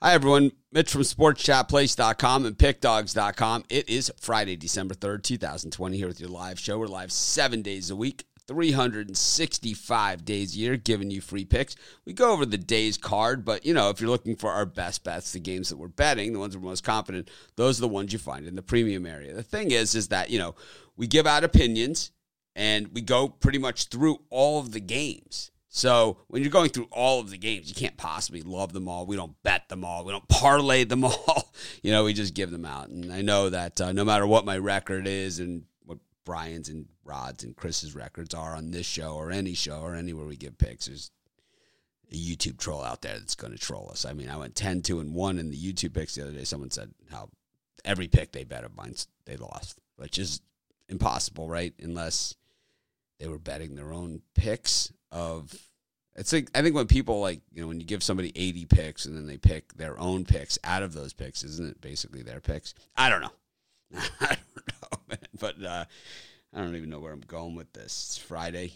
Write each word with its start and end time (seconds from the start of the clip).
Hi, 0.00 0.14
everyone. 0.14 0.52
Mitch 0.70 0.92
from 0.92 1.00
SportsChatPlace.com 1.00 2.46
and 2.46 2.56
PickDogs.com. 2.56 3.64
It 3.68 3.88
is 3.88 4.12
Friday, 4.20 4.54
December 4.54 4.94
3rd, 4.94 5.24
2020, 5.24 5.96
here 5.96 6.06
with 6.06 6.20
your 6.20 6.28
live 6.28 6.60
show. 6.60 6.78
We're 6.78 6.86
live 6.86 7.10
seven 7.10 7.62
days 7.62 7.90
a 7.90 7.96
week, 7.96 8.24
365 8.46 10.24
days 10.24 10.54
a 10.54 10.58
year, 10.58 10.76
giving 10.76 11.10
you 11.10 11.20
free 11.20 11.44
picks. 11.44 11.74
We 12.06 12.12
go 12.12 12.30
over 12.30 12.46
the 12.46 12.56
day's 12.56 12.96
card, 12.96 13.44
but, 13.44 13.66
you 13.66 13.74
know, 13.74 13.90
if 13.90 14.00
you're 14.00 14.08
looking 14.08 14.36
for 14.36 14.52
our 14.52 14.66
best 14.66 15.02
bets, 15.02 15.32
the 15.32 15.40
games 15.40 15.68
that 15.70 15.78
we're 15.78 15.88
betting, 15.88 16.32
the 16.32 16.38
ones 16.38 16.56
we're 16.56 16.62
most 16.62 16.84
confident, 16.84 17.28
those 17.56 17.80
are 17.80 17.82
the 17.82 17.88
ones 17.88 18.12
you 18.12 18.20
find 18.20 18.46
in 18.46 18.54
the 18.54 18.62
premium 18.62 19.04
area. 19.04 19.34
The 19.34 19.42
thing 19.42 19.72
is, 19.72 19.96
is 19.96 20.06
that, 20.08 20.30
you 20.30 20.38
know, 20.38 20.54
we 20.96 21.08
give 21.08 21.26
out 21.26 21.42
opinions 21.42 22.12
and 22.54 22.94
we 22.94 23.00
go 23.00 23.28
pretty 23.28 23.58
much 23.58 23.86
through 23.86 24.18
all 24.30 24.60
of 24.60 24.70
the 24.70 24.80
games. 24.80 25.50
So 25.78 26.16
when 26.26 26.42
you're 26.42 26.50
going 26.50 26.70
through 26.70 26.88
all 26.90 27.20
of 27.20 27.30
the 27.30 27.38
games, 27.38 27.68
you 27.68 27.74
can't 27.76 27.96
possibly 27.96 28.42
love 28.42 28.72
them 28.72 28.88
all. 28.88 29.06
We 29.06 29.14
don't 29.14 29.40
bet 29.44 29.68
them 29.68 29.84
all. 29.84 30.04
We 30.04 30.10
don't 30.10 30.26
parlay 30.28 30.82
them 30.82 31.04
all. 31.04 31.52
you 31.84 31.92
know, 31.92 32.02
we 32.02 32.12
just 32.12 32.34
give 32.34 32.50
them 32.50 32.64
out. 32.64 32.88
And 32.88 33.12
I 33.12 33.22
know 33.22 33.48
that 33.48 33.80
uh, 33.80 33.92
no 33.92 34.04
matter 34.04 34.26
what 34.26 34.44
my 34.44 34.58
record 34.58 35.06
is 35.06 35.38
and 35.38 35.66
what 35.84 35.98
Brian's 36.24 36.68
and 36.68 36.86
Rod's 37.04 37.44
and 37.44 37.54
Chris's 37.54 37.94
records 37.94 38.34
are 38.34 38.56
on 38.56 38.72
this 38.72 38.86
show 38.86 39.14
or 39.14 39.30
any 39.30 39.54
show 39.54 39.80
or 39.80 39.94
anywhere 39.94 40.26
we 40.26 40.36
give 40.36 40.58
picks, 40.58 40.86
there's 40.86 41.12
a 42.10 42.16
YouTube 42.16 42.58
troll 42.58 42.82
out 42.82 43.02
there 43.02 43.16
that's 43.16 43.36
going 43.36 43.52
to 43.52 43.58
troll 43.58 43.88
us. 43.92 44.04
I 44.04 44.14
mean, 44.14 44.28
I 44.28 44.36
went 44.36 44.56
10, 44.56 44.82
2, 44.82 44.98
and 44.98 45.14
1 45.14 45.38
in 45.38 45.48
the 45.48 45.56
YouTube 45.56 45.94
picks 45.94 46.16
the 46.16 46.22
other 46.22 46.32
day. 46.32 46.42
Someone 46.42 46.72
said 46.72 46.90
how 47.12 47.28
every 47.84 48.08
pick 48.08 48.32
they 48.32 48.42
bet 48.42 48.64
of 48.64 48.76
mine, 48.76 48.96
they 49.26 49.36
lost, 49.36 49.78
which 49.94 50.18
is 50.18 50.40
impossible, 50.88 51.48
right? 51.48 51.72
Unless 51.80 52.34
they 53.20 53.28
were 53.28 53.38
betting 53.38 53.76
their 53.76 53.92
own 53.92 54.22
picks 54.34 54.92
of 55.10 55.67
it's 56.18 56.32
like 56.32 56.50
I 56.54 56.62
think 56.62 56.74
when 56.74 56.86
people 56.86 57.20
like 57.20 57.40
you 57.52 57.62
know 57.62 57.68
when 57.68 57.80
you 57.80 57.86
give 57.86 58.02
somebody 58.02 58.32
80 58.34 58.66
picks 58.66 59.06
and 59.06 59.16
then 59.16 59.26
they 59.26 59.36
pick 59.36 59.72
their 59.74 59.98
own 59.98 60.24
picks 60.24 60.58
out 60.64 60.82
of 60.82 60.92
those 60.92 61.12
picks, 61.12 61.44
isn't 61.44 61.70
it 61.70 61.80
basically 61.80 62.22
their 62.22 62.40
picks? 62.40 62.74
I 62.96 63.08
don't 63.08 63.22
know. 63.22 63.32
I 64.20 64.36
don't 64.36 64.82
know, 64.82 64.98
man. 65.08 65.18
But 65.38 65.64
uh, 65.64 65.84
I 66.52 66.58
don't 66.58 66.74
even 66.74 66.90
know 66.90 66.98
where 66.98 67.12
I'm 67.12 67.20
going 67.20 67.54
with 67.54 67.72
this. 67.72 67.84
It's 67.84 68.18
Friday. 68.18 68.72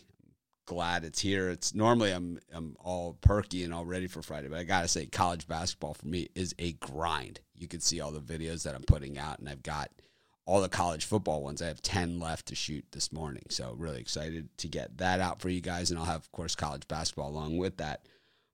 Glad 0.67 1.05
it's 1.05 1.21
here. 1.21 1.51
It's 1.51 1.75
normally 1.75 2.13
I'm 2.13 2.39
I'm 2.55 2.77
all 2.79 3.19
perky 3.21 3.65
and 3.65 3.75
all 3.75 3.85
ready 3.85 4.07
for 4.07 4.23
Friday, 4.23 4.47
but 4.49 4.59
I 4.59 4.63
gotta 4.63 4.87
say, 4.87 5.07
college 5.07 5.49
basketball 5.49 5.95
for 5.95 6.07
me 6.07 6.29
is 6.37 6.55
a 6.61 6.73
grind. 6.75 7.41
You 7.57 7.67
can 7.67 7.81
see 7.81 8.01
all 8.01 8.13
the 8.13 8.21
videos 8.21 8.63
that 8.63 8.77
I'm 8.77 8.85
putting 8.85 9.19
out, 9.19 9.41
and 9.41 9.49
I've 9.49 9.65
got 9.65 9.91
all 10.45 10.61
the 10.61 10.69
college 10.69 11.05
football 11.05 11.43
ones. 11.43 11.63
I 11.63 11.67
have 11.67 11.83
10 11.83 12.19
left 12.19 12.47
to 12.47 12.55
shoot 12.55 12.85
this 12.93 13.13
morning. 13.13 13.45
So, 13.49 13.75
really 13.77 14.01
excited 14.01 14.49
to 14.59 14.69
get 14.69 14.99
that 14.99 15.21
out 15.21 15.41
for 15.41 15.49
you 15.49 15.61
guys. 15.61 15.91
And 15.91 15.99
I'll 15.99 16.07
have, 16.07 16.23
of 16.23 16.33
course, 16.33 16.55
college 16.55 16.89
basketball 16.89 17.31
along 17.31 17.59
with 17.59 17.77
that. 17.79 18.07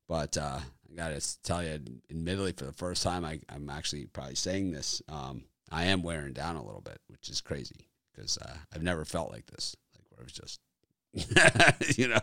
But 0.08 0.36
uh, 0.36 0.60
I 0.60 0.96
got 0.96 1.18
to 1.18 1.42
tell 1.42 1.62
you, 1.62 1.80
admittedly, 2.10 2.52
for 2.52 2.64
the 2.64 2.72
first 2.72 3.02
time, 3.02 3.24
I, 3.24 3.40
am 3.50 3.70
actually 3.70 4.06
probably 4.06 4.34
saying 4.34 4.72
this. 4.72 5.02
Um, 5.08 5.44
I 5.70 5.84
am 5.84 6.02
wearing 6.02 6.32
down 6.32 6.56
a 6.56 6.64
little 6.64 6.80
bit, 6.80 7.00
which 7.08 7.28
is 7.28 7.40
crazy 7.40 7.88
because 8.14 8.38
uh, 8.38 8.56
I've 8.74 8.82
never 8.82 9.04
felt 9.04 9.30
like 9.30 9.46
this. 9.46 9.76
Like, 9.94 10.04
where 10.10 10.20
I 10.20 10.24
was 10.24 10.32
just, 10.32 10.60
you 11.98 12.08
know, 12.08 12.20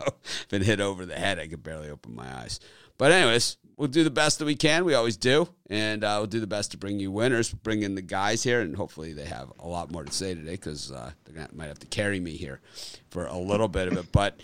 been 0.50 0.64
hit 0.64 0.80
over 0.80 1.06
the 1.06 1.16
head. 1.16 1.40
I 1.40 1.48
could 1.48 1.64
barely 1.64 1.90
open 1.90 2.16
my 2.16 2.36
eyes. 2.36 2.60
But, 2.98 3.12
anyways, 3.12 3.58
we'll 3.78 3.88
do 3.88 4.04
the 4.04 4.10
best 4.10 4.40
that 4.40 4.46
we 4.46 4.56
can. 4.56 4.86
We 4.86 4.94
always 4.94 5.18
do, 5.18 5.50
and 5.70 6.04
uh, 6.04 6.16
we'll 6.20 6.28
do 6.28 6.40
the 6.40 6.48
best 6.48 6.72
to 6.72 6.78
bring 6.78 7.00
you 7.00 7.12
winners. 7.12 7.52
Bring 7.52 7.84
in 7.84 7.96
the 7.96 8.02
guys 8.02 8.44
here, 8.44 8.62
and 8.62 8.76
hopefully 8.76 9.14
they 9.14 9.26
have 9.26 9.52
a 9.60 9.68
lot 9.68 9.92
more 9.92 10.04
to 10.04 10.12
say 10.12 10.34
today 10.34 10.52
because 10.52 10.92
uh, 10.92 11.12
they 11.26 11.46
might 11.54 11.68
have 11.68 11.80
to 11.80 11.88
carry 11.88 12.20
me 12.20 12.32
here 12.32 12.62
for 13.10 13.26
a 13.26 13.38
little 13.38 13.68
bit 13.68 13.88
of 13.88 13.98
it. 13.98 14.12
But 14.12 14.40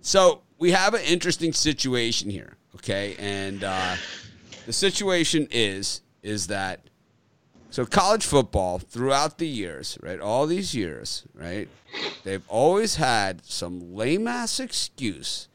so 0.00 0.42
we 0.58 0.72
have 0.72 0.94
an 0.94 1.02
interesting 1.02 1.52
situation 1.52 2.30
here, 2.30 2.56
okay? 2.76 3.16
And 3.18 3.64
uh, 3.64 3.96
the 4.66 4.72
situation 4.72 5.48
is 5.50 6.02
is 6.22 6.48
that 6.48 6.80
so 7.70 7.84
college 7.84 8.24
football 8.24 8.78
throughout 8.78 9.38
the 9.38 9.46
years, 9.46 9.98
right? 10.02 10.18
All 10.18 10.46
these 10.46 10.74
years, 10.74 11.24
right? 11.34 11.68
They've 12.24 12.46
always 12.48 12.96
had 12.96 13.44
some 13.44 13.94
lame 13.94 14.26
ass 14.26 14.60
excuse 14.60 15.48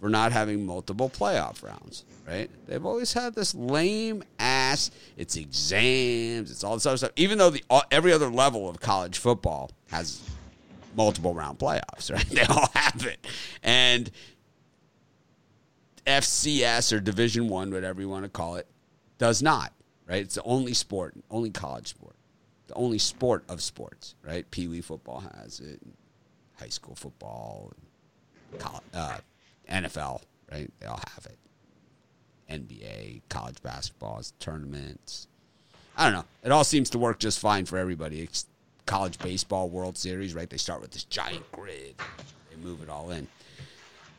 for 0.00 0.08
not 0.08 0.32
having 0.32 0.66
multiple 0.66 1.08
playoff 1.08 1.62
rounds, 1.62 2.04
right? 2.26 2.50
They've 2.66 2.84
always 2.84 3.12
had 3.12 3.34
this 3.34 3.54
lame 3.54 4.22
ass. 4.38 4.90
It's 5.16 5.36
exams. 5.36 6.50
It's 6.50 6.64
all 6.64 6.74
this 6.74 6.86
other 6.86 6.96
stuff. 6.96 7.12
Even 7.16 7.38
though 7.38 7.50
the 7.50 7.62
every 7.90 8.12
other 8.12 8.28
level 8.28 8.68
of 8.68 8.80
college 8.80 9.18
football 9.18 9.70
has 9.90 10.22
multiple 10.96 11.34
round 11.34 11.58
playoffs, 11.58 12.10
right? 12.14 12.28
They 12.28 12.42
all 12.44 12.68
have 12.74 13.06
it, 13.06 13.26
and 13.62 14.10
FCS 16.06 16.92
or 16.92 17.00
Division 17.00 17.48
One, 17.48 17.72
whatever 17.72 18.00
you 18.00 18.08
want 18.08 18.24
to 18.24 18.28
call 18.28 18.56
it, 18.56 18.66
does 19.18 19.42
not. 19.42 19.72
Right? 20.06 20.20
It's 20.22 20.34
the 20.34 20.42
only 20.42 20.74
sport, 20.74 21.14
only 21.30 21.48
college 21.50 21.88
sport, 21.88 22.14
the 22.66 22.74
only 22.74 22.98
sport 22.98 23.44
of 23.48 23.62
sports. 23.62 24.16
Right? 24.22 24.50
Pee 24.50 24.68
wee 24.68 24.82
football 24.82 25.24
has 25.40 25.60
it, 25.60 25.80
high 26.58 26.68
school 26.68 26.94
football, 26.94 27.72
college, 28.58 28.82
uh, 28.92 29.18
NFL, 29.70 30.22
right? 30.50 30.70
They 30.80 30.86
all 30.86 31.00
have 31.14 31.26
it. 31.26 31.38
NBA, 32.50 33.22
college 33.28 33.62
basketball, 33.62 34.22
tournaments. 34.38 35.28
I 35.96 36.04
don't 36.04 36.14
know. 36.14 36.24
It 36.42 36.52
all 36.52 36.64
seems 36.64 36.90
to 36.90 36.98
work 36.98 37.18
just 37.18 37.38
fine 37.38 37.64
for 37.64 37.78
everybody. 37.78 38.20
It's 38.20 38.46
college 38.86 39.18
baseball 39.18 39.68
World 39.68 39.96
Series, 39.96 40.34
right? 40.34 40.48
They 40.48 40.56
start 40.56 40.80
with 40.80 40.90
this 40.90 41.04
giant 41.04 41.50
grid. 41.52 41.94
They 42.50 42.56
move 42.62 42.82
it 42.82 42.88
all 42.88 43.10
in. 43.10 43.28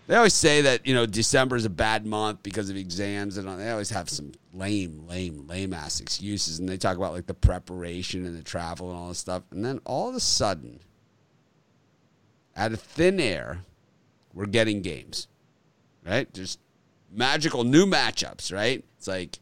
They 0.08 0.16
always 0.16 0.36
say 0.36 0.62
that, 0.62 0.86
you 0.86 0.94
know, 0.94 1.08
December 1.08 1.56
is 1.56 1.66
a 1.66 1.70
bad 1.70 2.06
month 2.06 2.44
because 2.44 2.70
of 2.70 2.78
exams 2.78 3.38
and 3.38 3.60
they 3.60 3.72
always 3.72 3.90
have 3.90 4.08
some 4.08 4.34
lame, 4.54 5.08
lame, 5.08 5.48
lame 5.48 5.74
ass 5.74 6.00
excuses 6.00 6.60
and 6.60 6.70
they 6.70 6.78
talk 6.78 6.96
about 6.96 7.14
like 7.14 7.26
the 7.26 7.34
preparation 7.34 8.26
and 8.26 8.38
the 8.38 8.44
travel 8.44 8.92
and 8.92 9.00
all 9.00 9.10
this 9.10 9.18
stuff. 9.18 9.44
And 9.50 9.66
then 9.66 9.82
all 9.84 10.10
of 10.10 10.16
a 10.16 10.20
sudden, 10.20 10.80
out 12.56 12.72
of 12.72 12.80
thin 12.80 13.20
air, 13.20 13.64
we're 14.34 14.46
getting 14.46 14.82
games 14.82 15.28
right? 16.06 16.32
Just 16.34 16.60
magical 17.12 17.64
new 17.64 17.86
matchups, 17.86 18.54
right? 18.54 18.84
It's 18.98 19.08
like 19.08 19.40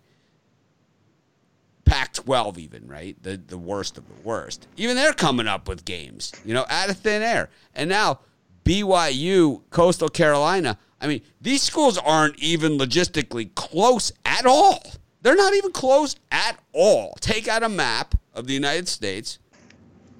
Pac 1.85 2.13
12, 2.13 2.57
even, 2.59 2.87
right? 2.87 3.21
The, 3.21 3.37
the 3.37 3.57
worst 3.57 3.97
of 3.97 4.07
the 4.07 4.21
worst. 4.23 4.67
Even 4.77 4.95
they're 4.95 5.13
coming 5.13 5.47
up 5.47 5.67
with 5.67 5.85
games, 5.85 6.31
you 6.45 6.53
know, 6.53 6.65
out 6.69 6.89
of 6.89 6.97
thin 6.97 7.21
air. 7.21 7.49
And 7.75 7.89
now 7.89 8.19
BYU, 8.63 9.61
Coastal 9.69 10.09
Carolina. 10.09 10.77
I 11.01 11.07
mean, 11.07 11.21
these 11.41 11.61
schools 11.61 11.97
aren't 11.97 12.39
even 12.39 12.77
logistically 12.77 13.53
close 13.55 14.11
at 14.25 14.45
all. 14.45 14.81
They're 15.21 15.35
not 15.35 15.53
even 15.53 15.71
close 15.71 16.15
at 16.31 16.57
all. 16.73 17.15
Take 17.19 17.47
out 17.47 17.63
a 17.63 17.69
map 17.69 18.15
of 18.33 18.47
the 18.47 18.53
United 18.53 18.87
States. 18.87 19.39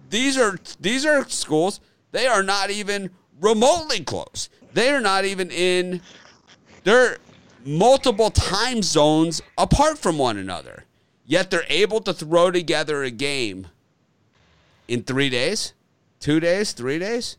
These 0.10 0.38
are 0.38 0.58
these 0.80 1.06
are 1.06 1.28
schools. 1.28 1.80
They 2.12 2.28
are 2.28 2.44
not 2.44 2.70
even 2.70 3.10
remotely 3.42 4.02
close. 4.02 4.50
They 4.74 4.92
are 4.92 5.02
not 5.02 5.26
even 5.26 5.50
in 5.52 6.02
they're 6.84 7.18
multiple 7.66 8.30
time 8.30 8.82
zones 8.82 9.42
apart 9.58 9.98
from 9.98 10.18
one 10.18 10.38
another. 10.38 10.86
Yet 11.26 11.50
they're 11.50 11.66
able 11.70 12.02
to 12.02 12.14
throw 12.14 12.52
together 12.52 13.04
a 13.04 13.12
game 13.12 13.68
in 14.88 15.04
three 15.04 15.30
days, 15.30 15.74
two 16.20 16.40
days, 16.40 16.74
three 16.74 17.00
days. 17.00 17.38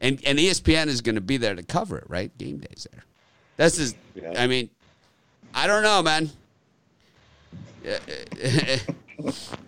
And 0.00 0.20
and 0.24 0.38
ESPN 0.38 0.86
is 0.86 1.00
going 1.00 1.14
to 1.14 1.20
be 1.20 1.36
there 1.36 1.54
to 1.54 1.62
cover 1.62 1.98
it, 1.98 2.04
right? 2.08 2.36
Game 2.38 2.58
days 2.58 2.86
there. 2.92 3.04
This 3.56 3.78
is, 3.78 3.94
yeah. 4.14 4.34
I 4.36 4.46
mean, 4.46 4.68
I 5.54 5.66
don't 5.66 5.82
know, 5.82 6.02
man. 6.02 6.30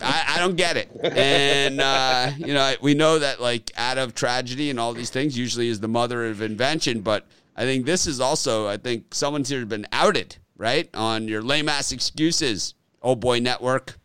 I, 0.03 0.25
I, 0.29 0.39
don't 0.39 0.57
get 0.57 0.77
it. 0.77 0.91
And, 1.03 1.81
uh, 1.81 2.33
you 2.37 2.53
know, 2.53 2.75
we 2.83 2.95
know 2.95 3.19
that, 3.21 3.41
like, 3.41 3.71
out 3.77 3.97
of 3.97 4.15
tragedy 4.15 4.71
and 4.71 4.79
all 4.79 4.93
these 4.93 5.09
things 5.09 5.39
usually 5.39 5.69
is 5.69 5.81
the 5.81 5.89
mother 5.89 6.27
of 6.27 6.43
invention, 6.43 7.01
but 7.01 7.27
I 7.59 7.63
think 7.63 7.87
this 7.87 8.07
is 8.07 8.21
also, 8.21 8.69
I 8.69 8.77
think 8.77 9.13
someone's 9.13 9.49
here 9.49 9.67
been 9.67 9.89
outed, 9.91 10.37
right? 10.57 10.89
On 10.95 11.27
your 11.27 11.43
lame 11.43 11.69
ass 11.69 11.91
excuses, 11.91 12.75
oh 13.03 13.17
boy 13.17 13.41
network. 13.41 13.99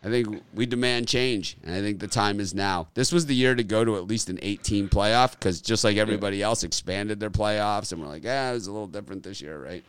I 0.00 0.08
think 0.10 0.44
we 0.54 0.64
demand 0.64 1.08
change, 1.08 1.56
and 1.64 1.74
I 1.74 1.80
think 1.80 1.98
the 1.98 2.06
time 2.06 2.38
is 2.38 2.54
now. 2.54 2.86
This 2.94 3.10
was 3.10 3.26
the 3.26 3.34
year 3.34 3.56
to 3.56 3.64
go 3.64 3.84
to 3.84 3.96
at 3.96 4.06
least 4.06 4.30
an 4.30 4.38
18 4.42 4.90
playoff 4.90 5.32
because 5.32 5.60
just 5.60 5.82
like 5.82 5.96
everybody 5.96 6.40
else 6.40 6.62
expanded 6.62 7.18
their 7.18 7.30
playoffs, 7.30 7.90
and 7.90 8.00
we're 8.00 8.06
like, 8.06 8.22
yeah, 8.22 8.50
it 8.50 8.54
was 8.54 8.68
a 8.68 8.72
little 8.72 8.86
different 8.86 9.24
this 9.24 9.40
year, 9.40 9.58
right? 9.58 9.82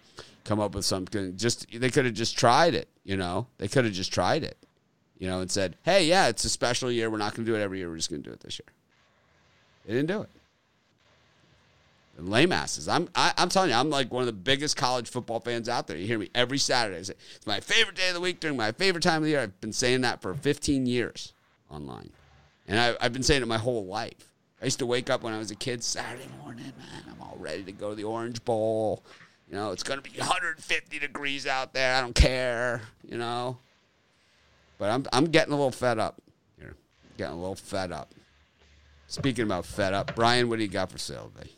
Come 0.45 0.59
up 0.59 0.73
with 0.73 0.85
something. 0.85 1.37
Just 1.37 1.67
they 1.79 1.91
could 1.91 2.05
have 2.05 2.15
just 2.15 2.39
tried 2.39 2.73
it, 2.73 2.89
you 3.03 3.17
know. 3.17 3.45
They 3.59 3.67
could 3.67 3.85
have 3.85 3.93
just 3.93 4.11
tried 4.11 4.43
it, 4.43 4.57
you 5.19 5.27
know, 5.27 5.41
and 5.41 5.51
said, 5.51 5.75
hey, 5.83 6.05
yeah, 6.05 6.27
it's 6.27 6.43
a 6.43 6.49
special 6.49 6.89
year. 6.89 7.11
We're 7.11 7.19
not 7.19 7.35
going 7.35 7.45
to 7.45 7.51
do 7.51 7.55
it 7.55 7.61
every 7.61 7.77
year. 7.79 7.89
We're 7.89 7.97
just 7.97 8.09
going 8.09 8.23
to 8.23 8.29
do 8.29 8.33
it 8.33 8.39
this 8.39 8.57
year. 8.57 8.73
They 9.85 9.93
didn't 9.93 10.07
do 10.07 10.23
it 10.23 10.29
lame 12.17 12.51
asses. 12.51 12.87
I'm 12.87 13.09
I, 13.15 13.29
am 13.29 13.33
i 13.37 13.43
am 13.43 13.49
telling 13.49 13.69
you, 13.69 13.75
I'm 13.75 13.89
like 13.89 14.11
one 14.11 14.21
of 14.21 14.27
the 14.27 14.33
biggest 14.33 14.77
college 14.77 15.09
football 15.09 15.39
fans 15.39 15.67
out 15.67 15.87
there. 15.87 15.97
You 15.97 16.07
hear 16.07 16.19
me 16.19 16.29
every 16.33 16.57
Saturday. 16.57 17.03
Say, 17.03 17.13
it's 17.35 17.47
my 17.47 17.59
favorite 17.59 17.95
day 17.95 18.09
of 18.09 18.13
the 18.13 18.21
week 18.21 18.39
during 18.39 18.57
my 18.57 18.71
favorite 18.71 19.01
time 19.01 19.17
of 19.17 19.23
the 19.23 19.29
year. 19.29 19.41
I've 19.41 19.59
been 19.61 19.73
saying 19.73 20.01
that 20.01 20.21
for 20.21 20.33
15 20.33 20.85
years 20.85 21.33
online, 21.69 22.09
and 22.67 22.79
I, 22.79 22.95
I've 23.01 23.13
been 23.13 23.23
saying 23.23 23.41
it 23.41 23.47
my 23.47 23.57
whole 23.57 23.85
life. 23.85 24.31
I 24.61 24.65
used 24.65 24.79
to 24.79 24.85
wake 24.85 25.09
up 25.09 25.23
when 25.23 25.33
I 25.33 25.37
was 25.37 25.51
a 25.51 25.55
kid 25.55 25.83
Saturday 25.83 26.29
morning, 26.41 26.71
man. 26.77 27.03
I'm 27.11 27.21
all 27.21 27.37
ready 27.39 27.63
to 27.63 27.71
go 27.71 27.89
to 27.89 27.95
the 27.95 28.05
Orange 28.05 28.43
Bowl. 28.45 29.03
You 29.49 29.55
know, 29.55 29.71
it's 29.71 29.83
going 29.83 30.01
to 30.01 30.09
be 30.09 30.17
150 30.17 30.99
degrees 30.99 31.45
out 31.45 31.73
there. 31.73 31.95
I 31.95 32.01
don't 32.01 32.15
care. 32.15 32.81
You 33.07 33.17
know, 33.17 33.57
but 34.77 34.89
I'm 34.89 35.05
I'm 35.11 35.25
getting 35.25 35.53
a 35.53 35.55
little 35.55 35.71
fed 35.71 35.99
up 35.99 36.21
here. 36.57 36.75
Getting 37.17 37.35
a 37.35 37.39
little 37.39 37.55
fed 37.55 37.91
up. 37.91 38.13
Speaking 39.07 39.43
about 39.43 39.65
fed 39.65 39.93
up, 39.93 40.15
Brian, 40.15 40.49
what 40.49 40.57
do 40.57 40.63
you 40.63 40.69
got 40.69 40.91
for 40.91 40.97
sale 40.97 41.31
today? 41.37 41.51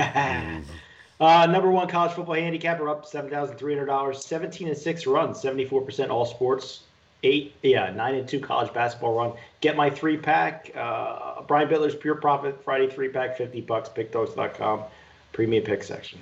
uh, 1.20 1.46
number 1.46 1.70
one 1.70 1.88
college 1.88 2.12
football 2.12 2.34
handicapper 2.34 2.88
up 2.88 3.06
seven 3.06 3.30
thousand 3.30 3.56
three 3.56 3.74
hundred 3.74 3.86
dollars. 3.86 4.24
Seventeen 4.24 4.68
and 4.68 4.76
six 4.76 5.06
runs, 5.06 5.40
seventy 5.40 5.64
four 5.64 5.82
percent 5.82 6.10
all 6.10 6.26
sports. 6.26 6.82
Eight, 7.22 7.54
yeah, 7.62 7.90
nine 7.90 8.14
and 8.14 8.26
two 8.26 8.40
college 8.40 8.72
basketball 8.72 9.14
run. 9.14 9.32
Get 9.60 9.76
my 9.76 9.90
three 9.90 10.16
pack. 10.16 10.70
Uh, 10.74 11.42
Brian 11.42 11.68
Bitler's 11.68 11.94
Pure 11.94 12.16
Profit 12.16 12.62
Friday 12.64 12.88
three 12.88 13.08
pack, 13.08 13.36
fifty 13.36 13.60
bucks. 13.60 13.88
PickDogs.com, 13.90 14.84
premium 15.32 15.64
pick 15.64 15.82
section. 15.82 16.18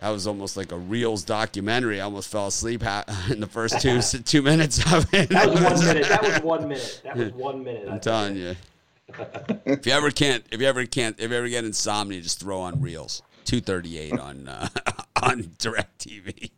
That 0.00 0.10
was 0.10 0.26
almost 0.26 0.56
like 0.58 0.72
a 0.72 0.76
Reelz 0.76 1.24
documentary. 1.24 2.00
I 2.00 2.04
almost 2.04 2.28
fell 2.28 2.48
asleep 2.48 2.82
in 3.30 3.40
the 3.40 3.48
first 3.50 3.80
two 3.80 4.00
two 4.24 4.42
minutes 4.42 4.80
of 4.92 5.12
it. 5.14 5.30
That 5.30 5.50
was 5.50 5.60
one 5.62 5.80
minute. 5.86 6.08
That 6.08 6.22
was 6.22 6.42
one 6.42 6.68
minute. 6.68 7.00
That 7.04 7.16
was 7.16 7.32
one 7.32 7.64
minute. 7.64 7.88
I'm 7.88 8.00
telling 8.00 8.36
you. 8.36 8.56
If 9.08 9.86
you 9.86 9.92
ever 9.92 10.10
can't, 10.10 10.44
if 10.50 10.60
you 10.60 10.66
ever 10.66 10.84
can't, 10.86 11.18
if 11.20 11.30
you 11.30 11.36
ever 11.36 11.48
get 11.48 11.64
insomnia, 11.64 12.20
just 12.20 12.40
throw 12.40 12.60
on 12.60 12.76
Reelz. 12.76 13.22
Two 13.44 13.60
thirty 13.60 13.98
eight 13.98 14.18
on 14.18 14.48
uh, 14.48 14.68
on 15.22 15.44
Directv. 15.58 16.50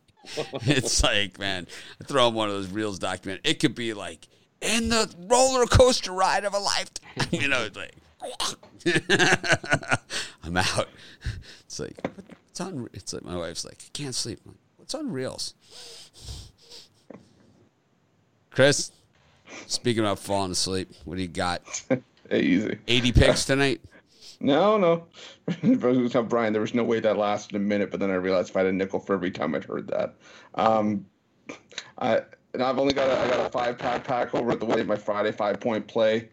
it's 0.67 1.03
like, 1.03 1.39
man, 1.39 1.67
throw 2.05 2.29
on 2.29 2.35
one 2.35 2.49
of 2.49 2.55
those 2.55 2.69
Reelz 2.69 2.99
document. 2.99 3.43
It 3.45 3.61
could 3.61 3.75
be 3.75 3.93
like 3.93 4.27
in 4.61 4.89
the 4.89 5.15
roller 5.29 5.67
coaster 5.67 6.13
ride 6.13 6.45
of 6.45 6.55
a 6.55 6.59
lifetime. 6.59 7.27
you 7.31 7.49
know, 7.49 7.65
it's 7.65 7.77
like 7.77 7.95
I'm 10.43 10.57
out. 10.57 10.89
It's 11.67 11.79
like 11.79 11.97
it's 12.49 12.61
on. 12.61 12.89
It's 12.93 13.13
like 13.13 13.25
my 13.25 13.37
wife's 13.37 13.65
like, 13.65 13.79
I 13.81 13.91
can't 13.93 14.15
sleep. 14.15 14.41
Like, 14.47 14.57
What's 14.77 14.95
on 14.95 15.11
Reelz? 15.11 15.53
Chris, 18.51 18.91
speaking 19.67 20.03
about 20.03 20.19
falling 20.19 20.53
asleep, 20.53 20.91
what 21.05 21.17
do 21.17 21.23
you 21.23 21.29
got? 21.29 21.63
Easy. 22.31 22.79
80 22.87 23.13
picks 23.13 23.45
tonight? 23.45 23.81
No, 24.41 24.79
no. 24.79 25.05
Brian, 26.23 26.53
there 26.53 26.63
was 26.63 26.73
no 26.73 26.85
way 26.85 27.01
that 27.01 27.17
lasted 27.17 27.57
a 27.57 27.59
minute, 27.59 27.91
but 27.91 27.99
then 27.99 28.13
I 28.13 28.15
realized 28.15 28.51
if 28.51 28.57
I 28.57 28.61
had 28.61 28.69
a 28.69 28.73
nickel 28.73 29.01
for 29.01 29.15
every 29.15 29.33
time 29.33 29.53
I'd 29.53 29.65
heard 29.65 29.89
that. 29.89 30.15
Um, 30.55 31.07
I 31.99 32.23
and 32.55 32.63
I've 32.63 32.79
only 32.79 32.95
got 32.95 33.09
a, 33.09 33.19
I 33.19 33.29
got 33.29 33.47
a 33.47 33.51
five 33.51 33.79
pack 33.79 34.05
pack 34.05 34.35
over 34.35 34.53
at 34.53 34.61
the 34.61 34.67
way 34.67 34.83
my 34.83 34.97
Friday 34.97 35.33
five 35.33 35.61
point 35.61 35.87
play. 35.89 36.29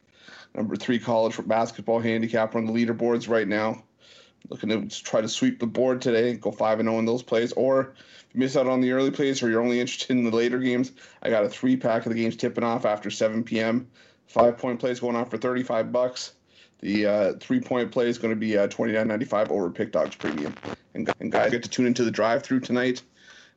Number 0.53 0.75
three 0.75 0.99
college 0.99 1.39
basketball 1.47 1.99
handicap 1.99 2.55
on 2.55 2.65
the 2.65 2.71
leaderboards 2.71 3.27
right 3.27 3.47
now. 3.47 3.83
Looking 4.49 4.69
to 4.69 5.03
try 5.03 5.21
to 5.21 5.27
sweep 5.27 5.59
the 5.59 5.67
board 5.67 6.01
today 6.01 6.29
and 6.29 6.41
go 6.41 6.51
five 6.51 6.79
and 6.79 6.87
zero 6.87 6.99
in 6.99 7.05
those 7.05 7.23
plays. 7.23 7.51
Or 7.53 7.95
if 7.99 8.25
you 8.33 8.39
miss 8.39 8.55
out 8.55 8.67
on 8.67 8.79
the 8.79 8.91
early 8.91 9.11
plays 9.11 9.41
or 9.41 9.49
you're 9.49 9.61
only 9.61 9.79
interested 9.79 10.15
in 10.15 10.23
the 10.23 10.35
later 10.35 10.59
games, 10.59 10.91
I 11.23 11.29
got 11.29 11.43
a 11.43 11.49
three 11.49 11.75
pack 11.75 12.05
of 12.05 12.13
the 12.13 12.21
games 12.21 12.35
tipping 12.35 12.63
off 12.63 12.85
after 12.85 13.09
7 13.09 13.43
p.m. 13.43 13.87
Five 14.27 14.57
point 14.57 14.79
plays 14.79 14.99
going 14.99 15.15
on 15.15 15.25
for 15.25 15.37
35 15.37 15.91
bucks. 15.91 16.33
The 16.81 17.05
uh, 17.05 17.33
three 17.39 17.61
point 17.61 17.91
play 17.91 18.07
is 18.07 18.17
going 18.17 18.33
to 18.33 18.39
be 18.39 18.57
uh, 18.57 18.67
29.95 18.67 19.49
over 19.49 19.69
Pick 19.69 19.91
Dogs 19.91 20.15
Premium. 20.15 20.53
And, 20.93 21.11
and 21.19 21.31
guys 21.31 21.51
get 21.51 21.63
to 21.63 21.69
tune 21.69 21.85
into 21.85 22.03
the 22.03 22.11
drive 22.11 22.43
through 22.43 22.61
tonight. 22.61 23.01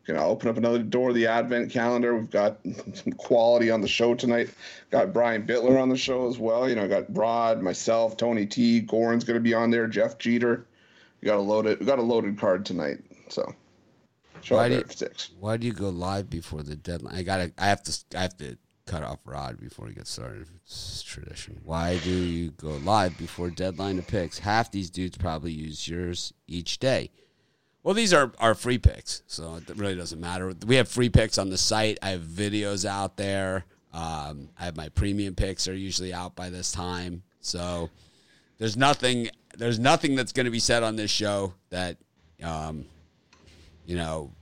Gonna 0.09 0.27
open 0.27 0.49
up 0.49 0.57
another 0.57 0.79
door 0.79 1.11
of 1.11 1.15
the 1.15 1.27
advent 1.27 1.71
calendar. 1.71 2.17
We've 2.17 2.31
got 2.31 2.61
some 2.95 3.13
quality 3.13 3.71
on 3.71 3.83
the 3.83 3.89
show 3.89 4.15
tonight. 4.15 4.49
Got 4.91 5.13
Brian 5.13 5.47
Bitler 5.47 5.79
on 5.79 5.91
the 5.91 5.99
show 5.99 6.27
as 6.29 6.39
well. 6.39 6.67
You 6.67 6.77
know, 6.77 6.85
I 6.85 6.89
got 6.89 7.15
Rod, 7.15 7.61
myself, 7.61 8.17
Tony 8.17 8.47
T, 8.47 8.81
Goran's 8.81 9.25
gonna 9.25 9.39
be 9.39 9.53
on 9.53 9.71
there, 9.71 9.87
Jeff 9.87 10.17
Jeter. 10.17 10.65
We 11.21 11.27
got 11.27 11.37
a 11.37 11.43
loaded 11.43 11.81
we 11.81 11.85
got 11.85 11.99
a 11.99 12.03
loaded 12.03 12.39
card 12.39 12.65
tonight. 12.65 13.01
So 13.29 13.55
show 14.41 14.57
Why 14.57 14.71
do 14.71 14.77
you-. 14.77 15.09
Why 15.39 15.59
do 15.59 15.67
you 15.67 15.75
go 15.75 15.91
live 15.91 16.31
before 16.31 16.63
the 16.63 16.75
deadline? 16.75 17.15
I 17.15 17.23
gotta. 17.23 17.53
I 17.59 17.67
have 17.67 17.83
to. 17.83 17.99
I 18.17 18.23
have 18.23 18.37
to 18.39 18.57
cut 18.89 19.03
off 19.03 19.19
Rod 19.25 19.61
before 19.61 19.87
he 19.87 19.95
gets 19.95 20.11
started. 20.11 20.49
It's 20.65 21.03
tradition. 21.03 21.61
Why 21.63 21.99
do 21.99 22.11
you 22.11 22.51
go 22.53 22.71
live 22.85 23.17
before 23.19 23.51
deadline 23.51 23.99
of 23.99 24.07
picks? 24.07 24.39
Half 24.39 24.73
these 24.73 24.91
dudes 24.91 25.17
probably 25.17 25.53
use 25.53 25.87
yours 25.87 26.33
each 26.47 26.79
day. 26.79 27.11
Well, 27.83 27.95
these 27.95 28.13
are 28.13 28.33
our 28.39 28.55
free 28.55 28.79
picks, 28.79 29.23
so 29.27 29.57
it 29.57 29.77
really 29.77 29.95
doesn't 29.95 30.21
matter. 30.21 30.53
We 30.67 30.77
have 30.77 30.89
free 30.89 31.09
picks 31.09 31.39
on 31.39 31.51
the 31.51 31.59
site. 31.59 31.99
I 32.03 32.11
have 32.11 32.23
videos 32.23 32.85
out 32.85 33.17
there. 33.17 33.67
Um, 33.93 34.49
I 34.59 34.65
have 34.65 34.77
my 34.77 34.89
premium 34.89 35.35
picks 35.35 35.69
are 35.69 35.75
usually 35.75 36.13
out 36.13 36.35
by 36.35 36.51
this 36.51 36.73
time, 36.73 37.23
so 37.41 37.89
there's 38.59 38.77
nothing. 38.77 39.31
There's 39.57 39.79
nothing 39.79 40.15
that's 40.15 40.33
going 40.33 40.45
to 40.45 40.51
be 40.51 40.59
said 40.59 40.83
on 40.83 40.97
this 40.97 41.11
show 41.11 41.55
that, 41.71 41.97
um, 42.43 42.85
you 43.87 43.97
know, 43.97 44.33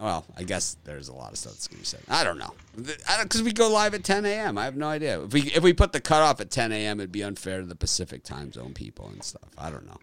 well, 0.00 0.24
I 0.36 0.44
guess 0.44 0.76
there's 0.84 1.08
a 1.08 1.12
lot 1.12 1.32
of 1.32 1.38
stuff 1.38 1.54
that's 1.54 1.66
to 1.66 1.76
be 1.76 1.84
said. 1.84 2.00
I 2.08 2.22
don't 2.22 2.38
know. 2.38 2.54
Because 2.76 3.42
we 3.42 3.52
go 3.52 3.68
live 3.68 3.94
at 3.94 4.04
10 4.04 4.24
a.m. 4.24 4.56
I 4.56 4.64
have 4.64 4.76
no 4.76 4.88
idea. 4.88 5.20
If 5.22 5.32
we 5.32 5.42
if 5.52 5.62
we 5.62 5.72
put 5.72 5.92
the 5.92 6.00
cutoff 6.00 6.40
at 6.40 6.50
10 6.50 6.70
a.m., 6.70 7.00
it'd 7.00 7.10
be 7.10 7.24
unfair 7.24 7.60
to 7.60 7.66
the 7.66 7.74
Pacific 7.74 8.22
time 8.22 8.52
zone 8.52 8.74
people 8.74 9.08
and 9.08 9.22
stuff. 9.24 9.48
I 9.58 9.70
don't 9.70 9.86
know. 9.86 9.98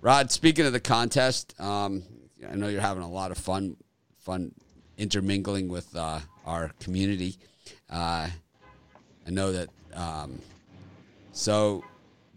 Rod, 0.00 0.30
speaking 0.30 0.64
of 0.64 0.72
the 0.72 0.80
contest, 0.80 1.54
um, 1.60 2.02
I 2.50 2.54
know 2.54 2.68
you're 2.68 2.80
having 2.80 3.02
a 3.02 3.10
lot 3.10 3.30
of 3.30 3.36
fun, 3.36 3.76
fun 4.18 4.52
intermingling 4.96 5.68
with 5.68 5.94
uh, 5.94 6.20
our 6.46 6.70
community. 6.80 7.36
Uh, 7.90 8.28
I 9.26 9.30
know 9.30 9.52
that. 9.52 9.68
Um, 9.94 10.40
so 11.32 11.84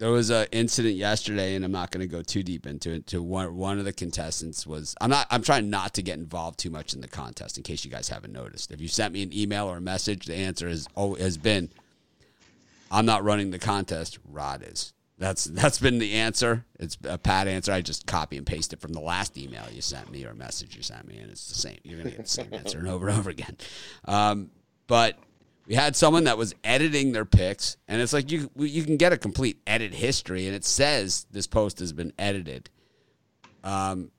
there 0.04 0.12
was 0.12 0.32
an 0.32 0.48
incident 0.52 0.96
yesterday, 0.96 1.56
and 1.56 1.64
I'm 1.64 1.72
not 1.72 1.90
going 1.90 2.06
to 2.06 2.12
go 2.14 2.22
too 2.22 2.44
deep 2.44 2.68
into 2.68 2.92
it. 2.92 3.08
To 3.08 3.24
one, 3.24 3.56
one 3.56 3.80
of 3.80 3.86
the 3.86 3.94
contestants 3.94 4.68
was 4.68 4.96
I'm 5.00 5.10
not. 5.10 5.28
I'm 5.32 5.42
trying 5.42 5.70
not 5.70 5.94
to 5.94 6.02
get 6.02 6.18
involved 6.18 6.60
too 6.60 6.70
much 6.70 6.94
in 6.94 7.00
the 7.00 7.08
contest, 7.08 7.56
in 7.56 7.64
case 7.64 7.86
you 7.86 7.92
guys 7.92 8.10
haven't 8.10 8.34
noticed. 8.34 8.72
If 8.72 8.82
you 8.82 8.90
sent 8.90 9.14
me 9.14 9.24
an 9.24 9.32
email 9.32 9.66
or 9.66 9.78
a 9.78 9.82
message, 9.82 10.26
the 10.26 10.36
answer 10.36 10.68
has 10.68 10.90
oh, 10.98 11.16
has 11.16 11.38
been, 11.38 11.70
I'm 12.92 13.06
not 13.06 13.24
running 13.24 13.52
the 13.52 13.60
contest. 13.60 14.20
Rod 14.30 14.62
is. 14.70 14.92
That's 15.20 15.46
that's 15.46 15.80
been 15.80 16.00
the 16.00 16.16
answer. 16.16 16.66
It's 16.82 16.98
a 17.06 17.18
pat 17.18 17.48
answer. 17.48 17.72
I 17.72 17.80
just 17.80 18.06
copy 18.06 18.36
and 18.36 18.46
paste 18.46 18.74
it 18.74 18.82
from 18.82 18.92
the 18.92 19.00
last 19.00 19.38
email 19.38 19.64
you 19.72 19.82
sent 19.82 20.12
me 20.12 20.26
or 20.26 20.34
message 20.34 20.76
you 20.76 20.84
sent 20.84 21.08
me, 21.08 21.20
and 21.20 21.32
it's 21.32 21.48
the 21.48 21.56
same. 21.56 21.78
You're 21.84 22.00
gonna 22.00 22.10
get 22.10 22.24
the 22.24 22.30
same 22.30 22.50
answer 22.52 22.78
and 22.78 22.90
over 22.90 23.08
and 23.08 23.18
over 23.18 23.30
again. 23.30 23.56
Um, 24.04 24.52
but 24.86 25.18
we 25.66 25.76
had 25.76 25.96
someone 25.96 26.26
that 26.26 26.38
was 26.38 26.54
editing 26.64 27.12
their 27.12 27.26
picks, 27.26 27.78
and 27.88 28.02
it's 28.02 28.14
like 28.14 28.32
you 28.32 28.50
you 28.58 28.84
can 28.84 28.98
get 28.98 29.14
a 29.14 29.18
complete 29.18 29.62
edit 29.66 29.94
history, 29.94 30.46
and 30.46 30.56
it 30.56 30.66
says 30.66 31.26
this 31.32 31.48
post 31.48 31.80
has 31.80 31.94
been 31.94 32.14
edited. 32.18 32.70
Um, 33.64 34.12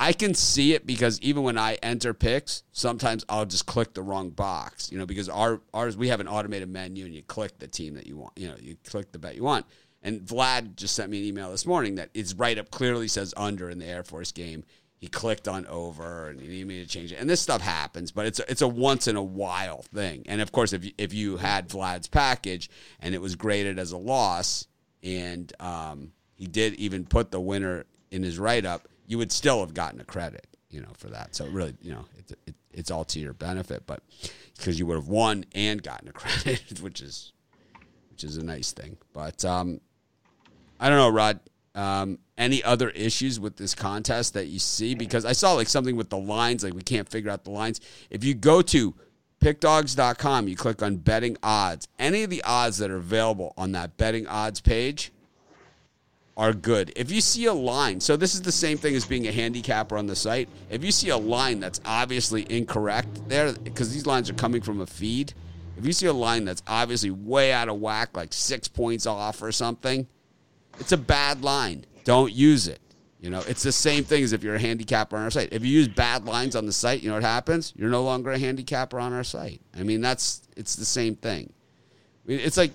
I 0.00 0.12
can 0.12 0.32
see 0.32 0.74
it 0.74 0.86
because 0.86 1.20
even 1.20 1.42
when 1.42 1.58
I 1.58 1.74
enter 1.82 2.14
picks, 2.14 2.62
sometimes 2.70 3.24
I'll 3.28 3.46
just 3.46 3.66
click 3.66 3.94
the 3.94 4.02
wrong 4.02 4.30
box, 4.30 4.92
you 4.92 4.98
know, 4.98 5.06
because 5.06 5.28
our 5.28 5.60
ours 5.74 5.96
we 5.96 6.08
have 6.08 6.20
an 6.20 6.28
automated 6.28 6.68
menu, 6.68 7.04
and 7.04 7.14
you 7.14 7.22
click 7.22 7.58
the 7.58 7.68
team 7.68 7.94
that 7.94 8.06
you 8.06 8.16
want, 8.16 8.32
you 8.36 8.48
know, 8.48 8.56
you 8.60 8.76
click 8.84 9.12
the 9.12 9.18
bet 9.18 9.34
you 9.34 9.42
want. 9.42 9.66
And 10.00 10.20
Vlad 10.20 10.76
just 10.76 10.94
sent 10.94 11.10
me 11.10 11.18
an 11.18 11.24
email 11.26 11.50
this 11.50 11.66
morning 11.66 11.96
that 11.96 12.10
it's 12.14 12.32
right 12.34 12.56
up 12.56 12.70
clearly 12.70 13.08
says 13.08 13.34
under 13.36 13.68
in 13.68 13.80
the 13.80 13.86
Air 13.86 14.04
Force 14.04 14.30
game. 14.30 14.64
He 14.98 15.06
clicked 15.06 15.46
on 15.46 15.64
over 15.66 16.28
and 16.28 16.40
he 16.40 16.48
needed 16.48 16.66
me 16.66 16.82
to 16.82 16.88
change 16.88 17.12
it. 17.12 17.16
And 17.20 17.30
this 17.30 17.40
stuff 17.40 17.60
happens, 17.60 18.10
but 18.10 18.26
it's 18.26 18.40
a, 18.40 18.50
it's 18.50 18.62
a 18.62 18.68
once 18.68 19.06
in 19.06 19.14
a 19.16 19.22
while 19.22 19.82
thing. 19.82 20.24
And 20.26 20.40
of 20.40 20.50
course, 20.50 20.72
if 20.72 20.84
you, 20.84 20.92
if 20.98 21.14
you 21.14 21.36
had 21.36 21.68
Vlad's 21.68 22.08
package 22.08 22.68
and 23.00 23.14
it 23.14 23.20
was 23.20 23.36
graded 23.36 23.78
as 23.78 23.92
a 23.92 23.96
loss, 23.96 24.66
and 25.02 25.52
um, 25.60 26.12
he 26.34 26.46
did 26.46 26.74
even 26.74 27.04
put 27.04 27.30
the 27.30 27.40
winner 27.40 27.84
in 28.10 28.22
his 28.22 28.38
write 28.38 28.64
up, 28.64 28.88
you 29.06 29.18
would 29.18 29.32
still 29.32 29.60
have 29.60 29.74
gotten 29.74 30.00
a 30.00 30.04
credit, 30.04 30.46
you 30.70 30.80
know, 30.80 30.92
for 30.96 31.08
that. 31.08 31.34
So 31.34 31.46
really, 31.46 31.74
you 31.80 31.92
know, 31.92 32.04
it, 32.16 32.38
it, 32.46 32.54
it's 32.72 32.90
all 32.90 33.04
to 33.06 33.20
your 33.20 33.32
benefit, 33.32 33.84
but 33.86 34.02
because 34.56 34.78
you 34.78 34.86
would 34.86 34.96
have 34.96 35.08
won 35.08 35.44
and 35.54 35.82
gotten 35.82 36.08
a 36.08 36.12
credit, 36.12 36.80
which 36.80 37.00
is 37.00 37.32
which 38.10 38.24
is 38.24 38.36
a 38.36 38.44
nice 38.44 38.72
thing. 38.72 38.96
But 39.12 39.44
um, 39.44 39.80
I 40.80 40.88
don't 40.88 40.98
know, 40.98 41.08
Rod. 41.08 41.40
Um, 41.78 42.18
any 42.36 42.64
other 42.64 42.90
issues 42.90 43.38
with 43.38 43.56
this 43.56 43.72
contest 43.72 44.34
that 44.34 44.46
you 44.46 44.58
see? 44.58 44.96
Because 44.96 45.24
I 45.24 45.30
saw 45.30 45.52
like 45.52 45.68
something 45.68 45.94
with 45.94 46.10
the 46.10 46.18
lines, 46.18 46.64
like 46.64 46.74
we 46.74 46.82
can't 46.82 47.08
figure 47.08 47.30
out 47.30 47.44
the 47.44 47.50
lines. 47.50 47.80
If 48.10 48.24
you 48.24 48.34
go 48.34 48.62
to 48.62 48.94
pickdogs.com, 49.40 50.48
you 50.48 50.56
click 50.56 50.82
on 50.82 50.96
betting 50.96 51.36
odds. 51.40 51.86
Any 51.96 52.24
of 52.24 52.30
the 52.30 52.42
odds 52.42 52.78
that 52.78 52.90
are 52.90 52.96
available 52.96 53.54
on 53.56 53.70
that 53.72 53.96
betting 53.96 54.26
odds 54.26 54.60
page 54.60 55.12
are 56.36 56.52
good. 56.52 56.92
If 56.96 57.12
you 57.12 57.20
see 57.20 57.44
a 57.44 57.54
line, 57.54 58.00
so 58.00 58.16
this 58.16 58.34
is 58.34 58.42
the 58.42 58.50
same 58.50 58.76
thing 58.76 58.96
as 58.96 59.04
being 59.04 59.28
a 59.28 59.32
handicapper 59.32 59.96
on 59.96 60.08
the 60.08 60.16
site. 60.16 60.48
If 60.70 60.82
you 60.82 60.90
see 60.90 61.10
a 61.10 61.16
line 61.16 61.60
that's 61.60 61.80
obviously 61.84 62.44
incorrect 62.50 63.28
there, 63.28 63.52
because 63.52 63.94
these 63.94 64.04
lines 64.04 64.28
are 64.28 64.34
coming 64.34 64.62
from 64.62 64.80
a 64.80 64.86
feed, 64.86 65.32
if 65.76 65.86
you 65.86 65.92
see 65.92 66.06
a 66.06 66.12
line 66.12 66.44
that's 66.44 66.62
obviously 66.66 67.12
way 67.12 67.52
out 67.52 67.68
of 67.68 67.78
whack, 67.78 68.16
like 68.16 68.32
six 68.32 68.66
points 68.66 69.06
off 69.06 69.42
or 69.42 69.52
something, 69.52 70.08
it's 70.78 70.92
a 70.92 70.96
bad 70.96 71.42
line. 71.42 71.84
Don't 72.04 72.32
use 72.32 72.68
it. 72.68 72.80
You 73.20 73.30
know, 73.30 73.42
it's 73.48 73.64
the 73.64 73.72
same 73.72 74.04
thing 74.04 74.22
as 74.22 74.32
if 74.32 74.44
you're 74.44 74.54
a 74.54 74.60
handicapper 74.60 75.16
on 75.16 75.24
our 75.24 75.30
site. 75.30 75.48
If 75.52 75.64
you 75.64 75.72
use 75.72 75.88
bad 75.88 76.24
lines 76.24 76.54
on 76.54 76.66
the 76.66 76.72
site, 76.72 77.02
you 77.02 77.08
know 77.08 77.16
what 77.16 77.24
happens? 77.24 77.72
You're 77.76 77.90
no 77.90 78.04
longer 78.04 78.30
a 78.30 78.38
handicapper 78.38 79.00
on 79.00 79.12
our 79.12 79.24
site. 79.24 79.60
I 79.76 79.82
mean, 79.82 80.00
that's 80.00 80.42
it's 80.56 80.76
the 80.76 80.84
same 80.84 81.16
thing. 81.16 81.52
I 82.24 82.30
mean, 82.30 82.40
it's 82.40 82.56
like 82.56 82.72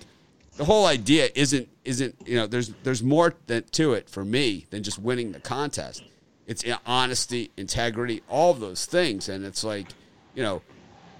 the 0.56 0.64
whole 0.64 0.86
idea 0.86 1.28
isn't 1.34 1.68
isn't 1.84 2.16
you 2.26 2.36
know 2.36 2.46
there's 2.46 2.72
there's 2.82 3.02
more 3.02 3.34
that, 3.46 3.72
to 3.72 3.94
it 3.94 4.10
for 4.10 4.24
me 4.24 4.66
than 4.70 4.82
just 4.82 4.98
winning 4.98 5.32
the 5.32 5.40
contest. 5.40 6.04
it's 6.46 6.62
honesty, 6.84 7.50
integrity, 7.56 8.22
all 8.28 8.52
those 8.52 8.84
things. 8.84 9.30
And 9.30 9.46
it's 9.46 9.64
like, 9.64 9.86
you 10.34 10.42
know, 10.42 10.60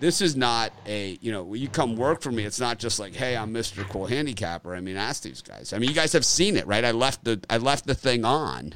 this 0.05 0.21
is 0.21 0.37
not 0.37 0.71
a, 0.85 1.19
you 1.23 1.33
know, 1.33 1.55
you 1.55 1.67
come 1.67 1.97
work 1.97 2.21
for 2.21 2.31
me, 2.31 2.45
it's 2.45 2.61
not 2.61 2.79
just 2.79 3.01
like, 3.01 3.15
hey, 3.15 3.39
I'm 3.39 3.55
Mr. 3.55 3.89
Cool 3.89 4.07
Handicapper. 4.07 4.75
I 4.75 4.81
mean, 4.81 4.99
ask 4.99 5.23
these 5.23 5.41
guys. 5.41 5.73
I 5.73 5.79
mean, 5.79 5.89
you 5.89 5.95
guys 5.95 6.13
have 6.13 6.27
seen 6.27 6.59
it, 6.59 6.67
right? 6.67 6.85
I 6.85 6.91
left 6.91 7.25
the 7.25 7.41
I 7.49 7.57
left 7.57 7.87
the 7.87 7.95
thing 7.95 8.23
on. 8.23 8.75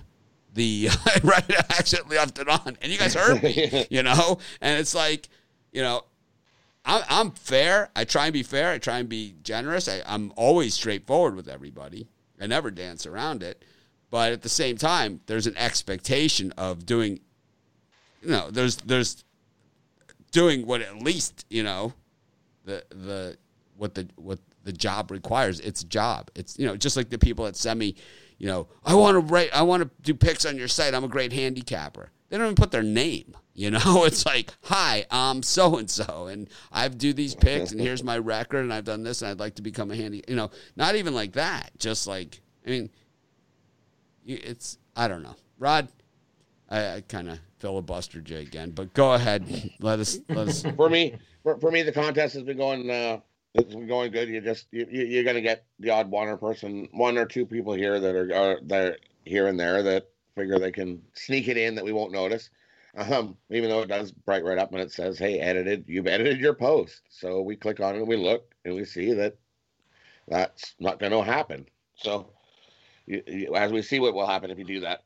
The 0.54 0.88
right, 1.22 1.44
I 1.50 1.64
accidentally 1.78 2.16
left 2.16 2.38
it 2.38 2.48
on, 2.48 2.78
and 2.80 2.90
you 2.90 2.96
guys 2.96 3.12
heard 3.12 3.42
me, 3.42 3.86
you 3.90 4.02
know. 4.02 4.38
And 4.62 4.80
it's 4.80 4.94
like, 4.94 5.28
you 5.70 5.82
know, 5.82 6.06
I'm, 6.86 7.02
I'm 7.10 7.30
fair. 7.32 7.90
I 7.94 8.04
try 8.04 8.24
and 8.24 8.32
be 8.32 8.42
fair. 8.42 8.72
I 8.72 8.78
try 8.78 8.98
and 8.98 9.06
be 9.06 9.34
generous. 9.42 9.86
I, 9.86 10.00
I'm 10.06 10.32
always 10.34 10.72
straightforward 10.72 11.36
with 11.36 11.46
everybody. 11.46 12.08
I 12.40 12.46
never 12.46 12.70
dance 12.70 13.04
around 13.04 13.42
it. 13.42 13.62
But 14.10 14.32
at 14.32 14.40
the 14.40 14.48
same 14.48 14.78
time, 14.78 15.20
there's 15.26 15.46
an 15.46 15.58
expectation 15.58 16.52
of 16.56 16.86
doing, 16.86 17.20
you 18.22 18.30
know, 18.30 18.50
there's 18.50 18.76
there's 18.76 19.24
doing 20.30 20.66
what 20.66 20.80
at 20.80 21.02
least 21.02 21.44
you 21.48 21.62
know, 21.62 21.92
the 22.64 22.84
the 22.90 23.36
what 23.76 23.94
the 23.94 24.08
what 24.16 24.38
the 24.64 24.72
job 24.72 25.10
requires. 25.10 25.60
It's 25.60 25.84
job. 25.84 26.30
It's 26.34 26.58
you 26.58 26.66
know 26.66 26.76
just 26.76 26.96
like 26.96 27.08
the 27.08 27.18
people 27.18 27.44
that 27.46 27.56
send 27.56 27.78
me, 27.78 27.94
you 28.38 28.46
know, 28.46 28.68
I 28.84 28.94
want 28.94 29.14
to 29.14 29.20
write, 29.20 29.50
I 29.52 29.62
want 29.62 29.82
to 29.82 29.90
do 30.02 30.14
picks 30.14 30.44
on 30.44 30.56
your 30.56 30.68
site. 30.68 30.94
I'm 30.94 31.04
a 31.04 31.08
great 31.08 31.32
handicapper. 31.32 32.10
They 32.28 32.36
don't 32.36 32.46
even 32.46 32.56
put 32.56 32.70
their 32.70 32.82
name. 32.82 33.36
You 33.54 33.72
know, 33.72 34.04
it's 34.04 34.24
like, 34.24 34.52
hi, 34.62 35.06
I'm 35.10 35.42
so 35.42 35.78
and 35.78 35.90
so, 35.90 36.26
and 36.26 36.48
I've 36.70 36.96
do 36.96 37.12
these 37.12 37.34
picks, 37.34 37.72
and 37.72 37.80
here's 37.80 38.04
my 38.04 38.18
record, 38.18 38.60
and 38.60 38.72
I've 38.72 38.84
done 38.84 39.02
this, 39.02 39.22
and 39.22 39.30
I'd 39.30 39.40
like 39.40 39.56
to 39.56 39.62
become 39.62 39.90
a 39.90 39.96
handy. 39.96 40.22
You 40.28 40.36
know, 40.36 40.50
not 40.76 40.94
even 40.94 41.14
like 41.14 41.32
that. 41.32 41.70
Just 41.78 42.06
like, 42.06 42.40
I 42.66 42.70
mean, 42.70 42.90
it's 44.26 44.78
I 44.94 45.08
don't 45.08 45.22
know, 45.22 45.34
Rod. 45.58 45.88
I, 46.68 46.96
I 46.96 47.00
kind 47.00 47.30
of 47.30 47.38
filibustered 47.58 48.28
you 48.28 48.38
again, 48.38 48.70
but 48.70 48.92
go 48.94 49.14
ahead. 49.14 49.70
Let 49.80 49.98
us. 49.98 50.18
Let 50.28 50.48
us. 50.48 50.62
For 50.76 50.88
me, 50.88 51.14
for, 51.42 51.58
for 51.58 51.70
me, 51.70 51.82
the 51.82 51.92
contest 51.92 52.34
has 52.34 52.42
been 52.42 52.56
going. 52.56 52.90
Uh, 52.90 53.20
it's 53.54 53.74
been 53.74 53.86
going 53.86 54.12
good. 54.12 54.28
You 54.28 54.40
just 54.40 54.66
you, 54.70 54.86
you're 54.90 55.24
going 55.24 55.36
to 55.36 55.42
get 55.42 55.64
the 55.80 55.90
odd 55.90 56.10
one 56.10 56.28
or 56.28 56.36
person, 56.36 56.88
one 56.92 57.18
or 57.18 57.26
two 57.26 57.46
people 57.46 57.72
here 57.72 57.98
that 57.98 58.14
are, 58.14 58.34
are 58.34 58.58
that 58.64 58.98
here 59.24 59.46
and 59.48 59.58
there 59.58 59.82
that 59.82 60.08
figure 60.36 60.58
they 60.58 60.72
can 60.72 61.02
sneak 61.14 61.48
it 61.48 61.56
in 61.56 61.74
that 61.74 61.84
we 61.84 61.92
won't 61.92 62.12
notice. 62.12 62.50
Um, 62.96 63.36
even 63.50 63.68
though 63.68 63.82
it 63.82 63.88
does 63.88 64.10
bright 64.10 64.44
right 64.44 64.58
up 64.58 64.72
and 64.72 64.80
it 64.80 64.92
says, 64.92 65.18
"Hey, 65.18 65.38
edited. 65.40 65.84
You've 65.86 66.06
edited 66.06 66.38
your 66.38 66.54
post." 66.54 67.02
So 67.10 67.42
we 67.42 67.56
click 67.56 67.80
on 67.80 67.94
it 67.94 67.98
and 67.98 68.08
we 68.08 68.16
look 68.16 68.54
and 68.64 68.74
we 68.74 68.84
see 68.84 69.12
that 69.14 69.36
that's 70.26 70.74
not 70.78 70.98
going 70.98 71.12
to 71.12 71.22
happen. 71.22 71.66
So 71.96 72.30
you, 73.06 73.22
you, 73.26 73.54
as 73.54 73.72
we 73.72 73.82
see 73.82 74.00
what 74.00 74.14
will 74.14 74.26
happen 74.26 74.50
if 74.50 74.58
you 74.58 74.64
do 74.64 74.80
that. 74.80 75.04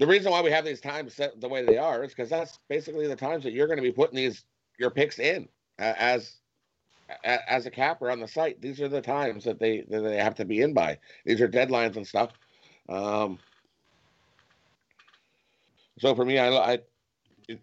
The 0.00 0.06
reason 0.06 0.32
why 0.32 0.40
we 0.40 0.50
have 0.50 0.64
these 0.64 0.80
times 0.80 1.14
set 1.14 1.38
the 1.42 1.48
way 1.48 1.62
they 1.62 1.76
are 1.76 2.02
is 2.02 2.14
because 2.14 2.30
that's 2.30 2.58
basically 2.70 3.06
the 3.06 3.14
times 3.14 3.44
that 3.44 3.52
you're 3.52 3.66
going 3.66 3.76
to 3.76 3.82
be 3.82 3.92
putting 3.92 4.16
these 4.16 4.44
your 4.78 4.88
picks 4.88 5.18
in 5.18 5.46
uh, 5.78 5.92
as 5.98 6.36
as 7.22 7.66
a 7.66 7.70
capper 7.70 8.10
on 8.10 8.18
the 8.18 8.26
site. 8.26 8.62
These 8.62 8.80
are 8.80 8.88
the 8.88 9.02
times 9.02 9.44
that 9.44 9.58
they 9.58 9.84
that 9.90 10.00
they 10.00 10.16
have 10.16 10.34
to 10.36 10.46
be 10.46 10.62
in 10.62 10.72
by. 10.72 10.98
These 11.26 11.42
are 11.42 11.48
deadlines 11.48 11.96
and 11.96 12.06
stuff. 12.06 12.30
Um, 12.88 13.38
so 15.98 16.14
for 16.14 16.24
me, 16.24 16.38
I, 16.38 16.48
I 16.48 16.78
it, 17.46 17.60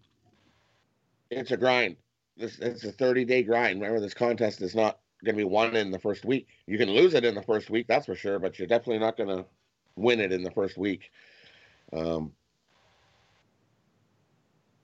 it's 1.31 1.49
a 1.49 1.57
grind. 1.57 1.95
This 2.37 2.59
it's 2.59 2.83
a 2.83 2.91
30 2.91 3.25
day 3.25 3.41
grind. 3.41 3.81
Remember, 3.81 3.99
this 3.99 4.13
contest 4.13 4.61
is 4.61 4.75
not 4.75 4.99
going 5.25 5.35
to 5.35 5.41
be 5.41 5.43
won 5.43 5.75
in 5.75 5.89
the 5.89 5.97
first 5.97 6.23
week. 6.23 6.49
You 6.67 6.77
can 6.77 6.91
lose 6.91 7.15
it 7.15 7.25
in 7.25 7.33
the 7.33 7.41
first 7.41 7.71
week, 7.71 7.87
that's 7.87 8.05
for 8.05 8.15
sure, 8.15 8.37
but 8.37 8.59
you're 8.59 8.67
definitely 8.67 8.99
not 8.99 9.17
going 9.17 9.29
to 9.29 9.45
win 9.95 10.19
it 10.19 10.31
in 10.31 10.43
the 10.43 10.51
first 10.51 10.77
week. 10.77 11.09
Um, 11.93 12.31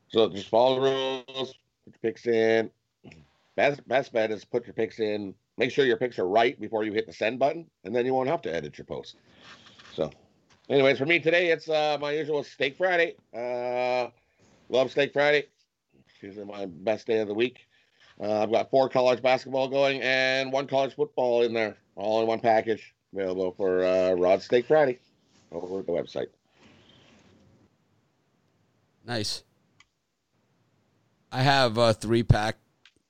so 0.08 0.30
just 0.30 0.50
follow 0.50 0.76
the 0.76 0.82
rules, 0.82 1.56
put 1.86 1.94
your 1.94 2.12
picks 2.12 2.28
in. 2.28 2.70
Best 3.56 3.88
best 3.88 4.14
bet 4.14 4.32
is 4.32 4.46
put 4.46 4.66
your 4.66 4.74
picks 4.74 5.00
in. 5.00 5.34
Make 5.58 5.72
sure 5.72 5.86
your 5.86 5.98
picks 5.98 6.18
are 6.18 6.28
right 6.28 6.60
before 6.60 6.84
you 6.84 6.94
hit 6.94 7.06
the 7.06 7.14
send 7.14 7.40
button, 7.40 7.70
and 7.84 7.96
then 7.96 8.06
you 8.06 8.14
won't 8.14 8.30
have 8.30 8.42
to 8.44 8.54
edit 8.54 8.78
your 8.78 8.86
post. 8.86 9.18
So, 9.94 10.10
anyways, 10.70 10.98
for 10.98 11.06
me 11.06 11.20
today, 11.20 11.52
it's 11.52 11.70
uh, 11.70 11.98
my 12.02 12.12
usual 12.12 12.44
Steak 12.44 12.76
Friday. 12.76 13.16
Uh, 13.36 14.10
love 14.70 14.90
Steak 14.90 15.14
Friday. 15.14 15.46
It's 15.94 16.24
usually 16.24 16.46
my 16.46 16.66
best 16.66 17.06
day 17.06 17.20
of 17.20 17.28
the 17.28 17.34
week. 17.34 17.68
Uh, 18.20 18.44
I've 18.44 18.52
got 18.52 18.70
four 18.70 18.90
college 18.90 19.22
basketball 19.22 19.68
going 19.68 20.02
and 20.02 20.52
one 20.52 20.68
college 20.68 20.96
football 20.96 21.44
in 21.44 21.54
there, 21.54 21.78
all 21.96 22.22
in 22.22 22.28
one 22.28 22.40
package, 22.40 22.94
available 23.14 23.54
for 23.58 23.84
uh, 23.84 24.14
Rod 24.14 24.42
Steak 24.42 24.68
Friday 24.68 25.00
over 25.52 25.80
at 25.80 25.86
the 25.86 25.92
website. 25.92 26.28
Nice. 29.06 29.44
I 31.32 31.42
have 31.42 31.78
a 31.78 31.94
three 31.94 32.24
pack 32.24 32.58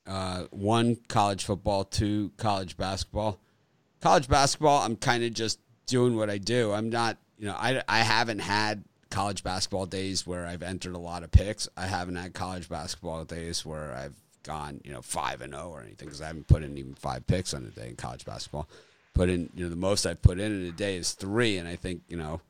uh, 0.05 0.43
one 0.51 0.97
college 1.07 1.45
football, 1.45 1.83
two 1.83 2.31
college 2.37 2.77
basketball. 2.77 3.39
College 4.01 4.27
basketball, 4.27 4.81
I'm 4.81 4.95
kind 4.95 5.23
of 5.23 5.33
just 5.33 5.59
doing 5.85 6.17
what 6.17 6.29
I 6.29 6.37
do. 6.37 6.73
I'm 6.73 6.89
not, 6.89 7.17
you 7.37 7.47
know, 7.47 7.55
I, 7.57 7.81
I 7.87 7.99
haven't 7.99 8.39
had 8.39 8.83
college 9.09 9.43
basketball 9.43 9.85
days 9.85 10.27
where 10.27 10.45
I've 10.45 10.63
entered 10.63 10.95
a 10.95 10.99
lot 10.99 11.23
of 11.23 11.31
picks. 11.31 11.69
I 11.77 11.85
haven't 11.85 12.15
had 12.15 12.33
college 12.33 12.67
basketball 12.67 13.23
days 13.23 13.65
where 13.65 13.93
I've 13.93 14.15
gone, 14.43 14.81
you 14.83 14.91
know, 14.91 15.01
five 15.01 15.41
and 15.41 15.53
zero 15.53 15.69
or 15.69 15.81
anything 15.81 16.07
because 16.07 16.21
I 16.21 16.27
haven't 16.27 16.47
put 16.47 16.63
in 16.63 16.77
even 16.77 16.95
five 16.95 17.25
picks 17.25 17.53
on 17.53 17.63
a 17.63 17.69
day 17.69 17.89
in 17.89 17.95
college 17.95 18.25
basketball. 18.25 18.67
Put 19.13 19.29
in, 19.29 19.49
you 19.55 19.63
know, 19.63 19.69
the 19.69 19.75
most 19.75 20.05
I've 20.05 20.21
put 20.21 20.39
in 20.39 20.51
in 20.51 20.67
a 20.67 20.71
day 20.71 20.97
is 20.97 21.13
three, 21.13 21.57
and 21.57 21.67
I 21.67 21.75
think, 21.75 22.01
you 22.09 22.17
know, 22.17 22.41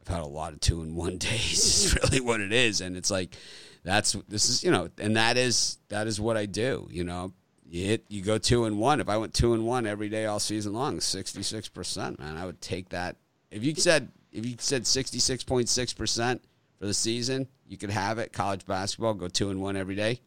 I've 0.00 0.08
had 0.08 0.22
a 0.22 0.26
lot 0.26 0.52
of 0.52 0.60
two 0.60 0.82
in 0.82 0.94
one 0.94 1.18
days. 1.18 1.58
is 1.58 1.94
mm-hmm. 1.94 2.06
really 2.06 2.20
what 2.20 2.40
it 2.40 2.52
is, 2.52 2.80
and 2.80 2.96
it's 2.96 3.10
like 3.10 3.36
that's 3.84 4.12
this 4.28 4.48
is 4.48 4.64
you 4.64 4.70
know, 4.70 4.88
and 4.98 5.16
that 5.16 5.36
is 5.36 5.78
that 5.88 6.06
is 6.06 6.20
what 6.20 6.36
I 6.36 6.46
do. 6.46 6.88
You 6.90 7.04
know, 7.04 7.32
you 7.68 7.86
hit 7.86 8.04
you 8.08 8.22
go 8.22 8.38
two 8.38 8.64
and 8.64 8.78
one. 8.78 9.00
If 9.00 9.08
I 9.08 9.16
went 9.16 9.34
two 9.34 9.54
and 9.54 9.66
one 9.66 9.86
every 9.86 10.08
day 10.08 10.26
all 10.26 10.40
season 10.40 10.72
long, 10.72 11.00
sixty 11.00 11.42
six 11.42 11.68
percent, 11.68 12.18
man, 12.18 12.36
I 12.36 12.46
would 12.46 12.60
take 12.60 12.90
that. 12.90 13.16
If 13.50 13.64
you 13.64 13.74
said 13.74 14.10
if 14.32 14.44
you 14.44 14.56
said 14.58 14.86
sixty 14.86 15.18
six 15.18 15.44
point 15.44 15.68
six 15.68 15.92
percent 15.92 16.42
for 16.78 16.86
the 16.86 16.94
season, 16.94 17.48
you 17.66 17.76
could 17.76 17.90
have 17.90 18.18
it. 18.18 18.32
College 18.32 18.66
basketball, 18.66 19.14
go 19.14 19.28
two 19.28 19.50
and 19.50 19.60
one 19.60 19.76
every 19.76 19.94
day. 19.94 20.20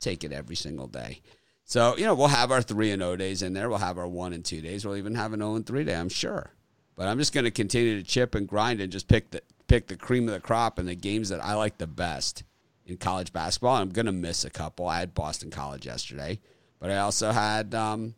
take 0.00 0.24
it 0.24 0.32
every 0.32 0.56
single 0.56 0.86
day. 0.86 1.20
So 1.64 1.96
you 1.96 2.04
know 2.04 2.14
we'll 2.14 2.28
have 2.28 2.50
our 2.50 2.62
three 2.62 2.90
and 2.90 3.02
zero 3.02 3.16
days 3.16 3.42
in 3.42 3.52
there. 3.52 3.68
We'll 3.68 3.78
have 3.78 3.98
our 3.98 4.08
one 4.08 4.32
and 4.32 4.44
two 4.44 4.60
days. 4.60 4.84
We'll 4.84 4.96
even 4.96 5.14
have 5.14 5.32
an 5.32 5.40
zero 5.40 5.56
and 5.56 5.66
three 5.66 5.84
day. 5.84 5.94
I'm 5.94 6.08
sure. 6.08 6.50
But 6.96 7.08
I'm 7.08 7.18
just 7.18 7.32
going 7.32 7.44
to 7.44 7.50
continue 7.50 7.96
to 7.96 8.02
chip 8.02 8.34
and 8.34 8.46
grind 8.46 8.80
and 8.80 8.92
just 8.92 9.08
pick 9.08 9.30
the 9.30 9.42
pick 9.66 9.86
the 9.86 9.96
cream 9.96 10.28
of 10.28 10.34
the 10.34 10.40
crop 10.40 10.78
and 10.78 10.86
the 10.86 10.94
games 10.94 11.30
that 11.30 11.42
I 11.42 11.54
like 11.54 11.78
the 11.78 11.86
best 11.86 12.44
in 12.84 12.98
college 12.98 13.32
basketball. 13.32 13.76
I'm 13.76 13.90
going 13.90 14.06
to 14.06 14.12
miss 14.12 14.44
a 14.44 14.50
couple. 14.50 14.86
I 14.86 15.00
had 15.00 15.14
Boston 15.14 15.50
College 15.50 15.86
yesterday, 15.86 16.40
but 16.78 16.90
I 16.90 16.98
also 16.98 17.30
had, 17.32 17.74
um, 17.74 18.14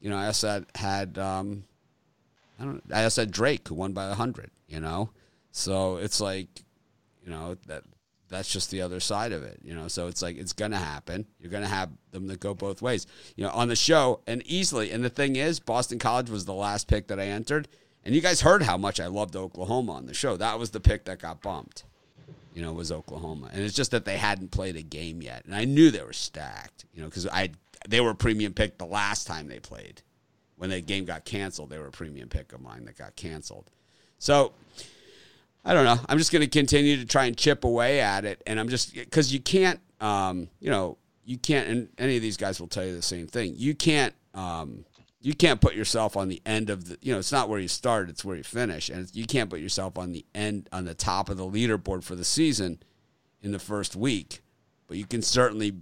you 0.00 0.10
know, 0.10 0.16
I 0.16 0.26
also 0.26 0.48
had, 0.48 0.66
had 0.74 1.18
um, 1.18 1.64
I 2.58 2.64
don't. 2.64 2.82
I 2.92 3.04
also 3.04 3.22
had 3.22 3.30
Drake 3.30 3.68
who 3.68 3.74
won 3.74 3.92
by 3.92 4.12
hundred. 4.12 4.50
You 4.66 4.80
know, 4.80 5.10
so 5.52 5.96
it's 5.96 6.20
like, 6.20 6.48
you 7.22 7.30
know 7.30 7.56
that 7.66 7.84
that's 8.28 8.50
just 8.50 8.70
the 8.70 8.82
other 8.82 9.00
side 9.00 9.32
of 9.32 9.42
it. 9.42 9.60
You 9.62 9.74
know, 9.74 9.88
so 9.88 10.08
it's 10.08 10.22
like 10.22 10.36
it's 10.36 10.52
gonna 10.52 10.78
happen. 10.78 11.26
You're 11.38 11.52
gonna 11.52 11.68
have 11.68 11.90
them 12.10 12.26
that 12.28 12.40
go 12.40 12.54
both 12.54 12.82
ways. 12.82 13.06
You 13.36 13.44
know, 13.44 13.50
on 13.50 13.68
the 13.68 13.76
show 13.76 14.20
and 14.26 14.42
easily. 14.46 14.90
And 14.90 15.04
the 15.04 15.10
thing 15.10 15.36
is, 15.36 15.60
Boston 15.60 15.98
College 15.98 16.30
was 16.30 16.44
the 16.44 16.54
last 16.54 16.88
pick 16.88 17.08
that 17.08 17.20
I 17.20 17.26
entered. 17.26 17.68
And 18.06 18.14
you 18.14 18.20
guys 18.20 18.40
heard 18.40 18.62
how 18.62 18.76
much 18.76 19.00
I 19.00 19.08
loved 19.08 19.34
Oklahoma 19.34 19.94
on 19.94 20.06
the 20.06 20.14
show. 20.14 20.36
That 20.36 20.60
was 20.60 20.70
the 20.70 20.78
pick 20.78 21.06
that 21.06 21.18
got 21.18 21.42
bumped. 21.42 21.82
You 22.54 22.62
know, 22.62 22.72
was 22.72 22.92
Oklahoma, 22.92 23.50
and 23.52 23.62
it's 23.62 23.74
just 23.74 23.90
that 23.90 24.04
they 24.06 24.16
hadn't 24.16 24.52
played 24.52 24.76
a 24.76 24.82
game 24.82 25.20
yet, 25.20 25.44
and 25.44 25.54
I 25.54 25.64
knew 25.66 25.90
they 25.90 26.02
were 26.02 26.14
stacked. 26.14 26.86
You 26.94 27.02
know, 27.02 27.08
because 27.08 27.26
I 27.26 27.50
they 27.86 28.00
were 28.00 28.10
a 28.10 28.14
premium 28.14 28.54
pick 28.54 28.78
the 28.78 28.86
last 28.86 29.26
time 29.26 29.48
they 29.48 29.58
played. 29.58 30.02
When 30.56 30.70
the 30.70 30.80
game 30.80 31.04
got 31.04 31.24
canceled, 31.26 31.68
they 31.68 31.78
were 31.78 31.88
a 31.88 31.92
premium 31.92 32.30
pick 32.30 32.52
of 32.54 32.62
mine 32.62 32.86
that 32.86 32.96
got 32.96 33.14
canceled. 33.16 33.70
So 34.18 34.52
I 35.64 35.74
don't 35.74 35.84
know. 35.84 35.98
I'm 36.08 36.16
just 36.16 36.32
going 36.32 36.40
to 36.40 36.48
continue 36.48 36.96
to 36.96 37.04
try 37.04 37.26
and 37.26 37.36
chip 37.36 37.64
away 37.64 38.00
at 38.00 38.24
it, 38.24 38.40
and 38.46 38.60
I'm 38.60 38.68
just 38.68 38.94
because 38.94 39.34
you 39.34 39.40
can't, 39.40 39.80
um, 40.00 40.48
you 40.60 40.70
know, 40.70 40.96
you 41.24 41.36
can't, 41.38 41.68
and 41.68 41.88
any 41.98 42.14
of 42.16 42.22
these 42.22 42.36
guys 42.36 42.60
will 42.60 42.68
tell 42.68 42.86
you 42.86 42.94
the 42.94 43.02
same 43.02 43.26
thing. 43.26 43.54
You 43.56 43.74
can't. 43.74 44.14
Um, 44.32 44.84
you 45.26 45.34
can't 45.34 45.60
put 45.60 45.74
yourself 45.74 46.16
on 46.16 46.28
the 46.28 46.40
end 46.46 46.70
of 46.70 46.88
the 46.88 46.98
you 47.02 47.12
know 47.12 47.18
it's 47.18 47.32
not 47.32 47.48
where 47.48 47.58
you 47.58 47.66
start 47.66 48.08
it's 48.08 48.24
where 48.24 48.36
you 48.36 48.44
finish. 48.44 48.88
And 48.88 49.10
you 49.12 49.26
can't 49.26 49.50
put 49.50 49.58
yourself 49.58 49.98
on 49.98 50.12
the 50.12 50.24
end 50.36 50.68
on 50.70 50.84
the 50.84 50.94
top 50.94 51.28
of 51.28 51.36
the 51.36 51.42
leaderboard 51.42 52.04
for 52.04 52.14
the 52.14 52.24
season 52.24 52.78
in 53.42 53.50
the 53.50 53.58
first 53.58 53.96
week. 53.96 54.40
But 54.86 54.98
you 54.98 55.04
can 55.04 55.22
certainly 55.22 55.78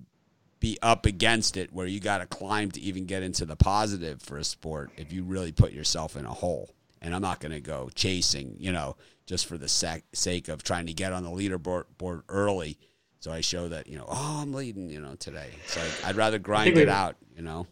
be 0.61 0.79
up 0.81 1.05
against 1.05 1.59
it 1.59 1.75
where 1.75 1.87
you 1.87 2.01
got 2.01 2.19
to 2.19 2.27
climb 2.27 2.71
to 2.71 2.81
even 2.81 3.05
get 3.05 3.23
into 3.23 3.45
the 3.45 3.55
positive 3.55 4.23
for 4.23 4.39
a 4.39 4.45
sport 4.45 4.91
if 4.97 5.13
you 5.13 5.23
really 5.23 5.53
put 5.53 5.73
yourself 5.73 6.17
in 6.17 6.25
a 6.25 6.33
hole. 6.33 6.71
And 7.03 7.15
i'm 7.15 7.21
not 7.21 7.39
going 7.39 7.53
to 7.53 7.61
go 7.61 7.91
chasing 7.95 8.57
you 8.59 8.73
know 8.73 8.97
just 9.27 9.45
for 9.45 9.59
the 9.59 9.69
sec- 9.69 10.05
sake 10.15 10.49
of 10.49 10.63
trying 10.63 10.87
to 10.87 10.95
get 10.95 11.13
on 11.13 11.23
the 11.23 11.29
leaderboard 11.29 11.85
board 11.99 12.23
early 12.31 12.79
so 13.21 13.31
i 13.31 13.43
show 13.43 13.69
that 13.69 13.89
you 13.89 13.99
know 13.99 14.07
oh 14.09 14.41
i'm 14.41 14.55
leading 14.55 14.89
you 14.89 15.03
know 15.03 15.15
today. 15.17 15.51
It's 15.67 15.77
like 15.77 16.09
i'd 16.09 16.17
rather 16.17 16.39
grind 16.39 16.79
it 16.79 16.89
out 16.89 17.17
you 17.37 17.43
know 17.43 17.67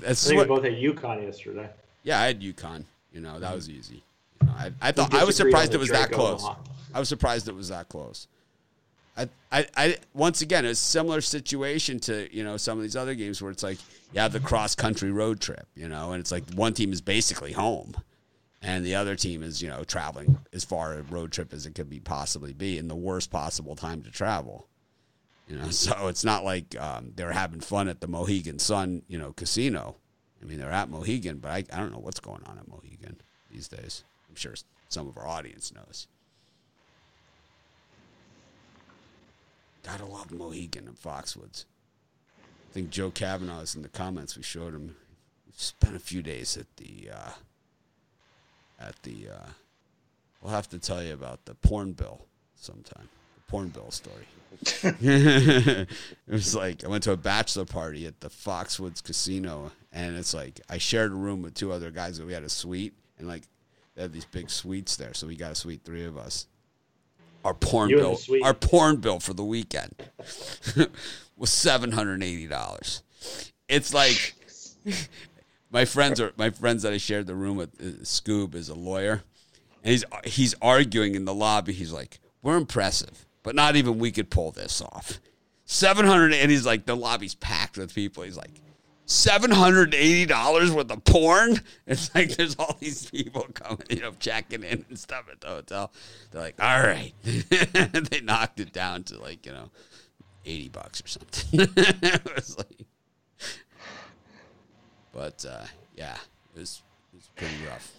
that's 0.00 0.26
I 0.26 0.28
think 0.28 0.38
what, 0.38 0.48
we 0.48 0.54
both 0.56 0.64
had 0.64 0.74
UConn 0.74 1.22
yesterday. 1.24 1.68
Yeah, 2.02 2.20
I 2.20 2.26
had 2.26 2.40
UConn. 2.40 2.84
You 3.12 3.20
know, 3.20 3.38
that 3.40 3.54
was 3.54 3.68
mm-hmm. 3.68 3.78
easy. 3.78 4.02
You 4.40 4.46
know, 4.46 4.54
I, 4.56 4.72
I 4.80 4.92
thought 4.92 5.14
I 5.14 5.24
was 5.24 5.36
surprised 5.36 5.74
it 5.74 5.78
was 5.78 5.90
that 5.90 6.10
close. 6.12 6.46
I 6.94 6.98
was 6.98 7.08
surprised 7.08 7.48
it 7.48 7.54
was 7.54 7.68
that 7.68 7.88
close. 7.88 8.26
I, 9.16 9.28
I, 9.52 9.66
I, 9.76 9.96
once 10.14 10.40
again, 10.40 10.64
a 10.64 10.74
similar 10.74 11.20
situation 11.20 11.98
to 12.00 12.34
you 12.34 12.44
know 12.44 12.56
some 12.56 12.78
of 12.78 12.82
these 12.82 12.96
other 12.96 13.14
games 13.14 13.42
where 13.42 13.50
it's 13.50 13.62
like 13.62 13.78
you 14.12 14.20
have 14.20 14.32
the 14.32 14.40
cross 14.40 14.74
country 14.74 15.10
road 15.10 15.40
trip, 15.40 15.66
you 15.74 15.88
know, 15.88 16.12
and 16.12 16.20
it's 16.20 16.32
like 16.32 16.44
one 16.54 16.74
team 16.74 16.92
is 16.92 17.00
basically 17.00 17.52
home, 17.52 17.94
and 18.62 18.84
the 18.84 18.94
other 18.94 19.16
team 19.16 19.42
is 19.42 19.60
you 19.60 19.68
know 19.68 19.84
traveling 19.84 20.38
as 20.52 20.64
far 20.64 20.94
a 20.94 21.02
road 21.02 21.32
trip 21.32 21.52
as 21.52 21.66
it 21.66 21.74
could 21.74 21.90
be 21.90 22.00
possibly 22.00 22.52
be 22.52 22.78
in 22.78 22.88
the 22.88 22.96
worst 22.96 23.30
possible 23.30 23.76
time 23.76 24.02
to 24.02 24.10
travel. 24.10 24.66
You 25.50 25.56
know, 25.56 25.70
so 25.70 26.06
it's 26.08 26.24
not 26.24 26.44
like 26.44 26.80
um, 26.80 27.12
they're 27.16 27.32
having 27.32 27.60
fun 27.60 27.88
at 27.88 28.00
the 28.00 28.06
Mohegan 28.06 28.58
Sun, 28.58 29.02
you 29.08 29.18
know, 29.18 29.32
casino. 29.32 29.96
I 30.40 30.46
mean, 30.46 30.58
they're 30.58 30.70
at 30.70 30.88
Mohegan, 30.88 31.38
but 31.38 31.50
I, 31.50 31.64
I 31.72 31.78
don't 31.78 31.92
know 31.92 31.98
what's 31.98 32.20
going 32.20 32.42
on 32.46 32.56
at 32.58 32.68
Mohegan 32.68 33.20
these 33.50 33.68
days. 33.68 34.04
I'm 34.28 34.36
sure 34.36 34.54
some 34.88 35.08
of 35.08 35.18
our 35.18 35.26
audience 35.26 35.74
knows. 35.74 36.06
Gotta 39.82 40.04
love 40.04 40.30
Mohegan 40.30 40.86
and 40.86 40.96
Foxwoods. 40.96 41.64
I 42.42 42.72
think 42.72 42.90
Joe 42.90 43.10
Kavanaugh 43.10 43.60
is 43.60 43.74
in 43.74 43.82
the 43.82 43.88
comments. 43.88 44.36
We 44.36 44.42
showed 44.42 44.74
him. 44.74 44.96
We 45.46 45.52
spent 45.56 45.96
a 45.96 46.00
few 46.00 46.22
days 46.22 46.56
at 46.56 46.66
the 46.76 47.10
uh, 47.12 47.30
at 48.78 49.02
the. 49.02 49.28
Uh, 49.34 49.48
we'll 50.40 50.52
have 50.52 50.68
to 50.68 50.78
tell 50.78 51.02
you 51.02 51.12
about 51.12 51.46
the 51.46 51.54
porn 51.54 51.92
bill 51.92 52.26
sometime. 52.54 53.08
Porn 53.50 53.68
bill 53.68 53.90
story. 53.90 54.24
it 55.02 55.88
was 56.28 56.54
like 56.54 56.84
I 56.84 56.88
went 56.88 57.02
to 57.04 57.12
a 57.12 57.16
bachelor 57.16 57.64
party 57.64 58.06
at 58.06 58.20
the 58.20 58.28
Foxwoods 58.28 59.02
Casino, 59.02 59.72
and 59.92 60.16
it's 60.16 60.34
like 60.34 60.60
I 60.68 60.78
shared 60.78 61.12
a 61.12 61.14
room 61.14 61.42
with 61.42 61.54
two 61.54 61.72
other 61.72 61.90
guys, 61.90 62.18
and 62.18 62.26
we 62.28 62.32
had 62.34 62.42
a 62.44 62.48
suite, 62.48 62.94
and 63.18 63.26
like 63.26 63.42
they 63.94 64.02
had 64.02 64.12
these 64.12 64.24
big 64.26 64.50
suites 64.50 64.96
there, 64.96 65.14
so 65.14 65.26
we 65.26 65.34
got 65.34 65.52
a 65.52 65.54
suite, 65.54 65.80
three 65.84 66.04
of 66.04 66.16
us. 66.16 66.46
Our 67.44 67.54
porn 67.54 67.88
You 67.90 67.96
bill, 67.96 68.18
our 68.44 68.54
porn 68.54 68.96
bill 68.96 69.18
for 69.18 69.32
the 69.32 69.44
weekend 69.44 69.94
was 71.36 71.50
seven 71.50 71.92
hundred 71.92 72.14
and 72.14 72.22
eighty 72.22 72.46
dollars. 72.46 73.02
It's 73.66 73.94
like 73.94 74.34
my 75.70 75.86
friends 75.86 76.20
are 76.20 76.32
my 76.36 76.50
friends 76.50 76.82
that 76.82 76.92
I 76.92 76.98
shared 76.98 77.26
the 77.26 77.34
room 77.34 77.56
with. 77.56 77.70
uh, 77.80 78.04
Scoob 78.04 78.54
is 78.54 78.68
a 78.68 78.74
lawyer, 78.74 79.22
and 79.82 79.90
he's 79.92 80.04
he's 80.24 80.54
arguing 80.60 81.14
in 81.14 81.24
the 81.24 81.34
lobby. 81.34 81.72
He's 81.72 81.92
like, 81.92 82.20
"We're 82.42 82.58
impressive, 82.58 83.24
but 83.42 83.54
not 83.54 83.76
even 83.76 83.98
we 83.98 84.10
could 84.10 84.30
pull 84.30 84.50
this 84.50 84.80
off." 84.80 85.20
Seven 85.64 86.04
hundred, 86.06 86.34
and 86.34 86.50
he's 86.50 86.66
like, 86.66 86.84
the 86.84 86.96
lobby's 86.96 87.36
packed 87.36 87.78
with 87.78 87.94
people. 87.94 88.24
He's 88.24 88.36
like, 88.36 88.60
seven 89.10 89.50
hundred 89.50 89.94
eighty 89.94 90.24
dollars 90.24 90.70
worth 90.70 90.90
of 90.90 91.04
porn. 91.04 91.60
It's 91.86 92.14
like 92.14 92.30
there's 92.36 92.54
all 92.56 92.76
these 92.78 93.10
people 93.10 93.46
coming, 93.52 93.82
you 93.90 94.00
know, 94.00 94.12
checking 94.20 94.62
in 94.62 94.84
and 94.88 94.98
stuff 94.98 95.24
at 95.30 95.40
the 95.40 95.48
hotel. 95.48 95.92
They're 96.30 96.40
like, 96.42 96.62
all 96.62 96.80
right, 96.80 97.12
they 97.22 98.20
knocked 98.20 98.60
it 98.60 98.72
down 98.72 99.02
to 99.04 99.20
like 99.20 99.44
you 99.44 99.52
know, 99.52 99.70
eighty 100.46 100.68
bucks 100.68 101.02
or 101.02 101.08
something. 101.08 101.60
it 101.76 102.34
was 102.34 102.56
like, 102.56 102.86
but 105.12 105.44
uh, 105.48 105.64
yeah, 105.96 106.16
it 106.54 106.60
was 106.60 106.82
it 107.12 107.16
was 107.16 107.28
pretty 107.34 107.56
rough. 107.66 107.92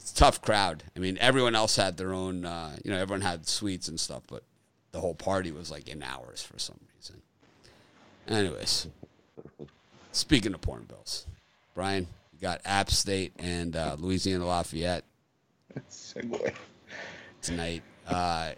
It's 0.00 0.12
a 0.12 0.14
tough 0.14 0.40
crowd. 0.40 0.82
I 0.96 0.98
mean, 0.98 1.18
everyone 1.20 1.54
else 1.54 1.76
had 1.76 1.98
their 1.98 2.14
own, 2.14 2.46
uh, 2.46 2.74
you 2.82 2.90
know, 2.90 2.96
everyone 2.96 3.20
had 3.20 3.46
suites 3.46 3.86
and 3.86 4.00
stuff, 4.00 4.22
but 4.28 4.42
the 4.92 5.00
whole 5.00 5.14
party 5.14 5.52
was 5.52 5.70
like 5.70 5.88
in 5.88 6.02
hours 6.02 6.42
for 6.42 6.58
some 6.58 6.80
reason. 6.96 7.20
Anyways, 8.26 8.86
speaking 10.12 10.54
of 10.54 10.62
porn 10.62 10.84
bills, 10.84 11.26
Brian, 11.74 12.06
you 12.32 12.40
got 12.40 12.62
App 12.64 12.90
State 12.90 13.34
and 13.38 13.76
uh, 13.76 13.96
Louisiana 13.98 14.46
Lafayette 14.46 15.04
Segue. 15.90 16.54
tonight. 17.42 17.82
Uh, 18.08 18.52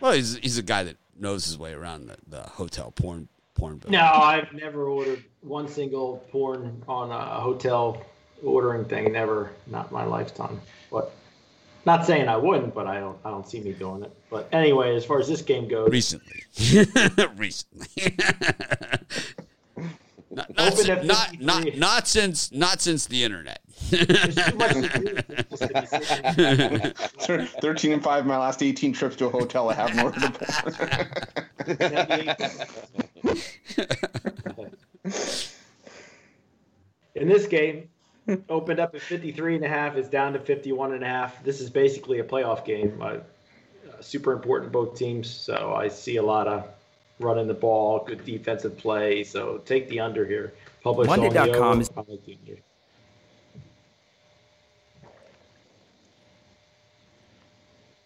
well, 0.00 0.12
he's 0.12 0.38
he's 0.38 0.58
a 0.58 0.62
guy 0.62 0.82
that 0.82 0.96
knows 1.16 1.44
his 1.44 1.56
way 1.56 1.72
around 1.72 2.08
the, 2.08 2.16
the 2.26 2.42
hotel 2.42 2.90
porn 2.90 3.28
porn 3.54 3.76
bill. 3.76 3.92
No, 3.92 4.00
I've 4.00 4.52
never 4.52 4.86
ordered 4.88 5.22
one 5.42 5.68
single 5.68 6.16
porn 6.32 6.82
on 6.88 7.12
a 7.12 7.40
hotel 7.40 8.02
ordering 8.42 8.84
thing. 8.84 9.12
Never, 9.12 9.50
not 9.66 9.90
my 9.92 10.04
lifetime. 10.04 10.60
But 10.90 11.12
not 11.86 12.04
saying 12.06 12.28
I 12.28 12.36
wouldn't, 12.36 12.74
but 12.74 12.86
I 12.86 13.00
don't. 13.00 13.18
I 13.24 13.30
don't 13.30 13.48
see 13.48 13.60
me 13.60 13.72
doing 13.72 14.02
it. 14.02 14.14
But 14.30 14.48
anyway, 14.52 14.94
as 14.96 15.04
far 15.04 15.18
as 15.18 15.28
this 15.28 15.42
game 15.42 15.68
goes, 15.68 15.90
recently, 15.90 16.44
recently. 17.36 17.86
not, 20.30 20.56
not, 20.56 20.72
Open 20.72 20.84
si- 20.84 21.06
not, 21.06 21.40
not, 21.40 21.76
not 21.76 22.08
since 22.08 22.52
not 22.52 22.80
since 22.80 23.06
the 23.06 23.24
internet. 23.24 23.60
there's 23.90 24.34
too 24.36 24.56
much 24.56 24.72
to 24.72 24.98
do 24.98 25.14
just 25.50 25.62
to 25.62 25.68
be 25.80 25.86
sitting- 25.86 26.92
Thir- 27.20 27.46
Thirteen 27.60 27.92
and 27.92 28.02
five. 28.04 28.26
My 28.26 28.36
last 28.38 28.62
eighteen 28.62 28.92
trips 28.92 29.16
to 29.16 29.26
a 29.26 29.30
hotel. 29.30 29.70
I 29.70 29.74
haven't 29.74 30.00
ordered 30.00 30.22
a 30.24 30.30
porn. 34.54 34.70
In 37.14 37.28
this 37.28 37.46
game, 37.46 37.88
opened 38.48 38.80
up 38.80 38.94
at 38.94 39.02
53 39.02 39.56
and 39.56 39.64
a 39.64 39.68
half, 39.68 39.96
is 39.96 40.08
down 40.08 40.32
to 40.32 40.38
51 40.38 40.92
and 40.92 41.02
a 41.02 41.06
half. 41.06 41.42
This 41.44 41.60
is 41.60 41.70
basically 41.70 42.20
a 42.20 42.24
playoff 42.24 42.64
game. 42.64 43.00
Uh, 43.00 43.04
uh, 43.04 43.20
super 44.00 44.32
important 44.32 44.72
both 44.72 44.96
teams, 44.96 45.28
so 45.28 45.74
I 45.74 45.88
see 45.88 46.16
a 46.16 46.22
lot 46.22 46.46
of 46.46 46.66
running 47.18 47.46
the 47.46 47.54
ball, 47.54 48.04
good 48.06 48.24
defensive 48.24 48.76
play. 48.78 49.24
So 49.24 49.58
take 49.58 49.88
the 49.88 50.00
under 50.00 50.26
here. 50.26 50.54
Publish 50.82 51.08
on 51.08 51.20
the 51.20 51.30
Monday.com 51.30 51.80
is- 51.80 51.90
like 51.96 52.06
the 52.24 52.38
under. 52.46 52.60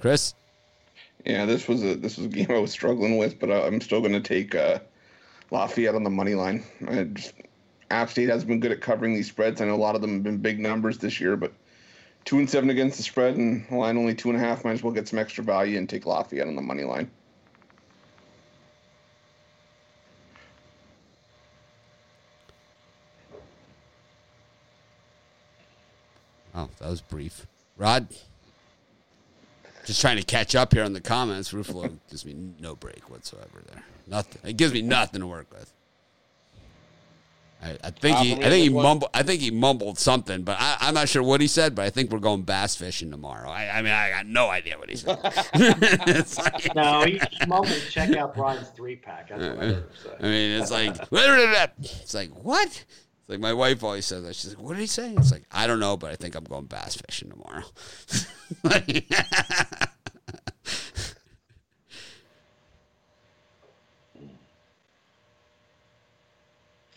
Chris, 0.00 0.34
Yeah, 1.24 1.46
this 1.46 1.66
was 1.66 1.82
a 1.82 1.94
this 1.94 2.18
was 2.18 2.26
a 2.26 2.28
game 2.28 2.48
I 2.50 2.58
was 2.58 2.70
struggling 2.70 3.16
with, 3.16 3.38
but 3.38 3.50
I- 3.50 3.66
I'm 3.66 3.80
still 3.80 4.00
going 4.00 4.12
to 4.12 4.20
take 4.20 4.54
uh, 4.54 4.80
Lafayette 5.50 5.94
on 5.94 6.04
the 6.04 6.10
money 6.10 6.34
line. 6.34 6.62
I 6.86 7.04
just, 7.04 7.32
App 7.94 8.10
State 8.10 8.28
has 8.28 8.44
been 8.44 8.60
good 8.60 8.72
at 8.72 8.80
covering 8.80 9.14
these 9.14 9.28
spreads. 9.28 9.60
I 9.60 9.66
know 9.66 9.74
a 9.74 9.76
lot 9.76 9.94
of 9.94 10.00
them 10.00 10.14
have 10.14 10.22
been 10.22 10.38
big 10.38 10.58
numbers 10.58 10.98
this 10.98 11.20
year, 11.20 11.36
but 11.36 11.52
two 12.24 12.38
and 12.38 12.50
seven 12.50 12.70
against 12.70 12.96
the 12.96 13.02
spread 13.02 13.36
and 13.36 13.70
line 13.70 13.96
only 13.96 14.14
two 14.14 14.30
and 14.30 14.36
a 14.36 14.40
half. 14.40 14.64
Might 14.64 14.72
as 14.72 14.82
well 14.82 14.92
get 14.92 15.08
some 15.08 15.18
extra 15.18 15.44
value 15.44 15.78
and 15.78 15.88
take 15.88 16.04
Lafayette 16.04 16.48
on 16.48 16.56
the 16.56 16.62
money 16.62 16.84
line. 16.84 17.10
oh, 26.54 26.68
that 26.78 26.88
was 26.88 27.00
brief. 27.00 27.46
Rod, 27.76 28.08
just 29.84 30.00
trying 30.00 30.16
to 30.16 30.22
catch 30.22 30.54
up 30.54 30.72
here 30.72 30.84
on 30.84 30.92
the 30.92 31.00
comments. 31.00 31.52
Ruffalo 31.52 31.98
gives 32.08 32.24
me 32.24 32.36
no 32.60 32.74
break 32.76 33.10
whatsoever 33.10 33.62
there. 33.72 33.84
Nothing. 34.06 34.48
It 34.48 34.56
gives 34.56 34.72
me 34.72 34.82
nothing 34.82 35.20
to 35.20 35.26
work 35.26 35.46
with. 35.52 35.72
I, 37.64 37.78
I 37.82 37.90
think 37.90 38.18
he, 38.18 38.34
I 38.34 38.50
think 38.50 38.62
he 38.62 38.68
mumbled, 38.68 39.10
I 39.14 39.22
think 39.22 39.40
he 39.40 39.50
mumbled 39.50 39.98
something, 39.98 40.42
but 40.42 40.56
I, 40.60 40.76
I'm 40.80 40.92
not 40.94 41.08
sure 41.08 41.22
what 41.22 41.40
he 41.40 41.46
said. 41.46 41.74
But 41.74 41.86
I 41.86 41.90
think 41.90 42.10
we're 42.10 42.18
going 42.18 42.42
bass 42.42 42.76
fishing 42.76 43.10
tomorrow. 43.10 43.48
I, 43.48 43.78
I 43.78 43.82
mean, 43.82 43.92
I 43.92 44.10
got 44.10 44.26
no 44.26 44.50
idea 44.50 44.78
what 44.78 44.90
he 44.90 44.96
said. 44.96 45.18
Like- 46.44 46.74
No, 46.74 47.04
he, 47.04 47.20
mumbled, 47.48 47.80
check 47.90 48.14
out 48.16 48.34
Brian's 48.34 48.68
three 48.70 48.96
pack. 48.96 49.30
That's 49.30 49.40
what 49.40 49.50
I 49.52 49.54
heard 49.56 49.74
him 49.76 49.84
I 50.20 50.22
mean, 50.22 50.60
it's 50.60 50.70
like 50.70 50.96
it's 51.12 52.14
like 52.14 52.30
what? 52.30 52.68
It's 52.68 53.28
like 53.28 53.40
my 53.40 53.54
wife 53.54 53.82
always 53.82 54.04
says 54.04 54.24
that. 54.24 54.36
She's 54.36 54.54
like, 54.54 54.62
"What 54.62 54.74
did 54.74 54.80
he 54.80 54.86
say?" 54.86 55.14
It's 55.14 55.32
like 55.32 55.44
I 55.50 55.66
don't 55.66 55.80
know, 55.80 55.96
but 55.96 56.12
I 56.12 56.16
think 56.16 56.34
I'm 56.34 56.44
going 56.44 56.66
bass 56.66 56.96
fishing 56.96 57.30
tomorrow. 57.30 57.64
Like- 58.62 59.06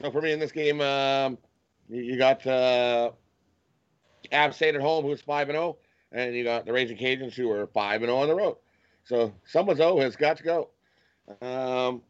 So 0.02 0.12
for 0.12 0.22
me 0.22 0.32
in 0.32 0.40
this 0.40 0.52
game, 0.52 0.80
um, 0.82 1.38
you, 1.90 2.18
got 2.18 2.46
uh, 2.46 3.12
App 4.32 4.54
State 4.54 4.76
at 4.76 4.82
home, 4.82 5.06
who's 5.06 5.22
five 5.22 5.50
and 5.50 5.56
zero, 5.56 5.78
and 6.12 6.36
you 6.36 6.44
got 6.44 6.66
the 6.66 6.74
Raging 6.74 6.98
Cajuns, 6.98 7.34
who 7.34 7.50
are 7.52 7.68
five 7.68 8.02
and 8.02 8.10
zero 8.10 8.20
on 8.20 8.28
the 8.28 8.36
road. 8.36 8.58
So 9.06 9.34
someone's 9.46 9.80
O 9.80 10.00
has 10.00 10.16
got 10.16 10.38
to 10.38 10.44
go. 10.44 10.70
Um, 11.42 12.02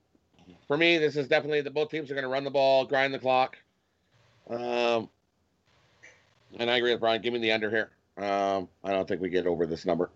for 0.67 0.78
me, 0.78 0.97
this 0.97 1.15
is 1.15 1.28
definitely 1.28 1.62
the 1.62 1.71
both 1.71 1.89
teams 1.89 2.12
are 2.12 2.13
going 2.13 2.23
to 2.23 2.30
run 2.30 2.43
the 2.43 2.52
ball, 2.52 2.86
grind 2.86 3.13
the 3.13 3.19
clock. 3.19 3.58
Um, 4.50 5.10
and 6.60 6.69
I 6.69 6.78
agree 6.78 6.91
with 6.91 7.00
Brian. 7.00 7.21
Give 7.21 7.34
me 7.34 7.39
the 7.39 7.52
under 7.52 7.69
here. 7.69 7.91
Um, 8.17 8.67
I 8.84 8.91
don't 8.91 9.08
think 9.08 9.21
we 9.21 9.30
get 9.30 9.45
over 9.45 9.65
this 9.65 9.86
number. 9.86 10.10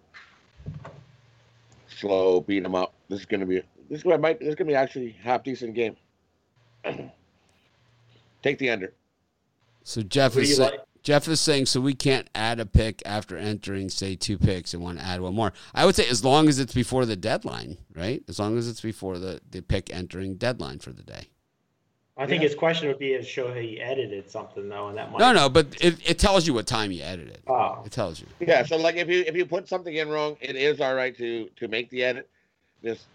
Slow, 1.88 2.41
beat 2.41 2.63
them 2.63 2.75
up. 2.75 2.93
This 3.10 3.19
is 3.19 3.25
going 3.25 3.41
to 3.41 3.45
be 3.45 3.62
this 3.89 3.99
is 3.99 4.05
might 4.05 4.39
this 4.39 4.49
is 4.49 4.55
going 4.55 4.67
to 4.67 4.71
be 4.71 4.75
actually 4.75 5.12
half 5.23 5.43
decent 5.43 5.75
game. 5.75 5.95
Take 8.43 8.58
the 8.58 8.69
under. 8.69 8.93
so 9.84 10.01
Jeff 10.01 10.36
is 10.38 10.49
you 10.49 10.56
sa- 10.56 10.63
like? 10.65 10.80
Jeff 11.04 11.27
is 11.27 11.39
saying 11.41 11.65
so 11.65 11.82
we 11.82 11.95
can't 11.95 12.30
add 12.36 12.60
a 12.60 12.65
pick 12.65 13.01
after 13.08 13.36
entering 13.36 13.89
say 13.89 14.15
two 14.15 14.38
picks 14.38 14.73
and 14.75 14.84
want 14.84 14.99
to 14.99 15.04
add 15.06 15.19
one 15.19 15.34
more. 15.34 15.51
I 15.73 15.86
would 15.86 15.95
say 15.95 16.08
as 16.08 16.23
long 16.23 16.47
as 16.47 16.60
it's 16.60 16.73
before 16.75 17.06
the 17.08 17.15
deadline, 17.15 17.77
right? 17.95 18.23
As 18.27 18.38
long 18.38 18.56
as 18.58 18.67
it's 18.69 18.82
before 18.82 19.17
the 19.17 19.41
the 19.49 19.62
pick 19.62 19.91
entering 19.93 20.36
deadline 20.36 20.77
for 20.80 20.91
the 20.91 21.01
day. 21.04 21.27
I 22.17 22.27
think 22.27 22.43
Yeah. 22.43 22.49
his 22.49 22.56
question 22.56 22.88
would 22.89 22.99
be 22.99 23.17
to 23.17 23.23
show 23.23 23.51
he 23.54 23.82
edited 23.82 24.30
something 24.30 24.69
though, 24.69 24.89
and 24.89 24.97
that 24.97 25.12
might. 25.12 25.19
No, 25.19 25.32
no, 25.34 25.49
but 25.49 25.67
it, 25.82 25.97
it 26.08 26.19
tells 26.19 26.45
you 26.45 26.54
what 26.54 26.67
time 26.67 26.91
you 26.91 27.01
edited. 27.01 27.39
Oh, 27.47 27.82
It 27.84 27.91
tells 27.91 28.19
you. 28.19 28.27
Yeah, 28.39 28.63
so 28.63 28.77
like 28.77 28.95
if 28.97 29.08
you 29.10 29.23
if 29.25 29.36
you 29.36 29.45
put 29.47 29.67
something 29.67 29.95
in 29.95 30.08
wrong, 30.10 30.38
it 30.39 30.56
is 30.56 30.82
all 30.82 30.93
right 30.93 31.17
to 31.17 31.49
to 31.56 31.67
make 31.67 31.89
the 31.89 32.04
edit. 32.04 32.30
Just 32.84 33.06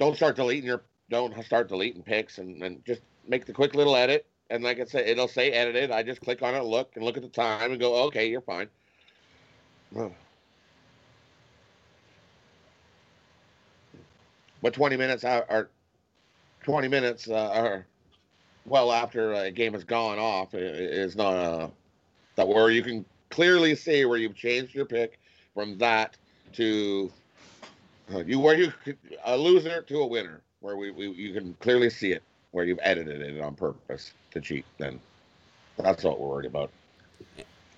don't 0.00 0.16
start 0.16 0.34
deleting 0.34 0.64
your 0.64 0.82
don't 1.08 1.32
start 1.44 1.68
deleting 1.68 2.02
picks 2.02 2.38
and, 2.38 2.60
and 2.64 2.84
just 2.84 3.02
make 3.30 3.46
the 3.46 3.52
quick 3.52 3.74
little 3.74 3.96
edit. 3.96 4.26
And 4.50 4.64
like 4.64 4.80
I 4.80 4.84
said, 4.84 5.06
it'll 5.06 5.28
say 5.28 5.52
edited. 5.52 5.92
I 5.92 6.02
just 6.02 6.20
click 6.20 6.42
on 6.42 6.54
it, 6.54 6.64
look 6.64 6.96
and 6.96 7.04
look 7.04 7.16
at 7.16 7.22
the 7.22 7.28
time 7.28 7.70
and 7.70 7.80
go, 7.80 7.94
okay, 8.06 8.28
you're 8.28 8.40
fine. 8.40 8.68
But 14.62 14.74
20 14.74 14.96
minutes 14.96 15.24
are, 15.24 15.46
are 15.48 15.70
20 16.64 16.88
minutes 16.88 17.28
uh, 17.28 17.50
are 17.50 17.86
well 18.66 18.92
after 18.92 19.32
a 19.32 19.50
game 19.50 19.72
has 19.72 19.84
gone 19.84 20.18
off 20.18 20.52
is 20.52 21.16
not 21.16 21.34
a 21.34 21.70
that 22.36 22.46
where 22.46 22.70
you 22.70 22.82
can 22.82 23.04
clearly 23.30 23.74
see 23.74 24.04
where 24.04 24.18
you've 24.18 24.36
changed 24.36 24.74
your 24.74 24.84
pick 24.84 25.18
from 25.54 25.78
that 25.78 26.16
to 26.52 27.10
uh, 28.14 28.18
you 28.18 28.38
where 28.38 28.56
you 28.56 28.72
a 29.24 29.36
loser 29.36 29.80
to 29.82 30.00
a 30.00 30.06
winner 30.06 30.42
where 30.60 30.76
we, 30.76 30.90
we 30.90 31.08
you 31.08 31.32
can 31.32 31.54
clearly 31.54 31.88
see 31.88 32.12
it 32.12 32.22
where 32.52 32.64
you've 32.64 32.80
edited 32.82 33.20
it 33.20 33.40
on 33.40 33.54
purpose 33.54 34.12
to 34.30 34.40
cheat 34.40 34.64
then 34.78 35.00
that's 35.78 36.04
what 36.04 36.20
we're 36.20 36.28
worried 36.28 36.46
about 36.46 36.70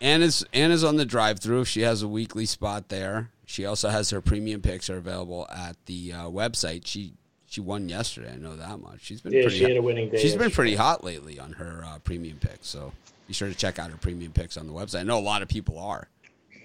Anna's 0.01 0.45
Anna's 0.53 0.83
on 0.83 0.97
the 0.97 1.05
drive-through. 1.05 1.65
She 1.65 1.83
has 1.83 2.03
a 2.03 2.09
weekly 2.09 2.45
spot 2.45 2.89
there. 2.89 3.31
She 3.47 3.65
also 3.65 3.89
has 3.89 4.11
her 4.11 4.21
premium 4.21 4.61
picks 4.61 4.91
are 4.91 4.97
available 4.97 5.47
at 5.49 5.77
the 5.87 6.13
uh, 6.13 6.25
website. 6.25 6.87
She 6.87 7.13
she 7.47 7.61
won 7.61 7.89
yesterday. 7.89 8.33
I 8.33 8.37
know 8.37 8.57
that 8.57 8.81
much. 8.81 9.03
She's 9.03 9.21
been 9.21 9.33
yeah, 9.33 9.43
pretty. 9.43 9.59
she 9.59 9.65
had 9.65 9.77
a 9.77 9.83
winning 9.83 10.09
day. 10.09 10.17
she's 10.17 10.33
been 10.33 10.49
yesterday. 10.49 10.55
pretty 10.55 10.75
hot 10.75 11.05
lately 11.05 11.39
on 11.39 11.53
her 11.53 11.85
uh, 11.87 11.99
premium 11.99 12.39
picks. 12.39 12.67
So 12.67 12.93
be 13.29 13.33
sure 13.33 13.49
to 13.49 13.55
check 13.55 13.79
out 13.79 13.91
her 13.91 13.97
premium 13.97 14.33
picks 14.33 14.57
on 14.57 14.67
the 14.67 14.73
website. 14.73 15.01
I 15.01 15.03
know 15.05 15.19
a 15.19 15.21
lot 15.21 15.43
of 15.43 15.49
people 15.49 15.79
are. 15.79 16.09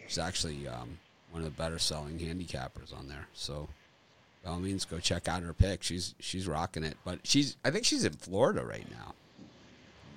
She's 0.08 0.18
actually 0.18 0.68
um, 0.68 0.98
one 1.32 1.44
of 1.44 1.46
the 1.46 1.62
better 1.62 1.78
selling 1.78 2.18
handicappers 2.18 2.98
on 2.98 3.08
there. 3.08 3.28
So 3.34 3.68
by 4.48 4.54
all 4.54 4.60
means, 4.60 4.86
go 4.86 4.98
check 4.98 5.28
out 5.28 5.44
her 5.44 5.54
pick. 5.54 5.84
She's 5.84 6.16
she's 6.20 6.48
rocking 6.48 6.84
it. 6.84 6.96
But 7.04 7.20
she's 7.24 7.58
I 7.66 7.70
think 7.70 7.84
she's 7.84 8.06
in 8.06 8.14
Florida 8.14 8.64
right 8.64 8.90
now. 8.90 9.14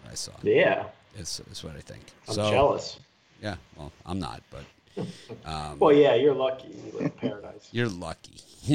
I 0.08 0.14
saw. 0.14 0.32
Yeah, 0.42 0.84
It's, 1.16 1.40
it's 1.40 1.64
what 1.64 1.74
I 1.76 1.80
think. 1.80 2.02
I'm 2.28 2.34
so 2.34 2.50
jealous. 2.50 2.98
yeah, 3.42 3.56
well, 3.76 3.92
I'm 4.06 4.18
not, 4.20 4.42
but 4.50 5.06
um, 5.44 5.78
Well, 5.80 5.92
yeah, 5.92 6.14
you're 6.14 6.34
lucky. 6.34 6.68
You 6.68 6.92
live 6.92 7.02
in 7.02 7.10
paradise. 7.10 7.68
you're 7.72 7.88
lucky. 7.88 8.40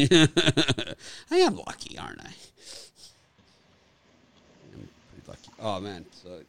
I 1.31 1.35
am 1.35 1.57
lucky, 1.57 1.97
aren't 1.97 2.21
I? 2.21 2.31
I'm 4.73 4.89
pretty 5.11 5.27
lucky. 5.27 5.49
Oh 5.61 5.79
man, 5.79 6.05
so 6.11 6.41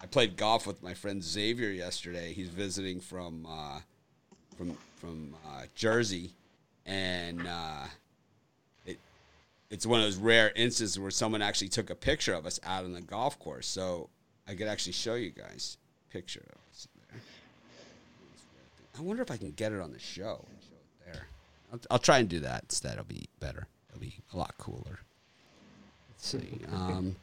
I 0.00 0.06
played 0.06 0.36
golf 0.36 0.66
with 0.66 0.82
my 0.82 0.94
friend 0.94 1.22
Xavier 1.22 1.70
yesterday. 1.70 2.32
He's 2.32 2.48
visiting 2.48 3.00
from 3.00 3.46
uh, 3.48 3.80
from 4.56 4.76
from 4.96 5.34
uh, 5.46 5.62
Jersey, 5.76 6.32
and 6.86 7.46
uh, 7.46 7.84
it's 9.70 9.86
one 9.86 10.00
of 10.00 10.06
those 10.06 10.16
rare 10.16 10.52
instances 10.56 10.98
where 10.98 11.10
someone 11.10 11.42
actually 11.42 11.68
took 11.68 11.90
a 11.90 11.94
picture 11.94 12.34
of 12.34 12.44
us 12.44 12.58
out 12.64 12.84
on 12.84 12.92
the 12.92 13.00
golf 13.00 13.38
course. 13.38 13.66
So 13.66 14.10
I 14.46 14.54
could 14.54 14.66
actually 14.66 14.92
show 14.92 15.14
you 15.14 15.30
guys 15.30 15.78
a 16.08 16.12
picture 16.12 16.44
of 16.50 16.58
us 16.70 16.88
there. 17.08 17.20
I 18.98 19.02
wonder 19.02 19.22
if 19.22 19.30
I 19.30 19.36
can 19.36 19.52
get 19.52 19.72
it 19.72 19.80
on 19.80 19.92
the 19.92 19.98
show. 19.98 20.44
Show 20.68 20.74
it 20.74 21.12
there. 21.12 21.26
I'll, 21.72 21.80
I'll 21.92 21.98
try 21.98 22.18
and 22.18 22.28
do 22.28 22.40
that 22.40 22.64
instead. 22.64 22.94
It'll 22.94 23.04
be 23.04 23.28
better. 23.38 23.68
It'll 23.88 24.00
be 24.00 24.18
a 24.32 24.36
lot 24.36 24.54
cooler. 24.58 24.98
Let's 26.10 26.26
see. 26.26 26.60
Um, 26.72 27.16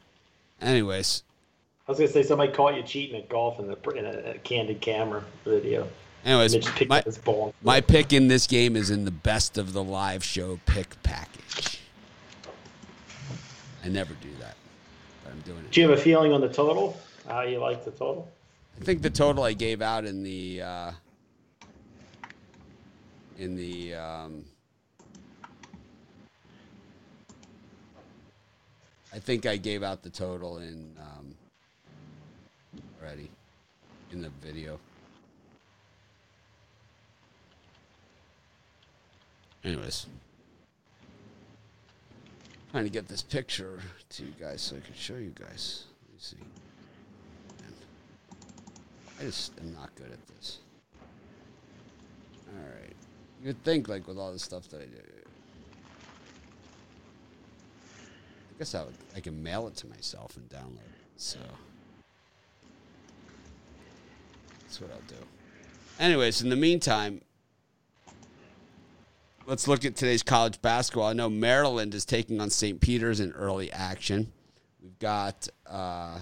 anyways, 0.60 1.22
I 1.86 1.92
was 1.92 1.98
gonna 1.98 2.10
say 2.10 2.22
somebody 2.22 2.52
caught 2.52 2.76
you 2.76 2.82
cheating 2.82 3.16
at 3.16 3.28
golf 3.28 3.58
in, 3.60 3.68
the, 3.68 3.90
in 3.90 4.06
a, 4.06 4.32
a 4.32 4.38
candid 4.38 4.80
camera 4.80 5.22
video. 5.44 5.86
anyways, 6.24 6.56
my, 6.88 7.02
my 7.62 7.80
pick 7.80 8.12
in 8.12 8.28
this 8.28 8.46
game 8.46 8.74
is 8.74 8.90
in 8.90 9.04
the 9.04 9.10
best 9.10 9.56
of 9.56 9.72
the 9.72 9.84
live 9.84 10.24
show 10.24 10.58
pick 10.66 11.02
package. 11.02 11.77
I 13.88 13.90
never 13.90 14.12
do 14.20 14.28
that, 14.40 14.54
but 15.24 15.32
I'm 15.32 15.40
doing 15.40 15.60
it. 15.60 15.70
Do 15.70 15.80
you 15.80 15.88
have 15.88 15.98
a 15.98 16.02
feeling 16.02 16.30
on 16.30 16.42
the 16.42 16.48
total? 16.50 17.00
How 17.26 17.40
you 17.40 17.58
like 17.58 17.86
the 17.86 17.90
total? 17.90 18.30
I 18.78 18.84
think 18.84 19.00
the 19.00 19.08
total 19.08 19.44
I 19.44 19.54
gave 19.54 19.80
out 19.80 20.04
in 20.04 20.22
the 20.22 20.60
uh, 20.60 20.90
in 23.38 23.56
the 23.56 23.94
um, 23.94 24.44
I 29.14 29.18
think 29.18 29.46
I 29.46 29.56
gave 29.56 29.82
out 29.82 30.02
the 30.02 30.10
total 30.10 30.58
in 30.58 30.94
um, 31.00 31.34
already 33.00 33.30
in 34.12 34.20
the 34.20 34.28
video. 34.42 34.78
Anyways, 39.64 40.04
trying 42.70 42.84
to 42.84 42.90
get 42.90 43.08
this 43.08 43.22
picture 43.22 43.80
to 44.10 44.22
you 44.24 44.32
guys 44.40 44.60
so 44.60 44.76
I 44.76 44.80
can 44.80 44.94
show 44.94 45.16
you 45.16 45.32
guys. 45.38 45.84
Let 46.02 46.14
me 46.14 46.18
see. 46.18 46.36
I 49.20 49.24
just 49.24 49.58
am 49.60 49.74
not 49.74 49.94
good 49.96 50.12
at 50.12 50.26
this. 50.28 50.58
All 52.48 52.64
right. 52.64 52.94
You'd 53.42 53.62
think, 53.64 53.88
like, 53.88 54.06
with 54.06 54.16
all 54.18 54.32
the 54.32 54.38
stuff 54.38 54.68
that 54.68 54.80
I 54.80 54.84
do. 54.84 55.02
I 58.50 58.58
guess 58.58 58.74
I, 58.74 58.84
would, 58.84 58.94
I 59.16 59.20
can 59.20 59.42
mail 59.42 59.66
it 59.66 59.76
to 59.76 59.88
myself 59.88 60.36
and 60.36 60.48
download 60.48 60.78
it. 60.78 61.08
So. 61.16 61.38
That's 64.60 64.80
what 64.80 64.90
I'll 64.92 65.00
do. 65.08 65.24
Anyways, 65.98 66.42
in 66.42 66.48
the 66.48 66.56
meantime, 66.56 67.22
let's 69.48 69.66
look 69.66 69.84
at 69.84 69.96
today's 69.96 70.22
college 70.22 70.60
basketball. 70.60 71.06
I 71.08 71.14
know 71.14 71.30
Maryland 71.30 71.94
is 71.94 72.04
taking 72.04 72.40
on 72.40 72.50
St. 72.50 72.80
Peter's 72.80 73.18
in 73.18 73.32
early 73.32 73.72
action. 73.72 74.30
We've 74.80 74.98
got. 74.98 75.48
Uh. 75.66 76.18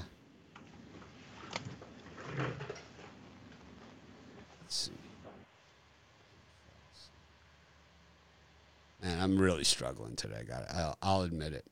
Man, 9.03 9.21
I'm 9.21 9.39
really 9.39 9.65
struggling 9.65 10.17
today. 10.17 10.43
Got. 10.49 10.65
I'll, 10.73 10.99
I'll 11.03 11.23
admit 11.23 11.53
it. 11.53 11.65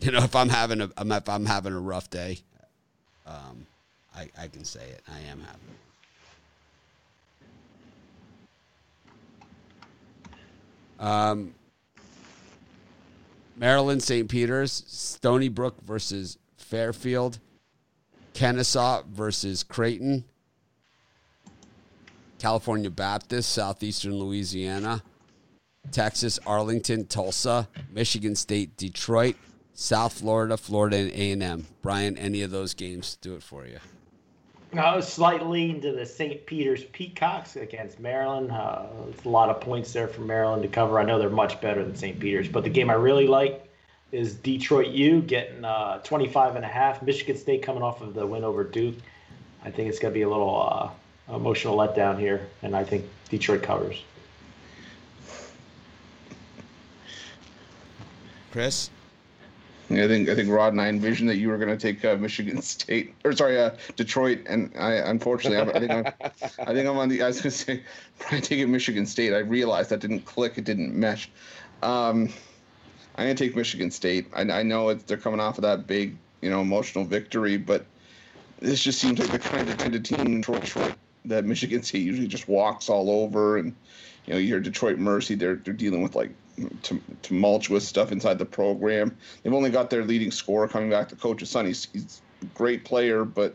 You 0.00 0.12
know, 0.12 0.22
if 0.22 0.34
I'm 0.36 0.48
having 0.48 0.80
a 0.80 0.90
if 0.96 1.28
I'm 1.28 1.44
having 1.44 1.72
a 1.72 1.80
rough 1.80 2.08
day, 2.08 2.38
um, 3.26 3.66
I 4.14 4.30
I 4.38 4.46
can 4.48 4.64
say 4.64 4.88
it. 4.90 5.02
I 5.08 5.18
am 5.30 5.40
having. 5.40 5.87
Um, 10.98 11.54
Maryland, 13.56 14.02
St. 14.02 14.28
Peter's, 14.28 14.84
Stony 14.86 15.48
Brook 15.48 15.74
versus 15.84 16.38
Fairfield, 16.56 17.38
Kennesaw 18.34 19.02
versus 19.10 19.64
Creighton, 19.64 20.24
California 22.38 22.90
Baptist, 22.90 23.50
Southeastern 23.50 24.14
Louisiana, 24.14 25.02
Texas, 25.90 26.38
Arlington, 26.46 27.06
Tulsa, 27.06 27.68
Michigan 27.90 28.36
State, 28.36 28.76
Detroit, 28.76 29.36
South 29.74 30.12
Florida, 30.12 30.56
Florida, 30.56 30.96
and 30.98 31.12
A 31.12 31.32
and 31.32 31.42
M. 31.42 31.66
Brian, 31.82 32.16
any 32.16 32.42
of 32.42 32.50
those 32.50 32.74
games 32.74 33.16
do 33.20 33.34
it 33.34 33.42
for 33.42 33.66
you? 33.66 33.78
Was 34.72 35.10
slightly 35.10 35.70
into 35.70 35.92
the 35.92 36.04
St. 36.04 36.44
Peter's 36.44 36.84
Peacocks 36.84 37.56
against 37.56 37.98
Maryland. 37.98 38.52
Uh, 38.52 38.84
it's 39.08 39.24
a 39.24 39.28
lot 39.28 39.48
of 39.48 39.62
points 39.62 39.94
there 39.94 40.08
for 40.08 40.20
Maryland 40.20 40.62
to 40.62 40.68
cover. 40.68 40.98
I 40.98 41.04
know 41.04 41.18
they're 41.18 41.30
much 41.30 41.58
better 41.62 41.82
than 41.82 41.96
St. 41.96 42.20
Peter's, 42.20 42.48
but 42.48 42.64
the 42.64 42.70
game 42.70 42.90
I 42.90 42.94
really 42.94 43.26
like 43.26 43.64
is 44.12 44.34
Detroit 44.34 44.88
U 44.88 45.22
getting 45.22 45.64
uh, 45.64 45.98
25 46.00 46.56
and 46.56 46.64
a 46.66 46.68
half. 46.68 47.02
Michigan 47.02 47.36
State 47.36 47.62
coming 47.62 47.82
off 47.82 48.02
of 48.02 48.12
the 48.12 48.26
win 48.26 48.44
over 48.44 48.62
Duke. 48.62 48.96
I 49.64 49.70
think 49.70 49.88
it's 49.88 49.98
going 49.98 50.12
to 50.12 50.14
be 50.14 50.22
a 50.22 50.28
little 50.28 50.62
uh, 50.62 51.34
emotional 51.34 51.76
letdown 51.76 52.18
here, 52.18 52.46
and 52.62 52.76
I 52.76 52.84
think 52.84 53.06
Detroit 53.30 53.62
covers. 53.62 54.02
Chris? 58.50 58.90
I 59.90 60.06
think 60.06 60.28
I 60.28 60.34
think 60.34 60.50
Rod 60.50 60.72
and 60.72 60.82
I 60.82 60.88
envisioned 60.88 61.30
that 61.30 61.36
you 61.36 61.48
were 61.48 61.56
going 61.56 61.76
to 61.76 61.78
take 61.78 62.04
uh, 62.04 62.16
Michigan 62.16 62.60
State 62.62 63.14
or 63.24 63.32
sorry 63.32 63.58
uh, 63.58 63.70
Detroit, 63.96 64.40
and 64.46 64.70
I 64.78 64.94
unfortunately 64.94 65.58
I'm, 65.58 65.70
I 65.70 65.80
think 65.80 65.90
I'm 65.90 66.06
I 66.68 66.74
think 66.74 66.88
I'm 66.88 66.98
on 66.98 67.08
the 67.08 67.22
I 67.22 67.28
was 67.28 67.40
going 67.40 67.50
to 67.50 67.56
say 67.56 67.82
probably 68.18 68.40
taking 68.42 68.70
Michigan 68.70 69.06
State. 69.06 69.32
I 69.32 69.38
realized 69.38 69.90
that 69.90 70.00
didn't 70.00 70.20
click. 70.20 70.58
It 70.58 70.64
didn't 70.64 70.94
mesh. 70.94 71.30
Um, 71.82 72.28
I'm 73.16 73.24
going 73.24 73.36
to 73.36 73.44
take 73.44 73.56
Michigan 73.56 73.90
State. 73.90 74.26
I, 74.34 74.42
I 74.42 74.62
know 74.62 74.90
it's, 74.90 75.04
they're 75.04 75.16
coming 75.16 75.40
off 75.40 75.58
of 75.58 75.62
that 75.62 75.86
big 75.86 76.16
you 76.42 76.50
know 76.50 76.60
emotional 76.60 77.04
victory, 77.04 77.56
but 77.56 77.86
this 78.60 78.82
just 78.82 79.00
seems 79.00 79.18
like 79.18 79.30
the 79.30 79.38
kind 79.38 79.68
of 79.70 79.78
kind 79.78 79.94
of 79.94 80.02
team 80.02 80.42
Detroit 80.42 80.94
that 81.24 81.44
Michigan 81.44 81.82
State 81.82 82.02
usually 82.02 82.28
just 82.28 82.46
walks 82.46 82.90
all 82.90 83.10
over, 83.10 83.56
and 83.56 83.74
you 84.26 84.34
know 84.34 84.38
you 84.38 84.48
hear 84.48 84.60
Detroit 84.60 84.98
Mercy. 84.98 85.34
They're 85.34 85.56
they're 85.56 85.72
dealing 85.72 86.02
with 86.02 86.14
like 86.14 86.30
tumultuous 87.22 87.86
stuff 87.86 88.12
inside 88.12 88.38
the 88.38 88.46
program. 88.46 89.16
They've 89.42 89.52
only 89.52 89.70
got 89.70 89.90
their 89.90 90.04
leading 90.04 90.30
scorer 90.30 90.68
coming 90.68 90.90
back 90.90 91.08
to 91.10 91.16
coach's 91.16 91.50
son. 91.50 91.66
He's, 91.66 91.88
he's 91.92 92.22
a 92.42 92.46
great 92.46 92.84
player, 92.84 93.24
but 93.24 93.54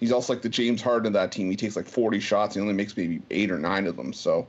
he's 0.00 0.12
also 0.12 0.32
like 0.32 0.42
the 0.42 0.48
James 0.48 0.82
Harden 0.82 1.08
of 1.08 1.12
that 1.14 1.32
team. 1.32 1.50
He 1.50 1.56
takes 1.56 1.76
like 1.76 1.86
40 1.86 2.20
shots. 2.20 2.54
He 2.54 2.60
only 2.60 2.74
makes 2.74 2.96
maybe 2.96 3.22
eight 3.30 3.50
or 3.50 3.58
nine 3.58 3.86
of 3.86 3.96
them. 3.96 4.12
So 4.12 4.46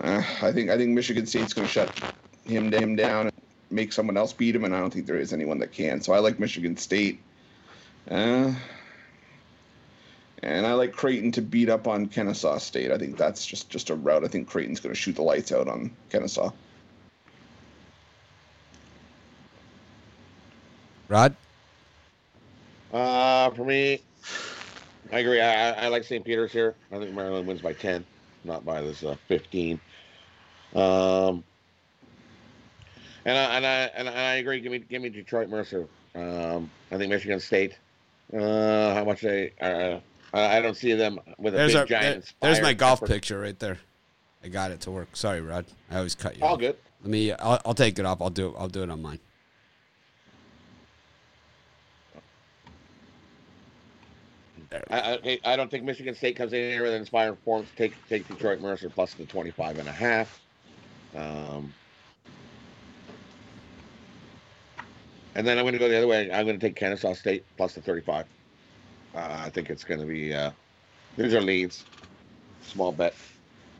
uh, 0.00 0.22
I 0.42 0.52
think 0.52 0.70
I 0.70 0.76
think 0.76 0.90
Michigan 0.90 1.26
State's 1.26 1.52
going 1.52 1.66
to 1.66 1.72
shut 1.72 2.14
him 2.44 2.72
him 2.72 2.96
down 2.96 3.26
and 3.26 3.32
make 3.70 3.92
someone 3.92 4.16
else 4.16 4.32
beat 4.32 4.54
him, 4.54 4.64
and 4.64 4.74
I 4.74 4.80
don't 4.80 4.92
think 4.92 5.06
there 5.06 5.18
is 5.18 5.32
anyone 5.32 5.58
that 5.58 5.72
can. 5.72 6.00
So 6.00 6.12
I 6.12 6.18
like 6.18 6.38
Michigan 6.38 6.76
State. 6.76 7.20
Uh, 8.10 8.52
and 10.42 10.66
I 10.66 10.74
like 10.74 10.92
Creighton 10.92 11.32
to 11.32 11.42
beat 11.42 11.70
up 11.70 11.88
on 11.88 12.06
Kennesaw 12.06 12.58
State. 12.58 12.90
I 12.90 12.98
think 12.98 13.16
that's 13.16 13.46
just 13.46 13.70
just 13.70 13.90
a 13.90 13.94
route. 13.94 14.24
I 14.24 14.28
think 14.28 14.48
Creighton's 14.48 14.80
going 14.80 14.94
to 14.94 15.00
shoot 15.00 15.16
the 15.16 15.22
lights 15.22 15.52
out 15.52 15.68
on 15.68 15.90
Kennesaw. 16.10 16.50
Rod? 21.14 21.36
Uh, 22.92 23.50
for 23.50 23.64
me, 23.64 24.02
I 25.12 25.20
agree. 25.20 25.40
I, 25.40 25.84
I 25.84 25.86
like 25.86 26.02
St. 26.02 26.24
Peter's 26.24 26.50
here. 26.50 26.74
I 26.90 26.98
think 26.98 27.14
Maryland 27.14 27.46
wins 27.46 27.62
by 27.62 27.72
10, 27.72 28.04
not 28.42 28.64
by 28.64 28.82
this 28.82 29.04
uh, 29.04 29.14
15. 29.28 29.78
Um, 30.74 31.44
and 33.24 33.38
I, 33.38 33.56
and 33.56 33.64
I 33.64 33.70
and 33.94 34.08
I 34.08 34.34
agree. 34.34 34.58
Give 34.60 34.72
me 34.72 34.80
give 34.80 35.02
me 35.02 35.08
Detroit 35.08 35.48
Mercy. 35.48 35.84
Um, 36.16 36.68
I 36.90 36.98
think 36.98 37.10
Michigan 37.10 37.38
State. 37.38 37.78
Uh, 38.36 38.92
how 38.94 39.04
much 39.04 39.20
they 39.20 39.52
uh, 39.60 40.00
I 40.36 40.60
don't 40.60 40.76
see 40.76 40.94
them 40.94 41.20
with 41.38 41.54
a 41.54 41.58
there's 41.58 41.72
big 41.72 41.76
our, 41.76 41.86
giant. 41.86 42.34
there, 42.40 42.50
there's 42.50 42.60
my 42.60 42.74
golf 42.74 42.98
effort. 42.98 43.08
picture 43.08 43.38
right 43.38 43.58
there. 43.58 43.78
I 44.42 44.48
got 44.48 44.72
it 44.72 44.80
to 44.80 44.90
work. 44.90 45.14
Sorry, 45.14 45.40
Rod. 45.40 45.64
I 45.92 45.98
always 45.98 46.16
cut 46.16 46.36
you. 46.36 46.42
All 46.42 46.54
off. 46.54 46.60
good. 46.60 46.76
Let 47.02 47.10
me. 47.10 47.30
I'll, 47.32 47.60
I'll 47.64 47.74
take 47.74 48.00
it 48.00 48.04
off. 48.04 48.20
I'll 48.20 48.30
do. 48.30 48.48
it. 48.48 48.54
I'll 48.58 48.68
do 48.68 48.82
it 48.82 48.90
on 48.90 49.00
mine. 49.00 49.20
I, 54.90 55.18
I, 55.24 55.40
I 55.52 55.56
don't 55.56 55.70
think 55.70 55.84
Michigan 55.84 56.14
State 56.14 56.36
comes 56.36 56.52
in 56.52 56.70
here 56.70 56.82
with 56.82 56.92
an 56.92 57.00
inspiring 57.00 57.36
performance. 57.36 57.70
Take 57.76 57.94
take 58.08 58.26
Detroit 58.28 58.60
Mercy 58.60 58.88
plus 58.88 59.14
the 59.14 59.24
25 59.24 59.78
and 59.78 59.88
a 59.88 59.92
half. 59.92 60.40
Um, 61.14 61.72
and 65.34 65.46
then 65.46 65.58
I'm 65.58 65.64
going 65.64 65.74
to 65.74 65.78
go 65.78 65.88
the 65.88 65.96
other 65.96 66.06
way. 66.06 66.30
I'm 66.32 66.46
going 66.46 66.58
to 66.58 66.66
take 66.66 66.76
Kennesaw 66.76 67.14
State 67.14 67.44
plus 67.56 67.74
the 67.74 67.82
35. 67.82 68.26
Uh, 69.14 69.18
I 69.44 69.50
think 69.50 69.70
it's 69.70 69.84
going 69.84 70.00
to 70.00 70.06
be. 70.06 70.34
Uh, 70.34 70.50
these 71.16 71.34
are 71.34 71.40
leads. 71.40 71.84
Small 72.62 72.92
bet. 72.92 73.14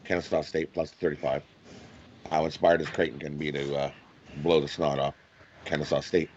Kennesaw 0.04 0.42
State 0.42 0.72
plus 0.72 0.90
the 0.90 0.96
35. 0.96 1.42
How 2.30 2.44
inspired 2.44 2.80
is 2.80 2.88
Creighton 2.88 3.18
going 3.18 3.32
to 3.32 3.38
be 3.38 3.52
to 3.52 3.74
uh, 3.76 3.90
blow 4.42 4.60
the 4.60 4.68
snot 4.68 4.98
off 4.98 5.14
Kennesaw 5.64 6.00
State? 6.00 6.30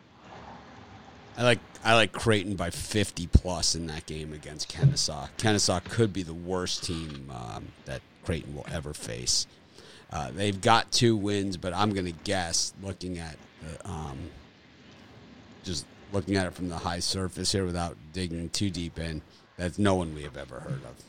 I 1.37 1.43
like 1.43 1.59
I 1.83 1.93
like 1.93 2.11
Creighton 2.11 2.55
by 2.55 2.71
50 2.71 3.27
plus 3.27 3.75
in 3.75 3.87
that 3.87 4.05
game 4.07 4.33
against 4.33 4.67
Kennesaw. 4.67 5.27
Kennesaw 5.37 5.79
could 5.81 6.11
be 6.11 6.23
the 6.23 6.33
worst 6.33 6.83
team 6.83 7.31
um, 7.31 7.67
that 7.85 8.01
Creighton 8.25 8.55
will 8.55 8.65
ever 8.71 8.93
face. 8.93 9.47
Uh, 10.11 10.31
they've 10.31 10.59
got 10.59 10.91
two 10.91 11.15
wins, 11.15 11.55
but 11.55 11.73
I'm 11.73 11.93
going 11.93 12.05
to 12.05 12.19
guess, 12.23 12.73
looking 12.81 13.19
at 13.19 13.37
the, 13.61 13.89
um, 13.89 14.17
just 15.63 15.85
looking 16.11 16.35
at 16.35 16.47
it 16.47 16.53
from 16.53 16.69
the 16.69 16.77
high 16.77 16.99
surface 16.99 17.51
here 17.51 17.65
without 17.65 17.95
digging 18.13 18.49
too 18.49 18.69
deep 18.69 18.99
in, 18.99 19.21
that's 19.57 19.77
no 19.77 19.95
one 19.95 20.15
we 20.15 20.23
have 20.23 20.37
ever 20.37 20.59
heard 20.59 20.81
of. 20.83 21.03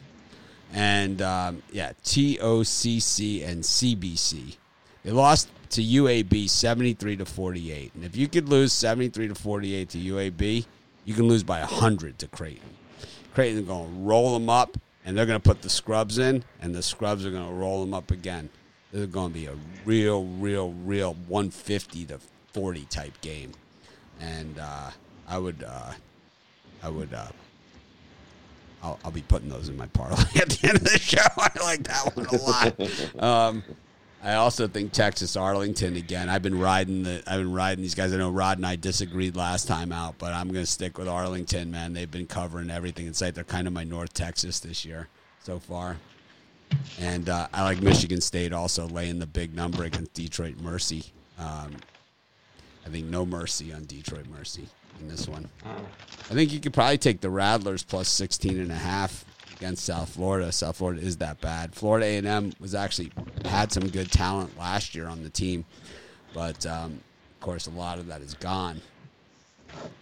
And 0.72 1.22
um, 1.22 1.62
yeah, 1.72 1.92
TOCC 2.04 3.46
and 3.46 3.62
CBC. 3.62 4.56
They 5.04 5.10
lost 5.10 5.48
to 5.70 5.82
UAB 5.82 6.48
73 6.48 7.16
to 7.16 7.24
48. 7.24 7.94
And 7.94 8.04
if 8.04 8.16
you 8.16 8.28
could 8.28 8.48
lose 8.48 8.72
73 8.72 9.28
to 9.28 9.34
48 9.34 9.88
to 9.90 9.98
UAB, 9.98 10.66
you 11.04 11.14
can 11.14 11.28
lose 11.28 11.42
by 11.42 11.60
100 11.60 12.18
to 12.18 12.28
Creighton. 12.28 12.70
Creighton's 13.34 13.66
going 13.66 13.88
to 13.88 14.00
roll 14.00 14.34
them 14.34 14.50
up, 14.50 14.76
and 15.04 15.16
they're 15.16 15.26
going 15.26 15.40
to 15.40 15.48
put 15.48 15.62
the 15.62 15.70
scrubs 15.70 16.18
in, 16.18 16.44
and 16.60 16.74
the 16.74 16.82
scrubs 16.82 17.24
are 17.24 17.30
going 17.30 17.46
to 17.46 17.54
roll 17.54 17.80
them 17.80 17.94
up 17.94 18.10
again. 18.10 18.48
This 18.92 19.02
is 19.02 19.06
going 19.08 19.32
to 19.32 19.34
be 19.34 19.46
a 19.46 19.54
real, 19.84 20.24
real, 20.24 20.72
real 20.84 21.14
150 21.28 22.06
to 22.06 22.18
40 22.52 22.84
type 22.86 23.20
game. 23.20 23.52
And 24.20 24.58
uh, 24.58 24.90
I 25.28 25.38
would, 25.38 25.62
uh, 25.62 25.92
I 26.82 26.88
would, 26.88 27.12
uh, 27.12 27.28
I'll, 28.82 28.98
I'll 29.04 29.10
be 29.10 29.22
putting 29.22 29.48
those 29.48 29.68
in 29.68 29.76
my 29.76 29.86
parlay 29.86 30.24
at 30.40 30.48
the 30.48 30.68
end 30.68 30.78
of 30.78 30.84
the 30.84 30.98
show. 30.98 31.18
I 31.36 31.50
like 31.62 31.84
that 31.84 32.16
one 32.16 32.26
a 32.26 33.22
lot. 33.22 33.22
Um, 33.22 33.62
I 34.22 34.34
also 34.34 34.66
think 34.66 34.92
Texas 34.92 35.36
Arlington 35.36 35.96
again. 35.96 36.28
I've 36.28 36.42
been 36.42 36.58
riding 36.58 37.04
the 37.04 37.22
I've 37.26 37.38
been 37.38 37.52
riding 37.52 37.82
these 37.82 37.94
guys. 37.94 38.12
I 38.12 38.16
know 38.16 38.30
Rod 38.30 38.58
and 38.58 38.66
I 38.66 38.74
disagreed 38.76 39.36
last 39.36 39.68
time 39.68 39.92
out, 39.92 40.16
but 40.18 40.32
I'm 40.32 40.48
going 40.48 40.64
to 40.64 40.70
stick 40.70 40.98
with 40.98 41.08
Arlington. 41.08 41.70
Man, 41.70 41.92
they've 41.92 42.10
been 42.10 42.26
covering 42.26 42.70
everything 42.70 43.06
in 43.06 43.14
sight. 43.14 43.34
They're 43.34 43.44
kind 43.44 43.66
of 43.68 43.72
my 43.72 43.84
North 43.84 44.12
Texas 44.12 44.58
this 44.58 44.84
year 44.84 45.08
so 45.42 45.58
far. 45.60 45.96
And 47.00 47.28
uh, 47.28 47.48
I 47.52 47.62
like 47.62 47.80
Michigan 47.80 48.20
State 48.20 48.52
also 48.52 48.88
laying 48.88 49.18
the 49.20 49.26
big 49.26 49.54
number 49.54 49.84
against 49.84 50.14
Detroit 50.14 50.56
Mercy. 50.60 51.04
Um, 51.38 51.76
I 52.84 52.90
think 52.90 53.06
no 53.06 53.24
mercy 53.24 53.72
on 53.72 53.84
Detroit 53.84 54.26
Mercy 54.28 54.66
in 55.00 55.08
this 55.08 55.28
one. 55.28 55.48
I 55.64 56.34
think 56.34 56.52
you 56.52 56.60
could 56.60 56.72
probably 56.72 56.98
take 56.98 57.20
the 57.20 57.30
Rattlers 57.30 57.82
plus 57.84 58.08
16 58.08 58.58
and 58.58 58.72
a 58.72 58.74
half 58.74 59.24
against 59.58 59.84
South 59.84 60.10
Florida. 60.10 60.50
South 60.52 60.76
Florida 60.76 61.00
is 61.00 61.18
that 61.18 61.40
bad. 61.40 61.74
Florida 61.74 62.06
A&M 62.06 62.52
was 62.60 62.74
actually 62.74 63.10
had 63.44 63.72
some 63.72 63.88
good 63.88 64.10
talent 64.10 64.56
last 64.58 64.94
year 64.94 65.06
on 65.06 65.22
the 65.22 65.30
team, 65.30 65.64
but 66.32 66.64
um, 66.64 67.00
of 67.34 67.40
course 67.40 67.66
a 67.66 67.70
lot 67.70 67.98
of 67.98 68.06
that 68.06 68.20
is 68.20 68.34
gone. 68.34 68.80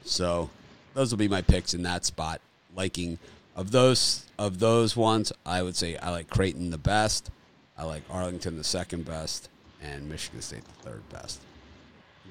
So 0.04 0.50
those 0.94 1.10
will 1.10 1.18
be 1.18 1.28
my 1.28 1.42
picks 1.42 1.74
in 1.74 1.82
that 1.82 2.04
spot. 2.04 2.40
Liking 2.74 3.18
of 3.54 3.70
those 3.70 4.26
of 4.38 4.58
those 4.58 4.96
ones, 4.96 5.32
I 5.46 5.62
would 5.62 5.76
say 5.76 5.96
I 5.96 6.10
like 6.10 6.28
Creighton 6.28 6.70
the 6.70 6.78
best. 6.78 7.30
I 7.78 7.84
like 7.84 8.02
Arlington 8.10 8.56
the 8.56 8.64
second 8.64 9.06
best, 9.06 9.48
and 9.82 10.08
Michigan 10.08 10.42
State 10.42 10.64
the 10.64 10.90
third 10.90 11.08
best. 11.10 11.40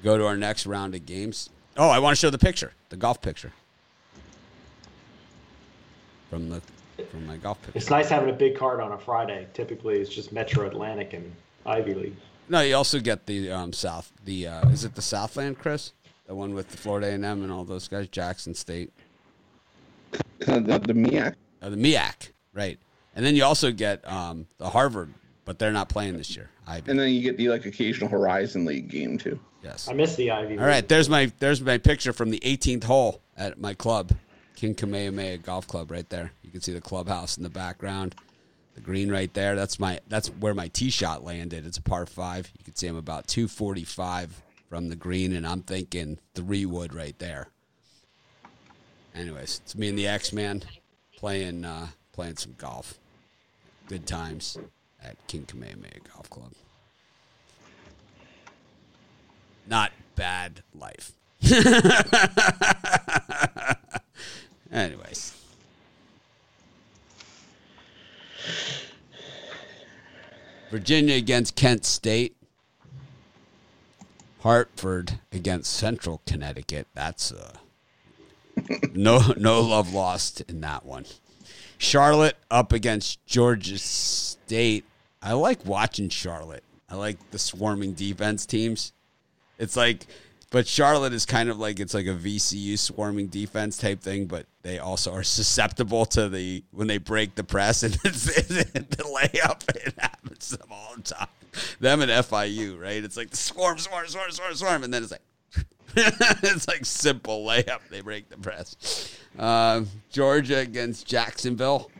Go 0.02 0.16
to 0.16 0.26
our 0.26 0.36
next 0.36 0.66
round 0.66 0.94
of 0.94 1.04
games. 1.06 1.50
Oh, 1.76 1.88
I 1.90 1.98
want 1.98 2.16
to 2.16 2.20
show 2.20 2.30
the 2.30 2.38
picture, 2.38 2.72
the 2.88 2.96
golf 2.96 3.20
picture 3.20 3.52
from 6.30 6.48
the 6.50 6.60
from 7.10 7.26
my 7.26 7.36
golf 7.36 7.60
picture. 7.62 7.76
It's 7.78 7.90
nice 7.90 8.08
having 8.08 8.30
a 8.30 8.32
big 8.32 8.56
card 8.56 8.80
on 8.80 8.92
a 8.92 8.98
Friday. 8.98 9.46
Typically, 9.54 9.98
it's 9.98 10.10
just 10.14 10.32
Metro 10.32 10.66
Atlantic 10.66 11.12
and 11.12 11.30
Ivy 11.64 11.94
League. 11.94 12.16
No, 12.48 12.60
you 12.60 12.76
also 12.76 13.00
get 13.00 13.26
the 13.26 13.50
um, 13.50 13.72
South. 13.72 14.12
The 14.24 14.46
uh, 14.46 14.68
is 14.68 14.84
it 14.84 14.94
the 14.94 15.02
Southland, 15.02 15.58
Chris? 15.58 15.92
The 16.26 16.34
one 16.34 16.54
with 16.54 16.70
the 16.70 16.76
Florida 16.76 17.08
A&M 17.08 17.24
and 17.24 17.52
all 17.52 17.64
those 17.64 17.86
guys, 17.88 18.08
Jackson 18.08 18.54
State, 18.54 18.92
Uh, 20.46 20.58
the, 20.60 20.78
the 20.78 20.92
MIAC. 20.92 21.34
uh, 21.62 21.70
the 21.70 21.76
MEAC, 21.76 22.30
right? 22.52 22.78
And 23.14 23.24
then 23.24 23.36
you 23.36 23.44
also 23.44 23.70
get 23.72 24.06
um, 24.10 24.46
the 24.58 24.68
Harvard, 24.70 25.12
but 25.44 25.58
they're 25.58 25.72
not 25.72 25.88
playing 25.88 26.16
this 26.16 26.34
year. 26.36 26.50
Ivy, 26.66 26.90
And 26.90 26.98
then 26.98 27.10
you 27.10 27.20
get 27.22 27.36
the 27.36 27.48
like 27.48 27.64
occasional 27.66 28.08
Horizon 28.08 28.64
League 28.64 28.88
game 28.88 29.18
too. 29.18 29.38
yes. 29.62 29.88
I 29.88 29.92
miss 29.92 30.16
the 30.16 30.30
Ivy 30.30 30.50
League. 30.50 30.60
All 30.60 30.66
right, 30.66 30.86
there's 30.88 31.08
my 31.08 31.30
there's 31.38 31.60
my 31.60 31.78
picture 31.78 32.12
from 32.12 32.30
the 32.30 32.40
18th 32.40 32.84
hole 32.84 33.20
at 33.36 33.58
my 33.60 33.72
club, 33.74 34.12
King 34.56 34.74
Kamehameha 34.74 35.36
Golf 35.38 35.68
Club, 35.68 35.90
right 35.90 36.08
there. 36.08 36.32
You 36.42 36.50
can 36.50 36.62
see 36.62 36.72
the 36.72 36.80
clubhouse 36.80 37.36
in 37.36 37.42
the 37.42 37.50
background, 37.50 38.14
the 38.74 38.80
green 38.80 39.10
right 39.10 39.32
there. 39.34 39.54
That's 39.54 39.78
my 39.78 40.00
that's 40.08 40.28
where 40.28 40.54
my 40.54 40.68
tee 40.68 40.90
shot 40.90 41.22
landed. 41.22 41.66
It's 41.66 41.76
a 41.76 41.82
par 41.82 42.06
five. 42.06 42.50
You 42.58 42.64
can 42.64 42.74
see 42.74 42.88
I'm 42.88 42.96
about 42.96 43.28
245 43.28 44.42
from 44.68 44.88
the 44.88 44.96
green, 44.96 45.34
and 45.34 45.46
I'm 45.46 45.62
thinking 45.62 46.18
three 46.34 46.64
wood 46.64 46.94
right 46.94 47.16
there. 47.18 47.48
Anyways, 49.14 49.60
it's 49.62 49.76
me 49.76 49.90
and 49.90 49.98
the 49.98 50.08
X 50.08 50.32
Man 50.32 50.62
playing 51.16 51.64
uh, 51.64 51.88
playing 52.12 52.36
some 52.36 52.54
golf. 52.56 52.98
Good 53.88 54.06
times 54.06 54.56
at 55.04 55.16
King 55.26 55.44
Kamehameha 55.44 56.00
Golf 56.14 56.30
Club. 56.30 56.52
Not 59.68 59.92
bad 60.16 60.62
life. 60.74 61.12
Anyways. 64.76 65.32
Virginia 70.70 71.16
against 71.16 71.56
Kent 71.56 71.86
State. 71.86 72.36
Hartford 74.42 75.18
against 75.32 75.72
Central 75.72 76.20
Connecticut. 76.26 76.86
That's 76.94 77.32
no 78.94 79.32
no 79.36 79.60
love 79.60 79.92
lost 79.92 80.42
in 80.42 80.60
that 80.60 80.84
one. 80.84 81.06
Charlotte 81.78 82.36
up 82.50 82.72
against 82.72 83.24
Georgia 83.26 83.78
State. 83.78 84.84
I 85.22 85.32
like 85.32 85.64
watching 85.64 86.10
Charlotte. 86.10 86.62
I 86.88 86.96
like 86.96 87.30
the 87.30 87.38
swarming 87.38 87.94
defense 87.94 88.46
teams. 88.46 88.92
It's 89.58 89.76
like, 89.76 90.06
but 90.50 90.66
Charlotte 90.66 91.12
is 91.12 91.26
kind 91.26 91.48
of 91.48 91.58
like 91.58 91.80
it's 91.80 91.94
like 91.94 92.06
a 92.06 92.14
VCU 92.14 92.78
swarming 92.78 93.26
defense 93.26 93.76
type 93.76 94.00
thing, 94.00 94.26
but 94.26 94.46
they 94.62 94.78
also 94.78 95.12
are 95.12 95.22
susceptible 95.24 96.06
to 96.06 96.28
the 96.28 96.62
when 96.70 96.86
they 96.86 96.98
break 96.98 97.34
the 97.34 97.44
press 97.44 97.82
and 97.82 97.94
it's, 98.04 98.24
the 98.24 99.04
layup. 99.04 99.62
It 99.74 99.94
happens 99.98 100.50
to 100.50 100.56
them 100.58 100.68
all 100.70 100.94
the 100.96 101.02
time. 101.02 101.28
them 101.80 102.00
and 102.02 102.10
FIU, 102.10 102.80
right? 102.80 103.02
It's 103.02 103.16
like 103.16 103.30
the 103.30 103.36
swarm, 103.36 103.78
swarm, 103.78 104.06
swarm, 104.06 104.30
swarm, 104.30 104.54
swarm, 104.54 104.84
and 104.84 104.94
then 104.94 105.02
it's 105.02 105.12
like 105.12 105.22
it's 105.96 106.68
like 106.68 106.84
simple 106.84 107.44
layup. 107.46 107.80
They 107.90 108.02
break 108.02 108.28
the 108.28 108.36
press. 108.36 109.16
Uh, 109.38 109.82
Georgia 110.10 110.58
against 110.58 111.06
Jacksonville. 111.06 111.90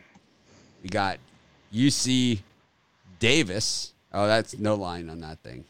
We 0.83 0.89
got 0.89 1.17
UC 1.73 2.39
Davis. 3.19 3.93
Oh, 4.13 4.27
that's 4.27 4.57
no 4.57 4.75
line 4.75 5.09
on 5.09 5.19
that 5.21 5.39
thing. 5.39 5.65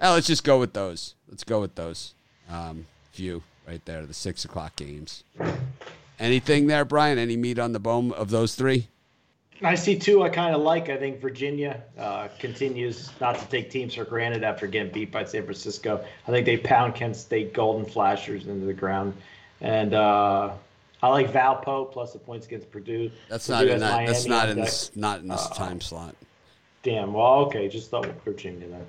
Oh, 0.00 0.14
let's 0.14 0.26
just 0.26 0.44
go 0.44 0.58
with 0.58 0.72
those. 0.72 1.14
Let's 1.32 1.44
go 1.44 1.62
with 1.62 1.74
those. 1.76 2.12
Um, 2.50 2.84
few 3.12 3.42
right 3.66 3.82
there, 3.86 4.04
the 4.04 4.12
six 4.12 4.44
o'clock 4.44 4.76
games. 4.76 5.24
Anything 6.20 6.66
there, 6.66 6.84
Brian? 6.84 7.16
Any 7.16 7.38
meat 7.38 7.58
on 7.58 7.72
the 7.72 7.78
bone 7.78 8.12
of 8.12 8.28
those 8.28 8.54
three? 8.54 8.88
I 9.62 9.74
see 9.76 9.98
two 9.98 10.22
I 10.24 10.28
kind 10.28 10.54
of 10.54 10.60
like. 10.60 10.90
I 10.90 10.98
think 10.98 11.22
Virginia 11.22 11.80
uh, 11.98 12.28
continues 12.38 13.10
not 13.18 13.38
to 13.38 13.46
take 13.46 13.70
teams 13.70 13.94
for 13.94 14.04
granted 14.04 14.44
after 14.44 14.66
getting 14.66 14.92
beat 14.92 15.10
by 15.10 15.24
San 15.24 15.44
Francisco. 15.44 16.04
I 16.28 16.30
think 16.30 16.44
they 16.44 16.58
pound 16.58 16.94
Kent 16.96 17.16
State 17.16 17.54
Golden 17.54 17.86
Flashers 17.86 18.46
into 18.46 18.66
the 18.66 18.74
ground. 18.74 19.14
And 19.62 19.94
uh, 19.94 20.52
I 21.02 21.08
like 21.08 21.32
Valpo 21.32 21.90
plus 21.90 22.12
the 22.12 22.18
points 22.18 22.46
against 22.46 22.70
Purdue. 22.70 23.10
That's 23.30 23.46
Purdue 23.46 23.68
not 23.68 23.74
in 23.74 23.80
that. 23.80 24.06
That's 24.06 24.26
not 24.26 24.48
in 24.50 24.60
this. 24.60 24.90
Not 24.94 25.20
in 25.20 25.28
this 25.28 25.46
Uh, 25.46 25.54
time 25.54 25.80
slot. 25.80 26.14
Damn. 26.82 27.14
Well, 27.14 27.46
okay. 27.46 27.68
Just 27.68 27.90
thought 27.90 28.04
we'd 28.04 28.20
Virginia 28.22 28.68
then. 28.68 28.84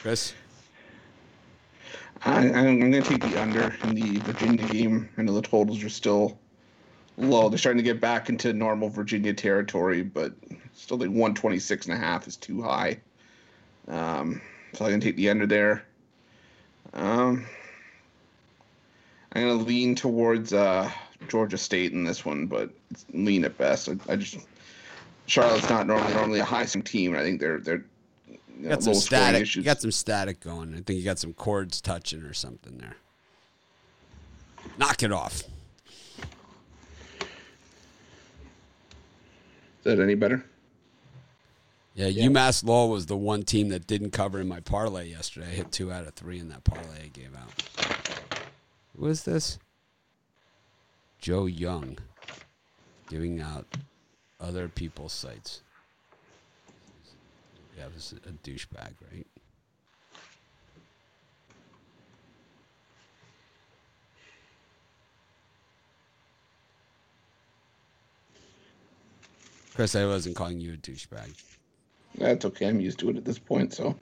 Chris. 0.00 0.32
I, 2.24 2.50
I'm 2.50 2.78
going 2.78 2.92
to 2.92 3.02
take 3.02 3.20
the 3.20 3.40
under 3.40 3.74
in 3.82 3.96
the 3.96 4.20
Virginia 4.20 4.64
game. 4.68 5.08
I 5.18 5.22
know 5.22 5.34
the 5.34 5.42
totals 5.42 5.82
are 5.82 5.88
still 5.88 6.38
low. 7.16 7.48
They're 7.48 7.58
starting 7.58 7.78
to 7.78 7.82
get 7.82 8.00
back 8.00 8.28
into 8.28 8.52
normal 8.52 8.90
Virginia 8.90 9.34
territory, 9.34 10.02
but 10.02 10.32
still 10.72 10.98
like 10.98 11.08
126 11.08 11.86
and 11.86 11.94
a 11.94 11.98
half 11.98 12.28
is 12.28 12.36
too 12.36 12.62
high. 12.62 13.00
Um, 13.88 14.40
so 14.72 14.84
I'm 14.84 14.92
going 14.92 15.00
to 15.00 15.06
take 15.06 15.16
the 15.16 15.30
under 15.30 15.46
there. 15.46 15.84
Um, 16.94 17.44
I'm 19.32 19.42
going 19.42 19.58
to 19.58 19.64
lean 19.64 19.96
towards 19.96 20.52
uh, 20.52 20.88
Georgia 21.26 21.58
State 21.58 21.92
in 21.92 22.04
this 22.04 22.24
one, 22.24 22.46
but 22.46 22.70
lean 23.12 23.44
at 23.44 23.58
best. 23.58 23.88
I, 23.88 23.96
I 24.08 24.14
just 24.14 24.38
Charlotte's 25.26 25.68
not 25.68 25.88
normally 25.88 26.14
normally 26.14 26.38
a 26.38 26.44
high 26.44 26.64
team. 26.64 27.12
and 27.12 27.20
I 27.20 27.24
think 27.24 27.40
they're 27.40 27.58
they're 27.58 27.84
you 28.58 28.64
know, 28.64 28.70
got 28.70 28.82
some 28.82 28.94
static. 28.94 29.54
You 29.54 29.62
got 29.62 29.80
some 29.80 29.92
static 29.92 30.40
going. 30.40 30.74
I 30.74 30.80
think 30.80 30.98
you 30.98 31.04
got 31.04 31.18
some 31.18 31.32
cords 31.32 31.80
touching 31.80 32.22
or 32.22 32.34
something 32.34 32.78
there. 32.78 32.96
Knock 34.78 35.02
it 35.02 35.12
off. 35.12 35.42
Is 39.84 39.84
that 39.84 40.00
any 40.00 40.14
better? 40.16 40.44
Yeah, 41.94 42.08
UMass 42.08 42.64
Lowell 42.64 42.90
was 42.90 43.06
the 43.06 43.16
one 43.16 43.42
team 43.42 43.70
that 43.70 43.86
didn't 43.86 44.10
cover 44.10 44.40
in 44.40 44.46
my 44.46 44.60
parlay 44.60 45.08
yesterday. 45.10 45.46
I 45.46 45.50
hit 45.50 45.72
two 45.72 45.90
out 45.90 46.06
of 46.06 46.14
three 46.14 46.38
in 46.38 46.48
that 46.48 46.62
parlay 46.62 47.04
I 47.04 47.08
gave 47.08 47.34
out. 47.34 47.50
Who 48.96 49.06
is 49.06 49.24
this? 49.24 49.58
Joe 51.18 51.46
Young 51.46 51.98
giving 53.08 53.40
out 53.40 53.66
other 54.40 54.68
people's 54.68 55.12
sites. 55.12 55.62
Yeah, 57.78 57.84
this 57.94 58.12
is 58.12 58.18
a 58.26 58.32
douchebag, 58.48 58.94
right? 59.12 59.26
Chris, 69.76 69.94
I 69.94 70.06
wasn't 70.06 70.34
calling 70.34 70.58
you 70.58 70.72
a 70.72 70.76
douchebag. 70.76 71.30
That's 72.16 72.44
okay. 72.46 72.66
I'm 72.66 72.80
used 72.80 72.98
to 72.98 73.10
it 73.10 73.16
at 73.16 73.24
this 73.24 73.38
point, 73.38 73.72
so 73.72 73.94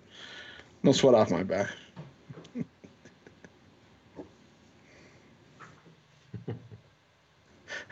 no 0.83 0.93
sweat 0.93 1.15
off 1.15 1.31
my 1.31 1.43
back. 1.43 1.69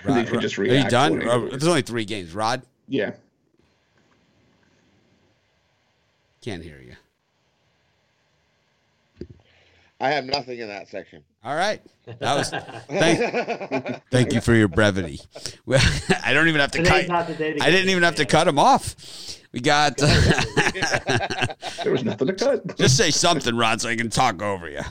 Could 0.02 0.40
just 0.40 0.58
Are 0.58 0.64
you 0.64 0.88
done? 0.88 1.18
when 1.18 1.28
I 1.28 1.38
do 1.38 1.46
it. 1.46 1.50
there's 1.50 1.66
only 1.66 1.82
three 1.82 2.06
games. 2.06 2.34
Rod, 2.34 2.62
Yeah. 2.88 3.12
Can't 6.44 6.62
hear 6.62 6.78
you. 6.80 6.94
I 10.00 10.10
have 10.10 10.26
nothing 10.26 10.58
in 10.58 10.68
that 10.68 10.88
section. 10.88 11.22
All 11.42 11.54
right, 11.54 11.80
that 12.06 12.20
was 12.20 12.50
thank, 12.88 14.02
thank 14.10 14.32
you 14.34 14.40
for 14.42 14.52
your 14.54 14.68
brevity. 14.68 15.20
Well, 15.64 15.80
I 16.24 16.34
don't 16.34 16.48
even 16.48 16.60
have 16.60 16.72
to 16.72 16.78
Today's 16.78 17.06
cut. 17.06 17.08
not 17.08 17.26
the 17.26 17.34
day 17.34 17.54
to 17.54 17.62
I 17.62 17.70
didn't 17.70 17.88
even 17.88 18.02
have 18.02 18.16
to 18.16 18.26
cut 18.26 18.46
him 18.46 18.58
off. 18.58 18.94
We 19.52 19.60
got 19.60 19.96
There 19.98 21.92
was 21.92 22.04
nothing 22.04 22.26
to 22.26 22.34
cut. 22.34 22.76
just 22.76 22.96
say 22.96 23.10
something, 23.10 23.56
Rod, 23.56 23.80
so 23.80 23.88
I 23.88 23.96
can 23.96 24.10
talk 24.10 24.42
over 24.42 24.68
you. 24.68 24.82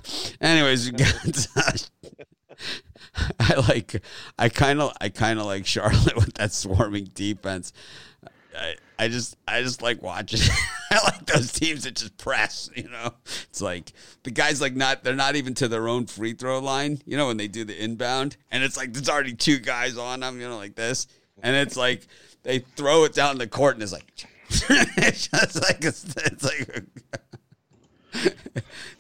Anyways, 0.42 0.92
we 0.92 0.98
got. 0.98 1.90
I 3.40 3.56
like. 3.68 4.02
I 4.40 4.50
kind 4.50 4.82
of. 4.82 4.94
I 5.02 5.10
kind 5.10 5.40
of 5.40 5.46
like 5.46 5.66
Charlotte 5.68 6.16
with 6.16 6.34
that 6.36 6.54
swarming 6.54 7.10
defense. 7.14 7.74
I, 8.58 8.76
I 9.00 9.08
just. 9.08 9.36
I 9.48 9.62
just 9.62 9.82
like 9.82 10.02
watching. 10.02 10.40
I 10.92 11.00
like 11.04 11.26
those 11.26 11.52
teams 11.52 11.84
that 11.84 11.96
just 11.96 12.18
press. 12.18 12.70
You 12.76 12.90
know, 12.90 13.14
it's 13.50 13.62
like 13.62 13.94
the 14.24 14.32
guys 14.32 14.62
like 14.62 14.76
not. 14.76 15.04
They're 15.04 15.16
not 15.16 15.36
even 15.36 15.54
to 15.56 15.68
their 15.68 15.88
own 15.88 16.06
free 16.06 16.34
throw 16.34 16.60
line. 16.60 17.02
You 17.06 17.18
know, 17.18 17.28
when 17.28 17.38
they 17.38 17.48
do 17.48 17.64
the 17.66 17.82
inbound, 17.82 18.38
and 18.52 18.64
it's 18.64 18.78
like 18.78 18.94
there's 18.94 19.10
already 19.10 19.34
two 19.34 19.60
guys 19.60 19.98
on 19.98 20.22
them. 20.22 20.40
You 20.40 20.50
know, 20.50 20.58
like 20.58 20.76
this, 20.76 21.08
and 21.42 21.56
it's 21.56 21.78
like 21.78 22.08
they 22.44 22.60
throw 22.60 23.04
it 23.06 23.14
down 23.14 23.38
the 23.38 23.48
court, 23.48 23.76
and 23.76 23.84
it's 23.84 23.94
like. 23.94 24.28
it's 24.70 25.30
just 25.30 25.64
like 25.64 25.84
it's, 25.84 26.04
it's 26.16 26.44
like 26.44 26.84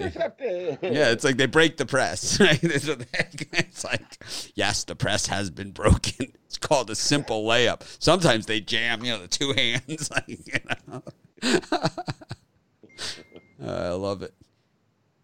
Intercepted. 0.00 0.78
Yeah, 0.82 1.10
it's 1.10 1.24
like 1.24 1.36
they 1.36 1.46
break 1.46 1.76
the 1.76 1.86
press. 1.86 2.38
Right? 2.48 2.58
It's 2.62 3.84
like, 3.84 4.24
yes, 4.54 4.84
the 4.84 4.94
press 4.94 5.26
has 5.26 5.50
been 5.50 5.72
broken. 5.72 6.32
It's 6.48 6.56
called 6.56 6.88
a 6.88 6.94
simple 6.94 7.44
layup. 7.44 7.82
Sometimes 7.98 8.46
they 8.46 8.58
jam, 8.58 9.04
you 9.04 9.12
know, 9.12 9.20
the 9.20 9.28
two 9.28 9.52
hands. 9.56 10.10
Like, 10.10 10.28
you 10.28 10.60
know. 10.86 11.02
Uh, 13.62 13.70
I 13.70 13.90
love 13.90 14.22
it. 14.22 14.32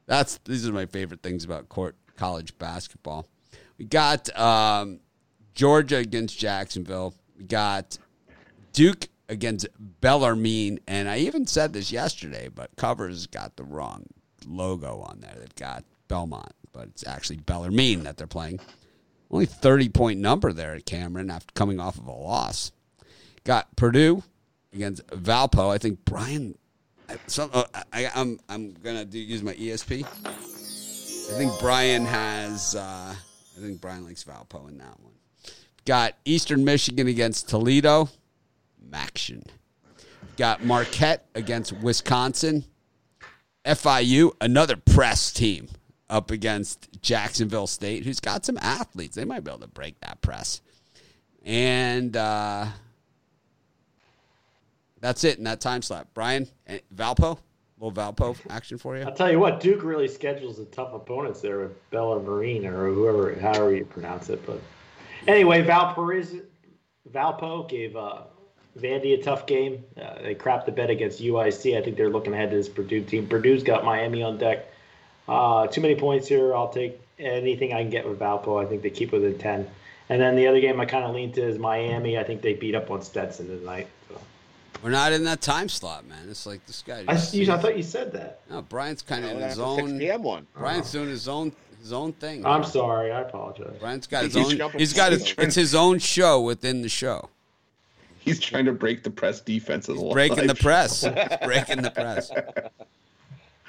That's 0.07 0.39
these 0.45 0.69
are 0.69 0.73
my 0.73 0.85
favorite 0.85 1.23
things 1.23 1.45
about 1.45 1.71
court 1.71 1.97
college 2.17 2.59
basketball. 2.59 3.27
We 3.79 3.87
got 3.87 4.37
um, 4.39 5.01
Georgia 5.55 5.97
against 5.97 6.39
Jacksonville. 6.39 7.15
We 7.39 7.45
got 7.45 7.97
Duke 8.75 9.09
against 9.29 9.67
Bellarmine, 9.79 10.81
and 10.87 11.09
I 11.09 11.19
even 11.19 11.47
said 11.47 11.73
this 11.73 11.91
yesterday, 11.91 12.49
but 12.49 12.71
covers 12.77 13.27
got 13.27 13.57
the 13.57 13.65
wrong 13.65 14.07
logo 14.47 15.01
on 15.01 15.21
there. 15.21 15.35
They've 15.39 15.55
got 15.55 15.85
Belmont, 16.09 16.53
but 16.73 16.89
it's 16.89 17.07
actually 17.07 17.39
Bellarmine 17.39 18.05
that 18.05 18.17
they're 18.17 18.27
playing. 18.27 18.61
Only 19.31 19.47
30 19.47 19.89
point 19.89 20.21
number 20.21 20.53
there 20.53 20.75
at 20.75 20.87
Cameron 20.87 21.31
after 21.31 21.53
coming 21.55 21.81
off 21.81 21.99
of 21.99 22.07
a 22.07 22.13
loss. 22.13 22.73
Got 23.45 23.75
Purdue 23.77 24.23
against 24.73 25.07
Valpo. 25.09 25.73
I 25.73 25.79
think 25.79 26.05
Brian. 26.05 26.57
Uh, 27.09 27.65
I, 27.93 28.11
I'm 28.15 28.41
I'm 28.49 28.73
gonna 28.83 29.05
do 29.05 29.19
use 29.19 29.43
my 29.43 29.55
ESP. 29.55 30.05
I 30.05 31.39
think 31.39 31.53
Brian 31.61 32.05
has. 32.05 32.75
Uh, 32.75 33.15
I 33.15 33.61
think 33.61 33.81
Brian 33.81 34.05
likes 34.05 34.25
Valpo 34.25 34.69
in 34.69 34.79
that 34.79 34.99
one. 35.01 35.13
Got 35.85 36.15
Eastern 36.25 36.65
Michigan 36.65 37.09
against 37.09 37.49
Toledo. 37.49 38.09
MACtion. 38.91 39.47
Got 40.37 40.65
Marquette 40.65 41.27
against 41.35 41.73
Wisconsin. 41.73 42.65
FIU, 43.64 44.33
another 44.40 44.77
press 44.77 45.33
team 45.33 45.68
up 46.11 46.31
against 46.31 46.88
Jacksonville 47.00 47.66
State, 47.66 48.05
who's 48.05 48.20
got 48.20 48.44
some 48.44 48.59
athletes. 48.59 49.16
They 49.16 49.24
might 49.24 49.42
be 49.44 49.50
able 49.50 49.61
to 49.61 49.68
break 49.68 49.98
that 50.00 50.20
press. 50.20 50.61
And 51.44 52.16
uh, 52.16 52.66
that's 55.00 55.24
it 55.24 55.38
in 55.38 55.44
that 55.44 55.61
time 55.61 55.83
slot. 55.83 56.09
Brian, 56.14 56.48
eh, 56.66 56.81
Valpo, 56.94 57.38
little 57.79 57.92
Valpo 57.92 58.37
action 58.50 58.79
for 58.79 58.96
you. 58.96 59.05
I'll 59.05 59.14
tell 59.14 59.31
you 59.31 59.38
what, 59.38 59.61
Duke 59.61 59.83
really 59.83 60.09
schedules 60.09 60.59
the 60.59 60.66
tough 60.66 60.92
opponents 60.94 61.40
there 61.40 61.61
with 61.61 61.90
Bella 61.90 62.20
Marine 62.20 62.66
or 62.66 62.92
whoever, 62.92 63.38
however 63.40 63.74
you 63.74 63.85
pronounce 63.85 64.29
it. 64.29 64.44
But 64.46 64.61
anyway, 65.27 65.62
Valparaiso, 65.62 66.40
Valpo 67.12 67.69
gave 67.69 67.96
uh, 67.96 68.23
Vandy 68.79 69.18
a 69.18 69.22
tough 69.22 69.46
game. 69.46 69.85
Uh, 70.00 70.22
they 70.22 70.35
crapped 70.35 70.66
the 70.66 70.72
bed 70.72 70.90
against 70.90 71.22
UIC. 71.22 71.79
I 71.79 71.83
think 71.83 71.96
they're 71.96 72.10
looking 72.10 72.35
ahead 72.35 72.50
to 72.50 72.56
this 72.56 72.68
Purdue 72.68 73.02
team. 73.04 73.27
Purdue's 73.29 73.62
got 73.62 73.85
Miami 73.85 74.22
on 74.22 74.38
deck. 74.38 74.66
Uh, 75.29 75.66
too 75.68 75.81
many 75.81 75.94
points 75.94 76.27
here. 76.29 76.54
I'll 76.54 76.68
take 76.68 77.00
anything 77.18 77.72
I 77.72 77.83
can 77.83 77.90
get 77.90 78.08
with 78.08 78.18
Valpo. 78.18 78.62
I 78.62 78.68
think 78.68 78.83
they 78.83 78.90
keep 78.90 79.12
within 79.12 79.38
10. 79.38 79.70
And 80.08 80.20
then 80.20 80.37
the 80.37 80.46
other 80.48 80.60
game 80.60 80.81
I 80.81 80.85
kind 80.87 81.04
of 81.04 81.14
lean 81.14 81.33
to 81.33 81.42
is 81.42 81.58
Miami. 81.58 82.18
I 82.18 82.25
think 82.25 82.42
they 82.42 82.54
beat 82.54 82.75
up 82.75 82.90
on 82.90 83.00
Stetson 83.02 83.46
tonight. 83.46 83.87
So. 84.08 84.20
We're 84.83 84.90
not 84.90 85.12
in 85.12 85.25
that 85.25 85.40
time 85.40 85.68
slot, 85.68 86.06
man. 86.06 86.29
It's 86.29 86.44
like 86.44 86.66
this 86.66 86.83
guy. 86.83 87.04
I, 87.08 87.18
you, 87.33 87.50
I 87.50 87.58
thought 87.58 87.77
you 87.77 87.83
said 87.83 88.12
that. 88.12 88.40
no, 88.50 88.60
Brian's 88.60 89.02
kind 89.02 89.25
of 89.25 89.31
in 89.31 89.37
his 89.38 89.56
that's 89.56 89.58
a 89.58 89.77
6 89.77 89.83
own. 89.92 89.98
p.m. 89.98 90.22
one. 90.22 90.46
Brian's 90.54 90.92
doing 90.92 91.08
his 91.08 91.29
own 91.29 91.52
his 91.81 91.92
own 91.92 92.12
thing. 92.14 92.44
I'm 92.44 92.64
sorry. 92.64 93.12
I 93.12 93.20
apologize. 93.20 93.77
Brian's 93.79 94.06
got 94.06 94.25
his 94.25 94.35
He's 94.35 94.60
own. 94.60 94.72
He's 94.72 94.92
got 94.92 95.12
his. 95.12 95.35
It's 95.38 95.54
his 95.54 95.75
own 95.75 95.98
show 96.00 96.40
within 96.40 96.83
the 96.83 96.88
show. 96.88 97.29
He's 98.35 98.40
trying 98.40 98.64
to 98.64 98.72
break 98.72 99.02
the 99.02 99.10
press 99.10 99.42
defense 99.42 99.87
of 99.90 99.98
the 99.98 100.08
breaking 100.10 100.46
the 100.46 100.54
press. 100.60 101.02
breaking 101.44 101.83
the 101.83 101.90
press. 101.90 102.31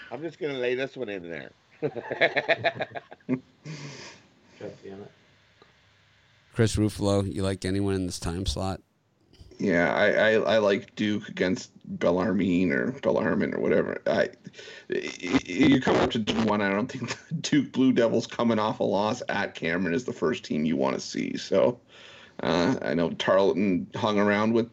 I'm 0.10 0.22
just 0.22 0.40
gonna 0.40 0.54
lay 0.54 0.76
this 0.76 0.96
one 0.96 1.10
in 1.10 1.30
there. 1.30 1.52
God 1.82 1.92
damn 4.82 5.02
it. 5.02 5.12
Chris 6.54 6.78
Ruffalo, 6.78 7.34
you 7.34 7.44
like 7.44 7.66
anyone 7.66 7.96
in 7.96 8.06
this 8.06 8.18
time 8.18 8.46
slot? 8.46 8.80
Yeah, 9.60 9.94
I, 9.94 10.12
I, 10.12 10.56
I 10.56 10.58
like 10.60 10.96
Duke 10.96 11.28
against 11.28 11.72
Bellarmine 12.00 12.72
or 12.72 12.92
Bellarmine 13.02 13.54
or 13.54 13.60
whatever. 13.60 14.02
I 14.08 14.30
you 14.90 15.82
come 15.82 15.98
up 15.98 16.12
to 16.12 16.20
one. 16.46 16.62
I 16.62 16.70
don't 16.70 16.90
think 16.90 17.18
Duke 17.42 17.74
Blue 17.74 17.92
Devils 17.92 18.26
coming 18.26 18.60
off 18.60 18.80
a 18.80 18.84
loss 18.84 19.22
at 19.28 19.54
Cameron 19.54 19.94
is 19.94 20.06
the 20.06 20.14
first 20.14 20.46
team 20.46 20.64
you 20.64 20.78
want 20.78 20.96
to 20.96 21.02
see. 21.02 21.36
So 21.36 21.78
uh, 22.42 22.76
I 22.82 22.94
know 22.94 23.12
Tarleton 23.12 23.88
hung 23.96 24.20
around 24.20 24.54
with 24.54 24.70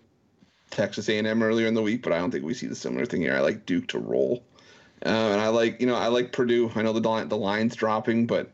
Texas 0.70 1.08
A&M 1.08 1.42
earlier 1.42 1.66
in 1.66 1.74
the 1.74 1.82
week, 1.82 2.02
but 2.02 2.12
I 2.12 2.18
don't 2.18 2.30
think 2.30 2.44
we 2.44 2.54
see 2.54 2.66
the 2.66 2.74
similar 2.74 3.06
thing 3.06 3.20
here. 3.20 3.36
I 3.36 3.40
like 3.40 3.66
Duke 3.66 3.88
to 3.88 3.98
roll, 3.98 4.42
uh, 5.04 5.08
and 5.08 5.40
I 5.40 5.48
like 5.48 5.80
you 5.80 5.86
know 5.86 5.94
I 5.94 6.08
like 6.08 6.32
Purdue. 6.32 6.70
I 6.74 6.82
know 6.82 6.92
the 6.92 7.24
the 7.28 7.36
line's 7.36 7.76
dropping, 7.76 8.26
but 8.26 8.50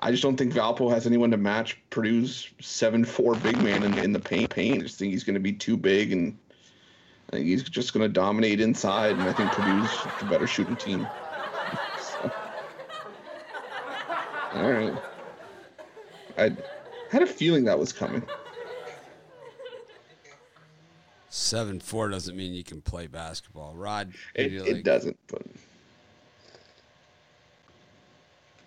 I 0.00 0.10
just 0.10 0.22
don't 0.22 0.36
think 0.36 0.52
Valpo 0.52 0.90
has 0.90 1.06
anyone 1.06 1.30
to 1.30 1.36
match 1.36 1.78
Purdue's 1.90 2.48
seven 2.60 3.04
four 3.04 3.34
big 3.36 3.56
man 3.62 3.82
in, 3.82 3.98
in 3.98 4.12
the 4.12 4.20
paint. 4.20 4.50
Paint. 4.50 4.80
I 4.80 4.82
just 4.82 4.98
think 4.98 5.12
he's 5.12 5.24
going 5.24 5.34
to 5.34 5.40
be 5.40 5.52
too 5.52 5.76
big, 5.76 6.12
and 6.12 6.36
I 7.28 7.36
think 7.36 7.46
he's 7.46 7.62
just 7.62 7.94
going 7.94 8.02
to 8.02 8.12
dominate 8.12 8.60
inside. 8.60 9.12
And 9.12 9.22
I 9.22 9.32
think 9.32 9.50
Purdue's 9.52 9.90
the 10.20 10.26
better 10.26 10.46
shooting 10.46 10.76
team. 10.76 11.06
So. 11.98 12.30
All 14.54 14.70
right. 14.70 14.94
I 16.36 16.56
had 17.10 17.22
a 17.22 17.26
feeling 17.26 17.64
that 17.64 17.78
was 17.78 17.92
coming. 17.92 18.22
Seven 21.34 21.80
four 21.80 22.10
doesn't 22.10 22.36
mean 22.36 22.52
you 22.52 22.62
can 22.62 22.82
play 22.82 23.06
basketball. 23.06 23.74
Rod, 23.74 24.12
it, 24.34 24.52
like... 24.52 24.68
it 24.68 24.84
doesn't. 24.84 25.18
But 25.28 25.42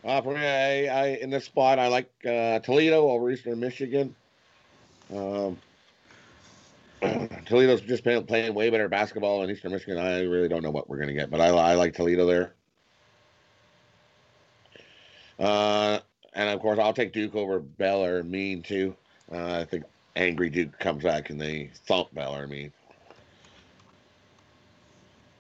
uh, 0.04 0.22
for 0.24 0.34
me, 0.34 0.40
I, 0.40 0.86
I 0.88 1.08
in 1.22 1.30
this 1.30 1.46
spot, 1.46 1.78
I 1.78 1.90
like 1.90 2.10
uh, 2.26 2.58
Toledo 2.62 3.08
over 3.08 3.30
Eastern 3.30 3.60
Michigan. 3.60 4.16
Um, 5.16 5.60
Toledo's 7.46 7.82
just 7.82 8.04
been 8.04 8.26
playing 8.26 8.56
way 8.56 8.72
better 8.72 8.90
basketball 8.90 9.44
in 9.44 9.52
Eastern 9.52 9.72
Michigan. 9.72 10.00
I 10.00 10.24
really 10.24 10.48
don't 10.48 10.64
know 10.64 10.72
what 10.72 10.90
we're 10.90 10.98
going 10.98 11.10
to 11.10 11.14
get, 11.14 11.30
but 11.30 11.40
I, 11.40 11.50
I 11.50 11.76
like 11.76 11.94
Toledo 11.94 12.26
there. 12.26 12.56
Uh, 15.38 16.00
and 16.34 16.50
of 16.50 16.60
course, 16.62 16.80
I'll 16.80 16.94
take 16.94 17.14
Duke 17.14 17.36
over 17.36 17.60
Bell 17.60 18.04
or 18.04 18.24
Mean 18.24 18.64
too. 18.64 18.96
Uh, 19.32 19.60
I 19.60 19.66
think 19.66 19.84
angry 20.16 20.50
Duke 20.50 20.78
comes 20.80 21.04
back 21.04 21.30
and 21.30 21.40
they 21.40 21.72
thump 21.88 22.14
Bellarmine. 22.14 22.72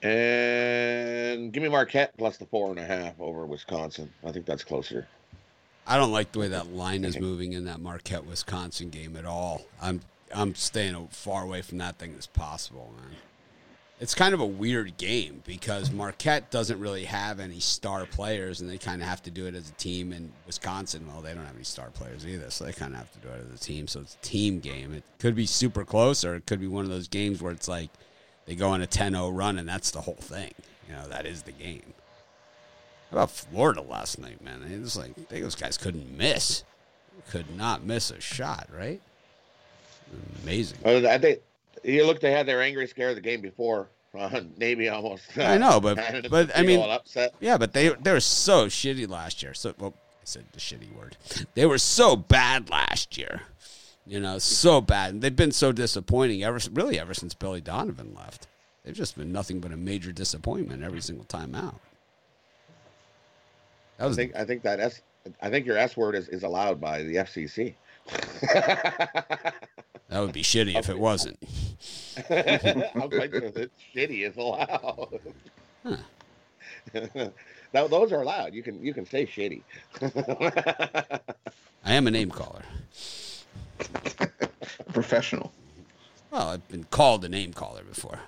And 0.01 1.51
give 1.51 1.63
me 1.63 1.69
Marquette 1.69 2.13
plus 2.17 2.37
the 2.37 2.45
four 2.45 2.69
and 2.69 2.79
a 2.79 2.85
half 2.85 3.19
over 3.19 3.45
Wisconsin. 3.45 4.11
I 4.23 4.31
think 4.31 4.45
that's 4.45 4.63
closer. 4.63 5.07
I 5.87 5.97
don't 5.97 6.11
like 6.11 6.31
the 6.31 6.39
way 6.39 6.47
that 6.49 6.73
line 6.73 7.03
is 7.03 7.19
moving 7.19 7.53
in 7.53 7.65
that 7.65 7.79
Marquette 7.79 8.25
Wisconsin 8.25 8.89
game 8.89 9.15
at 9.15 9.25
all. 9.25 9.65
I'm 9.81 10.01
I'm 10.33 10.55
staying 10.55 11.07
far 11.07 11.43
away 11.43 11.61
from 11.61 11.77
that 11.79 11.97
thing 11.97 12.15
as 12.17 12.27
possible, 12.27 12.93
man 12.97 13.15
it's 13.99 14.13
kind 14.13 14.33
of 14.33 14.41
a 14.41 14.45
weird 14.45 14.97
game 14.97 15.41
because 15.45 15.89
Marquette 15.91 16.51
doesn't 16.51 16.79
really 16.79 17.05
have 17.05 17.39
any 17.39 17.59
star 17.61 18.05
players, 18.05 18.59
and 18.59 18.69
they 18.69 18.77
kind 18.77 19.01
of 19.01 19.07
have 19.07 19.23
to 19.23 19.31
do 19.31 19.45
it 19.47 19.55
as 19.55 19.69
a 19.69 19.73
team. 19.73 20.11
And 20.11 20.31
Wisconsin, 20.45 21.07
well, 21.07 21.21
they 21.21 21.33
don't 21.33 21.45
have 21.45 21.55
any 21.55 21.63
star 21.63 21.89
players 21.91 22.27
either, 22.27 22.49
so 22.49 22.65
they 22.65 22.73
kind 22.73 22.93
of 22.93 22.99
have 22.99 23.11
to 23.13 23.19
do 23.19 23.29
it 23.29 23.45
as 23.51 23.61
a 23.61 23.63
team. 23.63 23.87
So 23.87 24.01
it's 24.01 24.15
a 24.15 24.25
team 24.25 24.59
game. 24.59 24.93
It 24.93 25.03
could 25.19 25.35
be 25.35 25.45
super 25.45 25.85
close, 25.85 26.25
or 26.25 26.35
it 26.35 26.45
could 26.45 26.59
be 26.59 26.67
one 26.67 26.83
of 26.83 26.91
those 26.91 27.07
games 27.07 27.41
where 27.41 27.53
it's 27.53 27.69
like 27.69 27.89
they 28.45 28.55
go 28.55 28.69
on 28.69 28.81
a 28.81 28.87
10-0 28.87 29.35
run, 29.35 29.57
and 29.57 29.67
that's 29.67 29.91
the 29.91 30.01
whole 30.01 30.13
thing. 30.15 30.53
You 30.89 30.95
know, 30.95 31.07
that 31.07 31.25
is 31.25 31.43
the 31.43 31.53
game. 31.53 31.93
How 33.11 33.17
about 33.17 33.31
Florida 33.31 33.81
last 33.81 34.19
night, 34.19 34.43
man? 34.43 34.61
It 34.63 34.81
was 34.81 34.97
like 34.97 35.29
those 35.29 35.55
guys 35.55 35.77
couldn't 35.77 36.17
miss, 36.17 36.63
could 37.29 37.55
not 37.55 37.85
miss 37.85 38.11
a 38.11 38.19
shot, 38.19 38.67
right? 38.77 38.99
Amazing. 40.43 40.79
I 40.85 41.17
think 41.17 41.39
you 41.85 42.05
look, 42.05 42.19
they 42.19 42.31
had 42.31 42.45
their 42.45 42.61
angry 42.61 42.87
scare 42.87 43.13
the 43.13 43.21
game 43.21 43.41
before. 43.41 43.89
Uh, 44.17 44.39
Navy 44.55 44.87
almost. 44.87 45.25
Uh, 45.37 45.43
I 45.43 45.57
know, 45.57 45.81
but 45.81 45.97
but 46.29 46.57
I 46.57 46.63
mean, 46.63 46.81
yeah, 47.41 47.57
but 47.57 47.73
they 47.73 47.89
they 47.89 48.13
were 48.13 48.21
so 48.21 48.67
shitty 48.67 49.09
last 49.09 49.43
year. 49.43 49.53
So 49.53 49.73
well, 49.77 49.93
I 49.97 50.23
said 50.23 50.45
the 50.53 50.59
shitty 50.61 50.95
word. 50.95 51.17
They 51.53 51.65
were 51.65 51.77
so 51.77 52.15
bad 52.15 52.69
last 52.69 53.17
year. 53.17 53.41
You 54.07 54.21
know, 54.21 54.37
so 54.37 54.79
bad. 54.79 55.15
And 55.15 55.21
they've 55.21 55.35
been 55.35 55.51
so 55.51 55.73
disappointing 55.73 56.45
ever 56.45 56.59
really 56.71 56.97
ever 56.97 57.13
since 57.13 57.33
Billy 57.33 57.59
Donovan 57.59 58.15
left. 58.15 58.47
They've 58.85 58.95
just 58.95 59.17
been 59.17 59.33
nothing 59.33 59.59
but 59.59 59.73
a 59.73 59.77
major 59.77 60.13
disappointment 60.13 60.81
every 60.81 61.01
single 61.01 61.25
time 61.25 61.53
out. 61.53 61.81
Was, 63.99 64.13
I 64.13 64.21
think 64.21 64.35
I 64.37 64.45
think 64.45 64.61
that 64.61 64.79
S 64.79 65.01
I 65.41 65.49
think 65.49 65.65
your 65.65 65.77
S 65.77 65.97
word 65.97 66.15
is, 66.15 66.29
is 66.29 66.43
allowed 66.43 66.79
by 66.79 67.03
the 67.03 67.15
FCC. 67.15 67.73
That 70.09 70.19
would 70.19 70.33
be 70.33 70.43
shitty 70.43 70.77
if 70.77 70.89
it 70.89 70.99
wasn't. 70.99 71.37
I'm 72.29 73.09
quite 73.09 73.31
sure 73.31 73.51
that 73.51 73.71
shitty 73.93 74.27
is 74.27 74.37
allowed. 74.37 75.19
Huh. 75.83 75.97
now, 77.73 77.87
those 77.87 78.11
are 78.11 78.21
allowed. 78.21 78.53
You 78.53 78.63
can 78.63 78.83
you 78.83 78.93
can 78.93 79.05
say 79.05 79.25
shitty. 79.25 79.63
I 81.85 81.93
am 81.93 82.07
a 82.07 82.11
name 82.11 82.29
caller. 82.29 82.63
Professional. 84.93 85.51
Well, 86.31 86.49
I've 86.49 86.67
been 86.67 86.85
called 86.85 87.25
a 87.25 87.29
name 87.29 87.53
caller 87.53 87.83
before. 87.83 88.19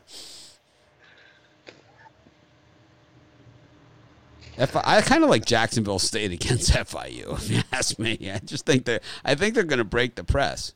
FI, 4.57 4.81
I 4.83 5.01
kind 5.01 5.23
of 5.23 5.29
like 5.29 5.45
Jacksonville 5.45 5.99
State 5.99 6.31
against 6.31 6.71
FIU. 6.73 7.33
If 7.37 7.51
you 7.51 7.61
ask 7.71 7.99
me, 7.99 8.31
I 8.31 8.39
just 8.39 8.65
think 8.65 8.85
that 8.85 9.03
I 9.23 9.35
think 9.35 9.53
they're 9.53 9.63
going 9.63 9.77
to 9.77 9.83
break 9.83 10.15
the 10.15 10.23
press. 10.23 10.73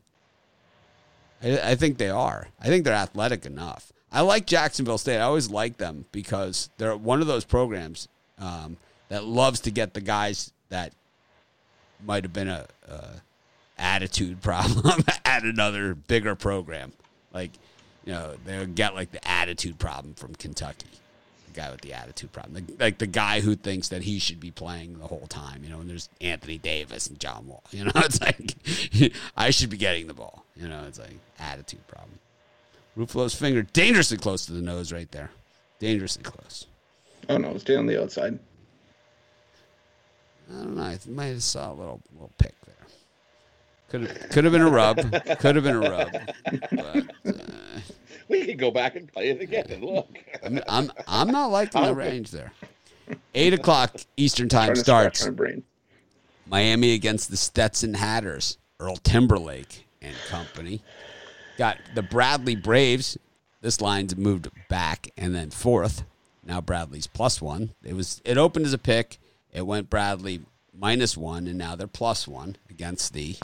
I, 1.43 1.71
I 1.71 1.75
think 1.75 1.97
they 1.97 2.09
are. 2.09 2.47
I 2.59 2.67
think 2.67 2.85
they're 2.85 2.93
athletic 2.93 3.45
enough. 3.45 3.91
I 4.11 4.21
like 4.21 4.45
Jacksonville 4.45 4.97
State. 4.97 5.17
I 5.17 5.21
always 5.21 5.49
like 5.49 5.77
them 5.77 6.05
because 6.11 6.69
they're 6.77 6.95
one 6.95 7.21
of 7.21 7.27
those 7.27 7.45
programs 7.45 8.07
um, 8.39 8.77
that 9.09 9.23
loves 9.23 9.61
to 9.61 9.71
get 9.71 9.93
the 9.93 10.01
guys 10.01 10.51
that 10.69 10.93
might 12.05 12.23
have 12.23 12.33
been 12.33 12.49
a, 12.49 12.65
a 12.89 13.05
attitude 13.77 14.41
problem 14.41 15.03
at 15.23 15.43
another 15.43 15.95
bigger 15.95 16.35
program. 16.35 16.91
Like, 17.33 17.51
you 18.03 18.11
know, 18.11 18.35
they'll 18.45 18.65
get 18.65 18.95
like 18.95 19.11
the 19.11 19.25
attitude 19.25 19.79
problem 19.79 20.13
from 20.15 20.35
Kentucky 20.35 20.87
the 21.51 21.59
guy 21.59 21.71
with 21.71 21.81
the 21.81 21.93
attitude 21.93 22.31
problem, 22.31 22.53
like, 22.55 22.79
like, 22.79 22.97
the 22.97 23.07
guy 23.07 23.41
who 23.41 23.55
thinks 23.55 23.89
that 23.89 24.03
he 24.03 24.19
should 24.19 24.39
be 24.39 24.51
playing 24.51 24.99
the 24.99 25.07
whole 25.07 25.27
time. 25.27 25.63
You 25.63 25.69
know, 25.69 25.79
and 25.79 25.89
there's 25.89 26.09
Anthony 26.19 26.57
Davis 26.57 27.07
and 27.07 27.19
John 27.19 27.47
Wall. 27.47 27.63
You 27.71 27.85
know, 27.85 27.91
it's 27.95 28.21
like 28.21 28.53
I 29.37 29.49
should 29.49 29.69
be 29.69 29.77
getting 29.77 30.07
the 30.07 30.13
ball. 30.13 30.45
You 30.61 30.67
know, 30.67 30.83
it's 30.87 30.99
like 30.99 31.17
attitude 31.39 31.85
problem. 31.87 32.19
Ruffalo's 32.95 33.33
finger 33.33 33.63
dangerously 33.63 34.17
close 34.17 34.45
to 34.45 34.51
the 34.51 34.61
nose, 34.61 34.91
right 34.91 35.11
there, 35.11 35.31
dangerously 35.79 36.21
close. 36.23 36.67
Oh 37.29 37.37
no, 37.37 37.57
stay 37.57 37.75
on 37.75 37.87
the 37.87 37.99
outside. 38.01 38.37
I 40.49 40.53
don't 40.53 40.75
know. 40.75 40.83
I 40.83 40.99
might 41.07 41.27
have 41.27 41.43
saw 41.43 41.71
a 41.71 41.73
little 41.73 42.01
little 42.13 42.31
pick 42.37 42.53
there. 42.65 42.75
Could 43.89 44.01
have 44.01 44.29
could 44.29 44.43
have 44.43 44.53
been 44.53 44.61
a 44.61 44.69
rub. 44.69 44.97
Could 45.39 45.55
have 45.55 45.63
been 45.63 45.77
a 45.77 45.89
rub. 45.89 46.11
But, 46.71 47.05
uh, 47.25 47.31
we 48.27 48.45
could 48.45 48.59
go 48.59 48.69
back 48.69 48.95
and 48.95 49.11
play 49.11 49.29
it 49.29 49.41
again 49.41 49.65
and 49.69 49.83
look. 49.83 50.19
I'm, 50.43 50.59
I'm, 50.67 50.91
I'm 51.07 51.31
not 51.31 51.47
liking 51.47 51.83
the 51.83 51.95
range 51.95 52.31
there. 52.31 52.53
Eight 53.33 53.53
o'clock 53.53 53.95
Eastern 54.15 54.47
time 54.47 54.75
starts. 54.75 55.27
Miami 56.45 56.93
against 56.93 57.31
the 57.31 57.37
Stetson 57.37 57.95
Hatters, 57.95 58.57
Earl 58.79 58.97
Timberlake 58.97 59.85
and 60.01 60.15
company. 60.27 60.81
Got 61.57 61.77
the 61.95 62.01
Bradley 62.01 62.55
Braves. 62.55 63.17
This 63.61 63.81
line's 63.81 64.15
moved 64.17 64.49
back 64.69 65.09
and 65.17 65.35
then 65.35 65.51
forth. 65.51 66.03
Now 66.43 66.61
Bradley's 66.61 67.07
plus 67.07 67.41
one. 67.41 67.71
It 67.83 67.93
was 67.93 68.21
it 68.25 68.37
opened 68.37 68.65
as 68.65 68.73
a 68.73 68.77
pick. 68.77 69.19
It 69.53 69.65
went 69.65 69.89
Bradley 69.89 70.41
minus 70.73 71.15
one, 71.15 71.47
and 71.47 71.57
now 71.57 71.75
they're 71.75 71.87
plus 71.87 72.27
one 72.27 72.55
against 72.69 73.13
the 73.13 73.35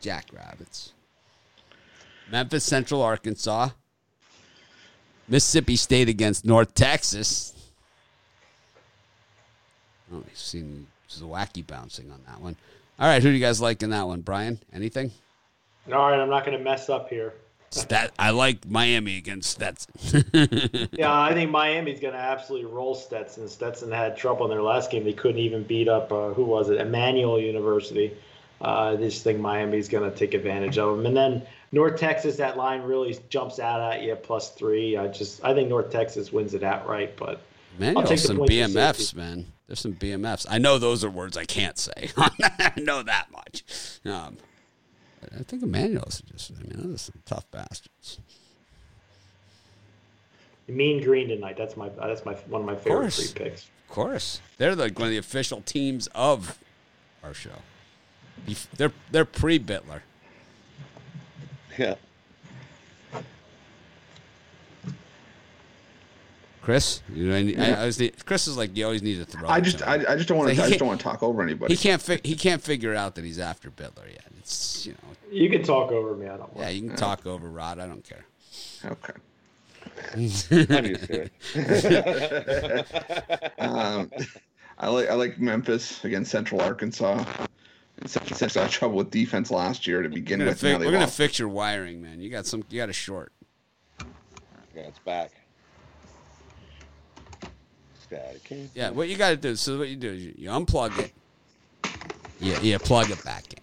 Jackrabbits. 0.00 0.92
Memphis 2.30 2.64
Central, 2.64 3.02
Arkansas. 3.02 3.70
Mississippi 5.28 5.76
State 5.76 6.08
against 6.08 6.44
North 6.44 6.74
Texas. 6.74 7.52
Oh, 10.12 10.18
you've 10.18 10.38
seen 10.38 10.86
wacky 11.08 11.66
bouncing 11.66 12.10
on 12.10 12.20
that 12.26 12.40
one. 12.40 12.56
All 12.98 13.06
right, 13.06 13.22
who 13.22 13.28
do 13.28 13.34
you 13.34 13.44
guys 13.44 13.60
like 13.60 13.82
in 13.82 13.90
that 13.90 14.06
one, 14.06 14.22
Brian? 14.22 14.58
Anything? 14.72 15.12
All 15.92 16.10
right, 16.10 16.18
I'm 16.18 16.30
not 16.30 16.46
going 16.46 16.56
to 16.56 16.64
mess 16.64 16.88
up 16.88 17.10
here. 17.10 17.34
Stat, 17.70 18.12
I 18.18 18.30
like 18.30 18.66
Miami 18.66 19.18
against 19.18 19.50
Stetson. 19.50 20.24
yeah, 20.92 21.12
I 21.12 21.34
think 21.34 21.50
Miami's 21.50 22.00
going 22.00 22.14
to 22.14 22.20
absolutely 22.20 22.70
roll 22.70 22.94
Stetson. 22.94 23.48
Stetson 23.48 23.90
had 23.92 24.16
trouble 24.16 24.46
in 24.46 24.50
their 24.50 24.62
last 24.62 24.90
game; 24.90 25.04
they 25.04 25.12
couldn't 25.12 25.40
even 25.40 25.62
beat 25.64 25.88
up 25.88 26.10
uh, 26.10 26.28
who 26.30 26.44
was 26.44 26.70
it, 26.70 26.80
Emmanuel 26.80 27.38
University. 27.38 28.16
Uh, 28.62 28.96
this 28.96 29.22
thing 29.22 29.42
Miami's 29.42 29.88
going 29.88 30.10
to 30.10 30.16
take 30.16 30.32
advantage 30.32 30.78
of 30.78 30.96
them. 30.96 31.04
And 31.04 31.14
then 31.14 31.42
North 31.72 32.00
Texas, 32.00 32.36
that 32.36 32.56
line 32.56 32.82
really 32.82 33.18
jumps 33.28 33.58
out 33.58 33.92
at 33.92 34.02
you 34.02 34.14
plus 34.14 34.50
three. 34.50 34.96
I 34.96 35.08
just 35.08 35.44
I 35.44 35.52
think 35.52 35.68
North 35.68 35.90
Texas 35.90 36.32
wins 36.32 36.54
it 36.54 36.62
outright, 36.62 37.16
but 37.18 37.42
Man, 37.78 37.96
I'll 37.96 38.04
take 38.04 38.18
some 38.18 38.38
BMFs, 38.38 39.14
man. 39.14 39.52
There's 39.66 39.80
some 39.80 39.94
BMFs. 39.94 40.46
I 40.48 40.58
know 40.58 40.78
those 40.78 41.04
are 41.04 41.10
words 41.10 41.36
I 41.36 41.44
can't 41.44 41.76
say. 41.76 42.10
I 42.16 42.72
know 42.76 43.02
that 43.02 43.30
much. 43.32 43.64
Um, 44.04 44.36
but 45.20 45.32
I 45.40 45.42
think 45.42 45.62
Emmanuel's 45.62 46.22
just, 46.32 46.52
I 46.52 46.62
mean, 46.62 46.72
those 46.76 46.94
are 46.94 46.98
some 46.98 47.22
tough 47.26 47.50
bastards. 47.50 48.20
Mean 50.68 51.02
Green 51.02 51.28
tonight. 51.28 51.56
That's 51.56 51.76
my 51.76 51.88
that's 51.90 52.24
my 52.24 52.34
one 52.34 52.62
of 52.62 52.66
my 52.66 52.74
favorite 52.74 53.02
course. 53.02 53.32
free 53.32 53.44
picks. 53.44 53.70
Of 53.88 53.94
course. 53.94 54.40
They're 54.58 54.74
like 54.74 54.98
one 54.98 55.06
of 55.06 55.12
the 55.12 55.18
official 55.18 55.60
teams 55.60 56.08
of 56.08 56.58
our 57.22 57.34
show. 57.34 57.62
They're, 58.76 58.92
they're 59.10 59.24
pre 59.24 59.58
Bitler. 59.58 60.00
Yeah. 61.78 61.94
Chris, 66.66 67.00
you 67.14 67.28
know, 67.28 67.36
I, 67.36 67.70
I 67.70 67.78
always 67.78 68.00
need, 68.00 68.26
Chris 68.26 68.48
is 68.48 68.56
like 68.56 68.76
you 68.76 68.84
always 68.84 69.00
need 69.00 69.18
to 69.18 69.24
throw. 69.24 69.48
I 69.48 69.60
just 69.60 69.86
I. 69.86 69.94
I 70.08 70.16
just 70.16 70.26
don't 70.28 70.36
want 70.36 70.48
to 70.50 70.54
he 70.56 70.60
I 70.60 70.66
just 70.66 70.80
don't 70.80 70.88
want 70.88 70.98
to 70.98 71.04
talk 71.04 71.22
over 71.22 71.40
anybody. 71.40 71.72
he 71.72 71.80
can't 71.80 72.02
fi- 72.02 72.20
he 72.24 72.34
can't 72.34 72.60
figure 72.60 72.92
out 72.92 73.14
that 73.14 73.24
he's 73.24 73.38
after 73.38 73.70
Bitler 73.70 74.08
yet. 74.12 74.24
It's 74.40 74.84
you 74.84 74.94
know 74.94 74.98
You 75.30 75.48
can 75.48 75.62
talk 75.62 75.92
over 75.92 76.16
me. 76.16 76.26
I 76.26 76.36
don't. 76.36 76.50
yeah 76.56 76.68
you 76.70 76.88
can 76.88 76.96
talk 76.96 77.24
over 77.24 77.48
Rod. 77.48 77.78
I 77.78 77.86
don't 77.86 78.02
care. 78.02 78.26
Okay. 78.84 79.12
I'm 80.12 80.20
used 80.20 80.48
to 81.06 81.30
it. 81.54 83.52
Um, 83.60 84.10
I 84.76 84.88
like 84.88 85.08
I 85.08 85.14
like 85.14 85.38
Memphis 85.38 86.04
against 86.04 86.32
Central 86.32 86.60
Arkansas. 86.62 87.24
Central 88.06 88.36
Central 88.36 88.64
had 88.64 88.72
trouble 88.72 88.96
with 88.96 89.12
defense 89.12 89.52
last 89.52 89.86
year 89.86 90.02
to 90.02 90.08
begin 90.08 90.40
We're 90.40 90.46
with. 90.46 90.60
fi- 90.60 90.78
we're 90.78 90.90
gonna 90.90 91.06
fix 91.06 91.38
your 91.38 91.48
wiring, 91.48 92.02
man. 92.02 92.20
You 92.20 92.28
got 92.28 92.44
some. 92.44 92.64
You 92.70 92.78
got 92.78 92.88
a 92.88 92.92
short. 92.92 93.32
yeah, 94.74 94.82
it's 94.82 94.98
back. 94.98 95.30
Static. 98.06 98.70
Yeah, 98.74 98.90
what 98.90 99.08
you 99.08 99.16
got 99.16 99.30
to 99.30 99.36
do. 99.36 99.56
So 99.56 99.78
what 99.78 99.88
you 99.88 99.96
do 99.96 100.12
is 100.12 100.24
you, 100.24 100.34
you 100.36 100.48
unplug 100.50 100.98
it. 100.98 101.12
You, 102.40 102.54
you 102.60 102.78
plug 102.78 103.10
it 103.10 103.22
back 103.24 103.44
in. 103.52 103.60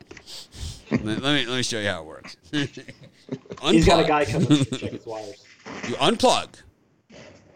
let, 1.05 1.21
let 1.21 1.33
me 1.33 1.45
let 1.45 1.57
me 1.57 1.63
show 1.63 1.79
you 1.79 1.87
how 1.87 2.01
it 2.01 2.05
works. 2.05 2.37
He's 2.51 3.85
got 3.85 4.03
a 4.03 4.07
guy 4.07 4.25
coming 4.25 4.47
to 4.47 4.65
check 4.77 4.91
his 4.91 5.05
wires. 5.05 5.43
You 5.87 5.95
unplug. 5.95 6.49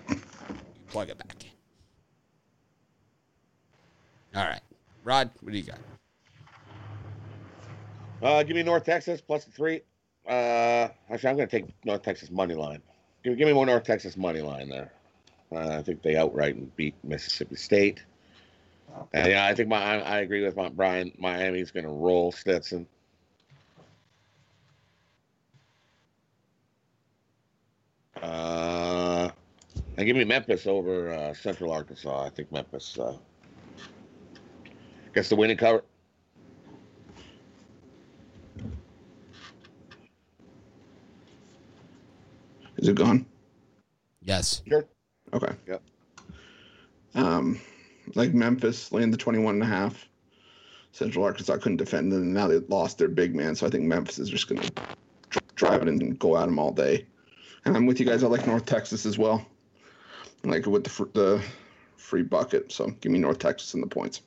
You 0.10 0.18
plug 0.90 1.10
it 1.10 1.18
back 1.18 1.36
in. 1.42 1.50
All 4.40 4.46
right, 4.46 4.62
Rod, 5.04 5.30
what 5.42 5.52
do 5.52 5.58
you 5.58 5.64
got? 5.64 5.80
Uh, 8.22 8.44
give 8.44 8.56
me 8.56 8.64
North 8.64 8.84
Texas 8.84 9.22
plus 9.22 9.46
the 9.46 9.52
three. 9.52 9.82
Uh, 10.28 10.90
actually, 11.10 11.30
I'm 11.30 11.38
going 11.38 11.48
to 11.48 11.60
take 11.60 11.74
North 11.86 12.02
Texas 12.02 12.30
money 12.30 12.54
line. 12.56 12.82
Give, 13.24 13.38
give 13.38 13.48
me 13.48 13.54
more 13.54 13.66
North 13.66 13.84
Texas 13.84 14.18
money 14.18 14.42
line 14.42 14.70
there. 14.70 14.92
Uh, 15.52 15.78
I 15.78 15.82
think 15.82 16.02
they 16.02 16.16
outright 16.16 16.76
beat 16.76 16.96
Mississippi 17.04 17.56
State. 17.56 18.04
And 19.14 19.32
yeah, 19.32 19.46
I 19.46 19.54
think 19.54 19.70
my 19.70 19.78
I, 19.78 19.98
I 19.98 20.20
agree 20.20 20.44
with 20.44 20.56
my 20.56 20.70
Brian. 20.70 21.12
Miami's 21.18 21.72
going 21.72 21.86
to 21.86 21.92
roll 21.92 22.32
Stetson. 22.32 22.88
Uh, 28.22 29.30
and 29.98 30.06
give 30.06 30.16
me 30.16 30.24
Memphis 30.24 30.66
over 30.66 31.14
uh, 31.14 31.34
Central 31.34 31.72
Arkansas. 31.72 32.26
I 32.26 32.30
think 32.30 32.52
Memphis 32.52 32.98
uh, 32.98 33.16
gets 35.14 35.30
the 35.30 35.36
winning 35.36 35.58
cover. 35.58 35.84
Is 42.78 42.88
it 42.88 42.96
gone? 42.96 43.26
Yes. 44.22 44.62
Sure. 44.68 44.86
Okay. 45.34 45.54
Yep. 45.68 45.82
Um, 47.16 47.60
like 48.18 48.34
Memphis 48.34 48.92
laying 48.92 49.12
the 49.12 49.18
21 49.18 49.56
and 49.56 49.64
a 49.64 49.68
half. 49.68 50.10
Central 50.92 51.24
Arkansas 51.24 51.58
couldn't 51.58 51.78
defend, 51.78 52.12
them. 52.12 52.24
and 52.24 52.34
now 52.34 52.48
they 52.48 52.58
lost 52.68 52.98
their 52.98 53.08
big 53.08 53.36
man. 53.36 53.56
So 53.56 53.68
I 53.68 53.70
think 53.70 53.84
Memphis 53.84 54.18
is 54.18 54.30
just 54.30 54.50
going 54.50 54.62
to 54.62 54.72
drive 55.56 55.84
it 55.84 55.88
and 55.88 56.18
go 56.18 56.36
at 56.36 56.48
them 56.48 56.58
all 56.58 56.72
day. 56.72 57.06
And 57.66 57.78
I'm 57.78 57.86
with 57.86 58.00
you 58.00 58.06
guys. 58.06 58.24
I 58.24 58.28
like 58.28 58.48
North 58.48 58.66
Texas 58.66 59.06
as 59.06 59.18
well. 59.18 59.46
I 60.44 60.48
like 60.48 60.66
it 60.66 60.70
with 60.70 60.84
the 60.84 60.90
fr- 60.90 61.14
the 61.14 61.44
free 61.96 62.24
bucket. 62.24 62.72
So 62.72 62.88
give 63.02 63.12
me 63.12 63.20
North 63.20 63.38
Texas 63.38 63.76
and 63.76 63.84
the 63.84 63.88
points. 63.88 64.22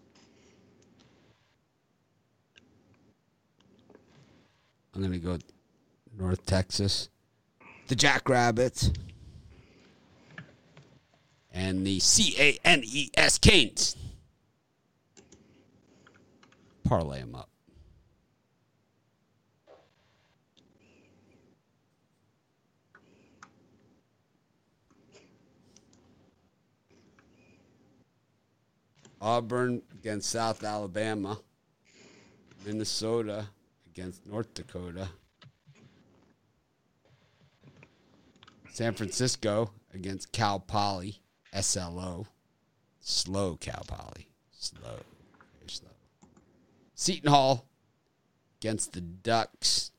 I'm 4.95 5.03
gonna 5.03 5.19
go 5.19 5.39
North 6.17 6.45
Texas. 6.47 7.09
The 7.89 7.97
Jackrabbits. 7.97 8.93
And 11.53 11.87
the 11.87 11.99
C 12.01 12.35
A 12.39 12.59
N 12.65 12.83
E 12.85 13.11
S 13.17 13.39
Canes. 13.39 13.97
Parlay 16.85 17.21
them 17.21 17.35
up. 17.35 17.49
Auburn 29.21 29.83
against 29.93 30.31
South 30.31 30.65
Alabama. 30.65 31.39
Minnesota 32.65 33.47
against 33.91 34.27
North 34.27 34.53
Dakota. 34.55 35.09
San 38.73 38.95
Francisco 38.95 39.73
against 39.93 40.33
Cal 40.33 40.61
Poly, 40.61 41.21
SLO. 41.59 42.27
Slow 43.01 43.57
Cal 43.57 43.85
Poly. 43.87 44.29
Slow. 44.53 45.01
Very 45.59 45.69
slow. 45.69 45.91
Seton 46.95 47.31
Hall 47.31 47.67
against 48.61 48.93
the 48.93 49.01
Ducks. 49.01 49.91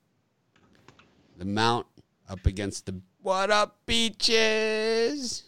The 1.38 1.45
Mount 1.45 1.88
up 2.30 2.45
against 2.45 2.86
the 2.86 3.02
What 3.22 3.49
Up 3.49 3.80
Beaches. 3.86 5.43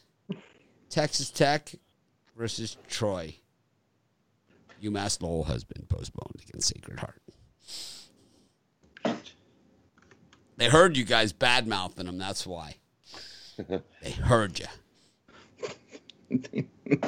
Texas 0.89 1.29
Tech 1.29 1.73
versus 2.35 2.77
Troy. 2.87 3.35
UMass 4.81 5.21
Lowell 5.21 5.45
has 5.45 5.63
been 5.63 5.85
postponed 5.87 6.41
against 6.47 6.67
Sacred 6.67 6.99
Heart. 6.99 7.21
They 10.57 10.69
heard 10.69 10.97
you 10.97 11.03
guys 11.03 11.33
bad 11.33 11.67
mouthing 11.67 12.05
them. 12.05 12.17
That's 12.17 12.45
why. 12.45 12.75
they 13.57 14.11
heard 14.11 14.59
you. 14.59 14.65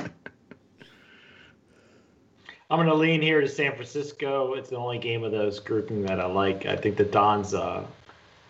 I'm 2.70 2.78
going 2.80 2.88
to 2.88 2.96
lean 2.96 3.22
here 3.22 3.42
to 3.42 3.48
San 3.48 3.74
Francisco. 3.74 4.54
It's 4.54 4.70
the 4.70 4.78
only 4.78 4.98
game 4.98 5.24
of 5.24 5.32
those 5.32 5.60
grouping 5.60 6.02
that 6.04 6.20
I 6.20 6.26
like. 6.26 6.66
I 6.66 6.76
think 6.76 6.98
the 6.98 7.04
Dons 7.04 7.54
uh, 7.54 7.86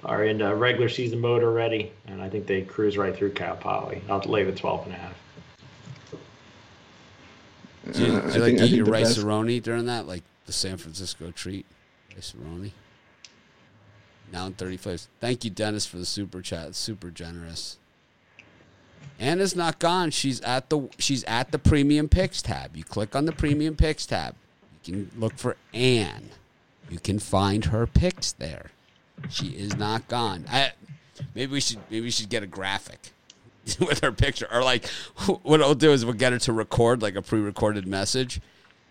are 0.05 0.23
in 0.23 0.41
uh, 0.41 0.53
regular 0.53 0.87
season 0.87 1.19
mode 1.19 1.43
already, 1.43 1.91
and 2.07 2.21
I 2.21 2.29
think 2.29 2.47
they 2.47 2.61
cruise 2.61 2.97
right 2.97 3.15
through 3.15 3.31
Cal 3.33 3.57
Poly. 3.57 4.01
I'll 4.09 4.19
lay 4.21 4.43
the 4.43 4.53
12 4.53 4.85
and 4.85 4.93
a 4.95 4.97
half. 4.97 5.15
Do 7.91 8.05
you, 8.05 8.13
Uh, 8.13 8.21
do 8.21 8.27
I 8.29 8.33
you 8.35 8.39
like 8.39 8.41
think- 8.43 8.57
to 8.59 8.65
eat 8.65 8.71
your 8.71 8.85
rice 8.85 9.15
best- 9.15 9.19
aroni 9.25 9.61
during 9.61 9.85
that? 9.87 10.07
Like 10.07 10.23
the 10.45 10.53
San 10.53 10.77
Francisco 10.77 11.31
treat? 11.31 11.65
Rice-A-Roni? 12.15 12.71
Now 14.31 14.45
in 14.47 14.53
30 14.53 14.77
flavors. 14.77 15.09
Thank 15.19 15.43
you, 15.43 15.49
Dennis, 15.51 15.85
for 15.85 15.97
the 15.97 16.05
super 16.05 16.41
chat. 16.41 16.73
Super 16.75 17.11
generous. 17.11 17.77
Anna's 19.19 19.55
not 19.55 19.79
gone. 19.79 20.11
She's 20.11 20.41
at 20.41 20.69
the 20.69 20.89
she's 20.97 21.23
at 21.25 21.51
the 21.51 21.59
premium 21.59 22.09
picks 22.09 22.41
tab. 22.41 22.75
You 22.75 22.83
click 22.83 23.15
on 23.15 23.25
the 23.25 23.31
premium 23.31 23.75
picks 23.75 24.05
tab. 24.05 24.35
You 24.83 24.93
can 24.93 25.19
look 25.19 25.37
for 25.37 25.57
Anne. 25.73 26.29
You 26.89 26.99
can 26.99 27.19
find 27.19 27.65
her 27.65 27.87
picks 27.87 28.31
there. 28.33 28.71
She 29.29 29.47
is 29.47 29.75
not 29.75 30.07
gone. 30.07 30.45
I, 30.49 30.71
maybe 31.33 31.53
we 31.53 31.61
should 31.61 31.79
maybe 31.89 32.05
we 32.05 32.11
should 32.11 32.29
get 32.29 32.43
a 32.43 32.47
graphic 32.47 33.11
with 33.79 34.01
her 34.01 34.11
picture, 34.11 34.47
or 34.51 34.63
like 34.63 34.87
what 35.43 35.61
I'll 35.61 35.75
do 35.75 35.91
is 35.91 36.05
we'll 36.05 36.13
get 36.13 36.33
her 36.33 36.39
to 36.39 36.53
record 36.53 37.01
like 37.01 37.15
a 37.15 37.21
pre-recorded 37.21 37.87
message, 37.87 38.41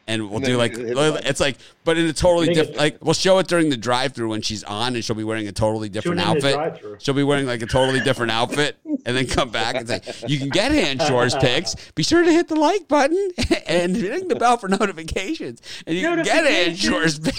and 0.06 0.28
we'll 0.28 0.36
And 0.36 0.44
do 0.44 0.56
like 0.56 0.72
you 0.76 0.78
hit 0.84 0.88
the 0.88 0.94
button. 0.94 1.26
it's 1.26 1.40
like, 1.40 1.56
but 1.84 1.96
in 1.98 2.06
a 2.06 2.12
totally 2.12 2.52
different. 2.54 2.76
Like 2.78 2.98
we'll 3.04 3.14
show 3.14 3.38
it 3.38 3.46
during 3.46 3.70
the 3.70 3.76
drive-through 3.76 4.28
when 4.28 4.42
she's 4.42 4.62
on, 4.64 4.94
and 4.94 5.04
she'll 5.04 5.16
be 5.16 5.24
wearing 5.24 5.48
a 5.48 5.52
totally 5.52 5.88
different 5.88 6.20
Tune 6.20 6.28
in 6.36 6.40
the 6.40 6.58
outfit. 6.58 7.02
She'll 7.02 7.14
be 7.14 7.22
wearing 7.22 7.46
like 7.46 7.62
a 7.62 7.66
totally 7.66 8.00
different 8.00 8.32
outfit, 8.32 8.76
and 8.84 9.16
then 9.16 9.26
come 9.26 9.50
back 9.50 9.76
and 9.76 9.88
say, 9.88 10.00
"You 10.26 10.38
can 10.38 10.48
get 10.50 10.72
Hand 10.72 11.02
Shores 11.02 11.34
picks. 11.34 11.74
Be 11.94 12.02
sure 12.02 12.22
to 12.22 12.30
hit 12.32 12.48
the 12.48 12.56
like 12.56 12.86
button 12.88 13.30
and 13.66 13.96
ring 13.96 14.28
the 14.28 14.36
bell 14.36 14.56
for 14.56 14.68
notifications, 14.68 15.60
and 15.86 15.96
you 15.96 16.02
can 16.02 16.22
get 16.22 16.44
Hand 16.46 16.78
Shores." 16.78 17.20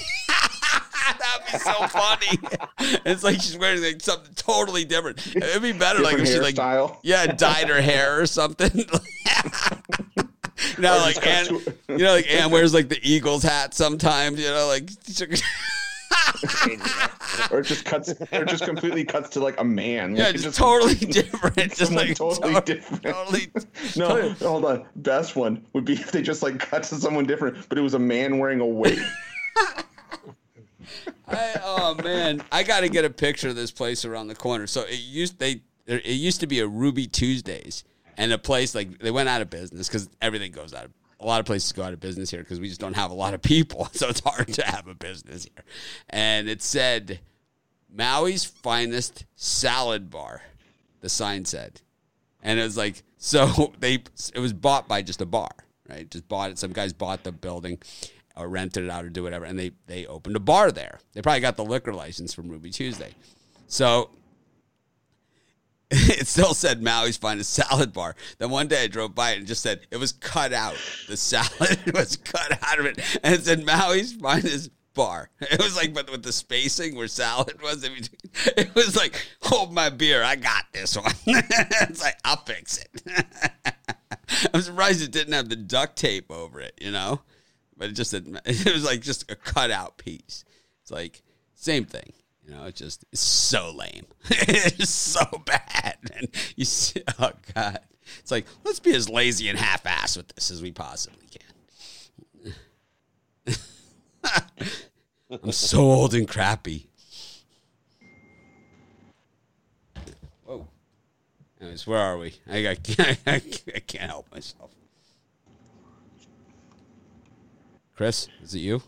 That'd 1.20 1.52
be 1.52 1.60
so 1.60 1.74
funny. 1.88 2.40
it's 3.06 3.24
like 3.24 3.36
she's 3.36 3.58
wearing 3.58 3.82
like 3.82 4.02
something 4.02 4.34
totally 4.36 4.86
different. 4.86 5.26
It'd 5.36 5.62
be 5.62 5.72
better 5.72 6.00
like 6.02 6.16
if 6.18 6.26
Different 6.26 6.28
she 6.28 6.40
like 6.40 6.56
hairstyle. 6.56 6.98
yeah 7.04 7.28
dyed 7.28 7.70
her 7.70 7.80
hair 7.82 8.20
or 8.22 8.26
something. 8.26 8.72
you 10.78 10.84
know, 10.84 10.98
like 10.98 11.22
just 11.22 11.52
Ann, 11.52 11.60
you 11.90 11.98
know, 12.06 12.14
like 12.14 12.30
Ann 12.32 12.52
wears 12.52 12.74
like 12.74 12.90
the 12.90 13.00
Eagles 13.02 13.44
hat 13.44 13.74
sometimes. 13.74 14.40
You 14.40 14.48
know, 14.48 14.68
like 14.68 14.90
or 17.52 17.60
it 17.60 17.66
just 17.66 17.86
cuts, 17.86 18.10
or 18.10 18.44
it 18.44 18.48
just 18.48 18.64
completely 18.64 19.04
cuts 19.04 19.30
to 19.30 19.40
like 19.40 19.60
a 19.60 19.64
man. 19.64 20.16
yeah, 20.16 20.26
Like, 20.26 20.36
it 20.36 20.40
just 20.40 20.58
totally 20.58 20.96
different. 20.96 21.76
Just 21.76 21.92
like 21.92 22.16
totally 22.16 22.54
to- 22.54 22.62
different. 22.62 23.04
Totally. 23.04 23.48
No, 23.96 24.32
hold 24.34 24.66
on. 24.66 24.86
Best 24.96 25.36
one 25.36 25.66
would 25.74 25.86
be 25.86 25.94
if 25.94 26.12
they 26.12 26.22
just 26.22 26.44
like 26.44 26.60
cut 26.60 26.84
to 26.84 26.96
someone 26.96 27.26
different, 27.26 27.68
but 27.70 27.78
it 27.78 27.82
was 27.82 27.94
a 27.94 28.00
man 28.00 28.38
wearing 28.38 28.60
a 28.60 28.66
wig. 28.66 29.00
I, 31.28 31.56
oh 31.64 31.96
man, 32.04 32.44
I 32.52 32.64
got 32.64 32.82
to 32.82 32.90
get 32.90 33.06
a 33.06 33.10
picture 33.10 33.50
of 33.50 33.56
this 33.56 33.72
place 33.72 34.06
around 34.06 34.28
the 34.28 34.36
corner. 34.36 34.68
So 34.68 34.82
it 34.82 35.00
used 35.00 35.40
they 35.40 35.62
it 35.88 36.06
used 36.06 36.40
to 36.42 36.48
be 36.48 36.60
a 36.60 36.68
Ruby 36.68 37.08
Tuesdays, 37.08 37.84
and 38.18 38.32
a 38.32 38.38
place 38.38 38.74
like 38.76 39.00
they 39.00 39.12
went 39.12 39.30
out 39.30 39.42
of 39.42 39.50
business 39.50 39.88
because 39.88 40.10
everything 40.22 40.52
goes 40.52 40.74
out 40.74 40.86
of. 40.86 40.92
A 41.22 41.26
lot 41.26 41.40
of 41.40 41.46
places 41.46 41.72
go 41.72 41.82
out 41.82 41.94
of 41.94 42.00
business 42.00 42.30
here 42.30 42.42
because 42.42 42.60
we 42.60 42.68
just 42.68 42.82
don't 42.82 42.96
have 42.96 43.10
a 43.10 43.16
lot 43.16 43.34
of 43.34 43.42
people, 43.42 43.88
so 43.94 44.10
it's 44.10 44.20
hard 44.20 44.48
to 44.54 44.66
have 44.66 44.88
a 44.88 44.96
business 44.96 45.46
here. 45.46 45.64
And 46.10 46.50
it 46.50 46.62
said 46.62 47.20
Maui's 47.94 48.46
finest 48.46 49.26
salad 49.36 50.10
bar. 50.10 50.42
The 51.02 51.10
sign 51.10 51.46
said, 51.46 51.82
and 52.44 52.60
it 52.60 52.64
was 52.64 52.78
like 52.78 53.04
so 53.18 53.74
they 53.80 54.04
it 54.34 54.40
was 54.40 54.54
bought 54.54 54.88
by 54.88 55.02
just 55.02 55.22
a 55.22 55.26
bar, 55.26 55.52
right? 55.90 56.10
Just 56.10 56.28
bought 56.28 56.52
it. 56.52 56.60
Some 56.60 56.74
guys 56.74 56.94
bought 56.94 57.24
the 57.24 57.32
building 57.32 57.80
or 58.36 58.50
rented 58.50 58.84
it 58.84 58.90
out 58.90 59.06
or 59.06 59.10
do 59.10 59.24
whatever, 59.24 59.46
and 59.46 59.58
they 59.58 59.72
they 59.88 60.06
opened 60.06 60.36
a 60.36 60.42
bar 60.42 60.72
there. 60.72 61.00
They 61.14 61.22
probably 61.22 61.42
got 61.42 61.56
the 61.56 61.66
liquor 61.66 61.94
license 61.94 62.34
from 62.34 62.50
Ruby 62.50 62.72
Tuesday, 62.72 63.14
so 63.68 64.10
it 65.92 66.28
still 66.28 66.54
said 66.54 66.82
Maui's 66.82 67.18
finest 67.18 67.54
salad 67.54 67.94
bar. 67.94 68.16
Then 68.40 68.50
one 68.50 68.68
day 68.68 68.84
I 68.84 68.88
drove 68.88 69.14
by 69.14 69.32
it 69.32 69.38
and 69.38 69.48
just 69.48 69.62
said 69.62 69.82
it 69.92 69.98
was 69.98 70.12
cut 70.12 70.52
out. 70.52 70.76
The 71.08 71.18
salad 71.18 71.80
was 71.94 72.18
cut 72.18 72.58
out 72.64 72.80
of 72.80 72.86
it, 72.86 73.00
and 73.24 73.36
it 73.36 73.46
said 73.46 73.66
Maui's 73.66 74.14
finest 74.14 74.72
bar. 74.94 75.30
It 75.42 75.62
was 75.62 75.76
like, 75.76 75.94
but 75.94 76.10
with 76.10 76.24
the 76.24 76.34
spacing 76.34 76.96
where 76.96 77.08
salad 77.08 77.62
was 77.62 77.84
in 77.84 77.94
between, 77.94 78.32
it 78.58 78.74
was 78.74 78.96
like, 78.96 79.28
hold 79.42 79.74
my 79.74 79.90
beer, 79.90 80.24
I 80.24 80.36
got 80.36 80.66
this 80.74 80.98
one. 80.98 81.14
it's 81.28 82.02
like 82.02 82.18
I'll 82.26 82.38
fix 82.38 82.80
it. 82.80 83.26
I'm 84.54 84.62
surprised 84.62 85.04
it 85.04 85.12
didn't 85.12 85.34
have 85.34 85.50
the 85.50 85.56
duct 85.56 85.98
tape 85.98 86.32
over 86.32 86.60
it, 86.60 86.80
you 86.82 86.92
know, 86.92 87.22
but 87.78 87.90
it 87.90 87.94
just. 87.94 88.14
It 88.14 88.74
was 88.74 88.86
like 88.86 89.02
just 89.02 89.30
a 89.30 89.36
cutout 89.36 89.98
piece. 89.98 90.46
It's 90.82 90.92
like 90.92 91.22
same 91.54 91.86
thing. 91.86 92.14
You 92.46 92.54
know, 92.54 92.66
it's 92.66 92.80
just 92.80 93.06
it's 93.12 93.22
so 93.22 93.72
lame. 93.72 94.06
it's 94.30 94.90
so 94.90 95.26
bad. 95.46 95.98
And 96.16 96.30
you 96.56 96.66
see, 96.66 97.02
oh 97.20 97.32
god, 97.54 97.80
it's 98.20 98.32
like 98.32 98.46
let's 98.64 98.80
be 98.80 98.94
as 98.94 99.10
lazy 99.10 99.50
and 99.50 99.58
half-assed 99.58 100.18
with 100.18 100.28
this 100.30 100.52
as 100.52 100.62
we 100.62 100.72
possibly 100.72 101.28
can. 101.28 101.42
I'm 105.44 105.52
so 105.52 105.80
old 105.80 106.14
and 106.14 106.28
crappy. 106.28 106.88
Whoa. 110.46 110.68
Anyways, 111.60 111.88
where 111.88 112.00
are 112.00 112.18
we? 112.18 112.36
I, 112.50 112.70
I, 112.70 112.76
can't, 112.76 113.20
I 113.26 113.40
can't 113.40 114.10
help 114.10 114.32
myself. 114.32 114.72
Chris, 117.96 118.28
is 118.44 118.56
it 118.56 118.60
you? 118.60 118.82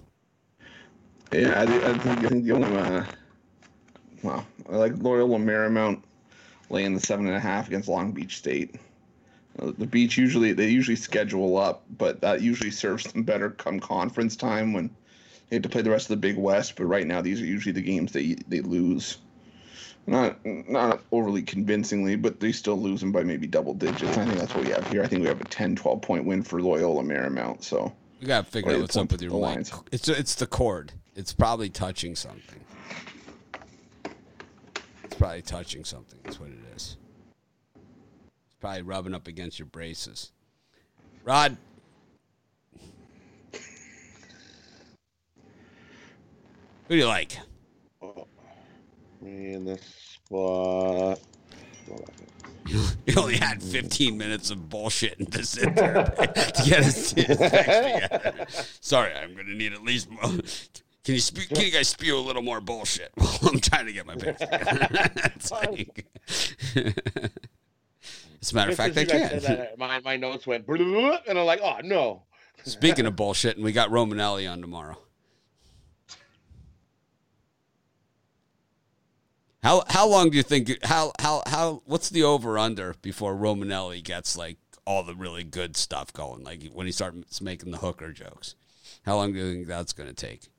Yeah, 1.33 1.59
I, 1.59 1.63
I 1.63 1.97
think 1.97 2.19
I 2.19 2.29
think 2.29 2.45
the 2.45 2.51
only 2.53 2.77
uh, 2.77 3.03
well, 4.27 4.45
I 4.69 4.75
like 4.75 4.97
Loyola 4.97 5.39
Marymount 5.39 6.01
laying 6.69 6.93
the 6.93 6.99
seven 6.99 7.27
and 7.27 7.35
a 7.35 7.39
half 7.39 7.67
against 7.67 7.87
Long 7.87 8.11
Beach 8.11 8.37
State. 8.37 8.75
Uh, 9.57 9.71
the 9.77 9.87
beach 9.87 10.17
usually 10.17 10.51
they 10.53 10.67
usually 10.67 10.97
schedule 10.97 11.57
up, 11.57 11.83
but 11.97 12.21
that 12.21 12.41
usually 12.41 12.71
serves 12.71 13.11
them 13.11 13.23
better 13.23 13.49
come 13.51 13.79
conference 13.79 14.35
time 14.35 14.73
when 14.73 14.89
they 15.49 15.55
have 15.55 15.63
to 15.63 15.69
play 15.69 15.81
the 15.81 15.89
rest 15.89 16.05
of 16.05 16.09
the 16.09 16.17
Big 16.17 16.37
West. 16.37 16.75
But 16.75 16.85
right 16.85 17.07
now, 17.07 17.21
these 17.21 17.41
are 17.41 17.45
usually 17.45 17.71
the 17.71 17.81
games 17.81 18.11
they 18.11 18.35
they 18.47 18.59
lose. 18.59 19.17
Not 20.05 20.45
not 20.45 21.01
overly 21.11 21.41
convincingly, 21.41 22.17
but 22.17 22.41
they 22.41 22.51
still 22.51 22.79
lose 22.79 22.99
them 22.99 23.13
by 23.13 23.23
maybe 23.23 23.47
double 23.47 23.73
digits. 23.73 24.17
I 24.17 24.25
think 24.25 24.37
that's 24.39 24.53
what 24.53 24.65
we 24.65 24.71
have 24.71 24.87
here. 24.91 25.03
I 25.03 25.07
think 25.07 25.21
we 25.21 25.27
have 25.27 25.41
a 25.41 25.45
10, 25.45 25.75
12 25.77 26.01
point 26.01 26.25
win 26.25 26.43
for 26.43 26.61
Loyola 26.61 27.03
Marymount. 27.03 27.63
So 27.63 27.93
You 28.19 28.27
gotta 28.27 28.45
figure 28.45 28.73
out 28.73 28.81
what's 28.81 28.97
up 28.97 29.11
with 29.11 29.21
your 29.21 29.31
lines. 29.31 29.71
It's 29.91 30.07
it's 30.09 30.35
the 30.35 30.47
cord. 30.47 30.91
It's 31.15 31.33
probably 31.33 31.69
touching 31.69 32.15
something. 32.15 32.59
Probably 35.17 35.41
touching 35.41 35.83
something. 35.83 36.19
That's 36.23 36.39
what 36.39 36.49
it 36.49 36.59
is. 36.75 36.97
It's 37.75 38.55
probably 38.59 38.83
rubbing 38.83 39.15
up 39.15 39.27
against 39.27 39.57
your 39.59 39.65
braces. 39.65 40.31
Rod, 41.23 41.57
who 43.51 43.59
do 46.89 46.95
you 46.95 47.07
like? 47.07 47.37
Oh, 48.01 48.27
me 49.21 49.53
in 49.53 49.65
this 49.65 49.81
spot. 50.13 51.19
You 52.69 53.15
only 53.15 53.37
had 53.37 53.63
15 53.63 54.17
minutes 54.17 54.51
of 54.51 54.67
bullshit 54.67 55.31
to 55.31 55.45
sit 55.45 55.73
there 55.73 56.03
to 56.03 56.63
get 56.65 56.83
us 56.83 57.13
together. 57.13 58.45
Sorry, 58.81 59.13
I'm 59.13 59.33
going 59.35 59.45
to 59.45 59.55
need 59.55 59.71
at 59.71 59.83
least. 59.83 60.09
Can 61.07 61.15
you 61.15 61.21
spew, 61.21 61.45
Can 61.45 61.63
you 61.63 61.71
guys 61.71 61.87
spew 61.87 62.17
a 62.17 62.19
little 62.19 62.41
more 62.41 62.59
bullshit 62.59 63.13
while 63.15 63.39
I'm 63.53 63.61
trying 63.61 63.85
to 63.85 63.93
get 63.93 64.05
my 64.05 64.15
together? 64.15 64.45
It's 65.37 65.49
like- 65.49 66.05
As 68.41 68.51
a 68.51 68.55
matter 68.55 68.71
of 68.71 68.77
fact, 68.77 68.97
I 68.97 69.01
as 69.03 69.07
you 69.07 69.17
guys 69.17 69.29
said 69.29 69.41
can. 69.43 69.55
that, 69.55 69.77
my, 69.79 70.01
my 70.01 70.17
notes 70.17 70.45
went, 70.45 70.67
and 70.67 71.39
I'm 71.39 71.45
like, 71.45 71.61
oh 71.63 71.79
no. 71.81 72.23
Speaking 72.65 73.05
of 73.05 73.15
bullshit, 73.15 73.55
and 73.55 73.63
we 73.63 73.71
got 73.71 73.89
Romanelli 73.89 74.51
on 74.51 74.59
tomorrow. 74.59 74.97
How 79.63 79.85
how 79.87 80.09
long 80.09 80.29
do 80.29 80.35
you 80.35 80.43
think 80.43 80.83
how 80.83 81.13
how 81.21 81.41
how 81.47 81.83
what's 81.85 82.09
the 82.09 82.23
over 82.23 82.57
under 82.59 82.95
before 83.01 83.33
Romanelli 83.33 84.03
gets 84.03 84.35
like 84.35 84.57
all 84.85 85.03
the 85.03 85.15
really 85.15 85.45
good 85.45 85.77
stuff 85.77 86.11
going? 86.11 86.43
Like 86.43 86.63
when 86.73 86.85
he 86.85 86.91
starts 86.91 87.39
making 87.39 87.71
the 87.71 87.77
hooker 87.77 88.11
jokes. 88.11 88.55
How 89.05 89.15
long 89.15 89.31
do 89.31 89.39
you 89.39 89.53
think 89.53 89.67
that's 89.67 89.93
going 89.93 90.09
to 90.09 90.13
take? 90.15 90.49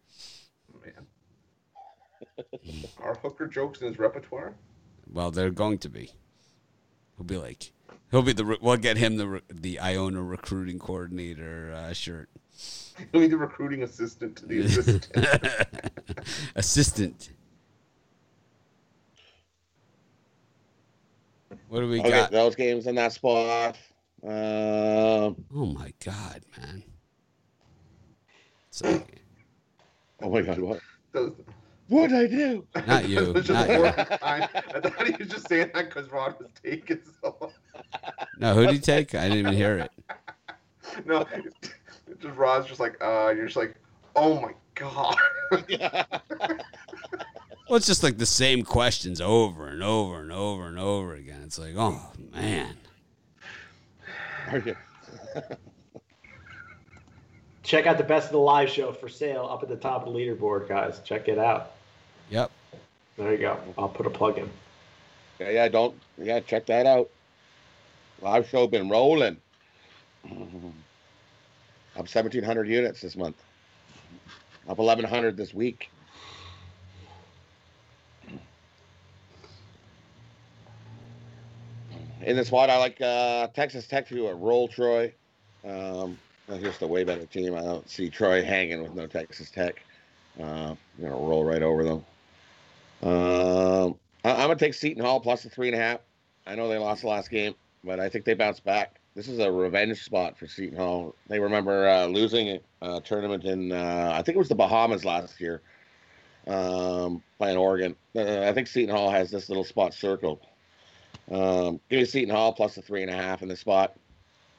Man, 0.97 2.85
are 3.03 3.15
hooker 3.15 3.47
jokes 3.47 3.81
in 3.81 3.89
his 3.89 3.99
repertoire? 3.99 4.55
Well, 5.11 5.31
they're 5.31 5.51
going 5.51 5.79
to 5.79 5.89
be. 5.89 6.11
He'll 7.17 7.25
be 7.27 7.37
like 7.39 7.73
he'll 8.11 8.23
be 8.23 8.33
the 8.33 8.45
re- 8.45 8.59
we'll 8.61 8.77
get 8.77 8.97
him 8.97 9.17
the 9.17 9.27
re- 9.29 9.41
the 9.53 9.81
Iona 9.81 10.23
recruiting 10.23 10.79
coordinator 10.79 11.73
uh, 11.75 11.93
shirt. 11.93 12.29
He'll 13.13 13.21
be 13.23 13.27
the 13.29 13.37
recruiting 13.37 13.83
assistant 13.83 14.37
to 14.37 14.47
the 14.47 14.61
assistant. 14.61 15.09
Assistant. 16.57 17.31
What 21.69 21.81
do 21.81 21.89
we 21.89 22.01
Okay, 22.01 22.11
got? 22.11 22.31
those 22.31 22.55
games 22.55 22.87
in 22.87 22.95
that 22.97 23.13
spot. 23.13 23.77
Um, 24.23 25.37
Oh 25.55 25.67
my 25.67 25.93
god, 26.05 26.43
man. 26.57 26.83
It's 28.69 28.83
like, 28.83 29.23
oh 30.23 30.31
my 30.31 30.43
god, 30.43 30.59
what? 30.59 30.81
Those- 31.13 31.35
What'd 31.89 32.15
I 32.15 32.27
do? 32.27 32.67
not 32.87 33.09
you, 33.09 33.33
not 33.33 33.69
you. 33.71 33.87
I 33.87 34.47
thought 34.83 35.07
he 35.07 35.15
was 35.19 35.29
just 35.29 35.49
saying 35.49 35.71
that 35.73 35.87
because 35.89 36.11
Rod 36.11 36.39
was 36.39 36.51
taking 36.63 37.01
so 37.23 37.35
long. 37.41 37.51
No, 38.39 38.53
who 38.55 38.67
did 38.67 38.73
he 38.75 38.79
take? 38.79 39.15
I 39.15 39.23
didn't 39.23 39.39
even 39.39 39.55
hear 39.55 39.79
it. 39.79 39.91
No, 41.05 41.25
just 42.21 42.37
Rod's 42.37 42.67
just 42.67 42.81
like, 42.81 42.97
uh, 43.03 43.33
you're 43.37 43.45
just 43.45 43.57
like, 43.57 43.75
oh 44.17 44.41
my 44.41 44.53
god. 44.75 45.15
Well, 47.69 47.77
it's 47.77 47.87
just 47.87 48.03
like 48.03 48.17
the 48.17 48.25
same 48.27 48.63
questions 48.65 49.21
over 49.21 49.69
and 49.69 49.83
over 49.83 50.21
and 50.21 50.33
over 50.33 50.67
and 50.67 50.79
over 50.79 51.15
again. 51.15 51.43
It's 51.45 51.59
like, 51.59 51.75
oh 51.77 52.01
man. 52.33 52.75
Okay. 54.53 54.75
Check 57.69 57.85
out 57.85 57.99
the 57.99 58.05
best 58.05 58.29
of 58.29 58.33
the 58.33 58.39
live 58.39 58.71
show 58.71 58.93
for 58.93 59.11
sale 59.11 59.47
up 59.47 59.63
at 59.63 59.69
the 59.69 59.77
top 59.77 60.07
of 60.07 60.15
the 60.15 60.19
leaderboard, 60.19 60.67
guys. 60.71 61.03
Check 61.05 61.29
it 61.29 61.39
out. 61.39 61.73
Yep. 62.31 62.51
There 63.19 63.31
you 63.31 63.37
go. 63.37 63.59
I'll 63.77 63.91
put 63.91 64.07
a 64.07 64.11
plug 64.11 64.39
in. 64.39 64.49
Yeah, 65.39 65.51
yeah, 65.51 65.69
don't. 65.69 65.95
Yeah, 66.17 66.41
check 66.41 66.65
that 66.65 66.87
out. 66.87 67.11
Live 68.23 68.49
show 68.49 68.67
been 68.69 68.89
rolling. 68.89 69.37
Up 70.25 70.33
1,700 71.95 72.67
units 72.67 73.03
this 73.03 73.17
month. 73.17 73.37
Up 74.67 74.79
1,100 74.79 75.37
this 75.37 75.53
week. 75.53 75.91
In 82.23 82.35
the 82.35 82.47
spot, 82.47 82.71
I 82.71 82.79
like 82.79 82.99
uh, 83.03 83.49
Texas 83.49 83.87
Tech 83.87 84.09
to 84.09 84.33
roll 84.33 84.69
Troy. 84.69 85.13
Um, 85.67 86.19
just 86.57 86.83
a 86.83 86.87
way 86.87 87.05
better 87.05 87.27
team. 87.27 87.55
I 87.55 87.63
don't 87.63 87.89
see 87.89 88.09
Troy 88.09 88.43
hanging 88.43 88.83
with 88.83 88.95
no 88.95 89.07
Texas 89.07 89.51
Tech. 89.51 89.83
Uh, 90.41 90.75
you're 90.99 91.11
gonna 91.11 91.23
roll 91.23 91.45
right 91.45 91.63
over 91.63 91.85
them. 91.85 92.05
Um, 93.03 93.95
I, 94.25 94.33
I'm 94.33 94.49
gonna 94.49 94.57
take 94.57 94.75
Seton 94.75 95.05
Hall 95.05 95.21
plus 95.21 95.43
the 95.43 95.51
three 95.51 95.69
and 95.69 95.77
a 95.77 95.81
half. 95.81 96.01
I 96.47 96.55
know 96.55 96.69
they 96.69 96.79
lost 96.79 97.03
the 97.03 97.09
last 97.09 97.31
game, 97.31 97.55
but 97.85 98.01
I 98.01 98.09
think 98.09 98.25
they 98.25 98.35
bounce 98.35 98.61
back. 98.61 99.01
this 99.15 99.29
is 99.29 99.39
a 99.39 99.51
revenge 99.51 100.03
spot 100.03 100.39
for 100.39 100.47
Seton 100.47 100.79
Hall. 100.79 101.15
They 101.29 101.39
remember 101.39 101.89
uh, 101.89 102.07
losing 102.07 102.59
a 102.81 103.01
tournament 103.01 103.45
in 103.45 103.73
uh, 103.73 104.13
I 104.15 104.23
think 104.23 104.37
it 104.37 104.39
was 104.39 104.49
the 104.49 104.55
Bahamas 104.55 105.05
last 105.05 105.41
year, 105.41 105.61
um, 106.47 107.23
playing 107.37 107.59
Oregon. 107.59 107.95
Uh, 108.17 108.43
I 108.43 108.53
think 108.53 108.69
Seton 108.69 108.95
Hall 108.95 109.11
has 109.11 109.31
this 109.31 109.49
little 109.49 109.65
spot 109.65 109.93
circled. 109.93 110.41
Um, 111.31 111.81
give 111.91 112.01
me 112.01 112.05
Seton 112.07 112.35
Hall 112.35 112.53
plus 112.53 112.75
the 112.75 112.83
three 112.83 113.03
and 113.03 113.11
a 113.11 113.17
half 113.17 113.43
in 113.43 113.49
the 113.49 113.57
spot, 113.57 113.95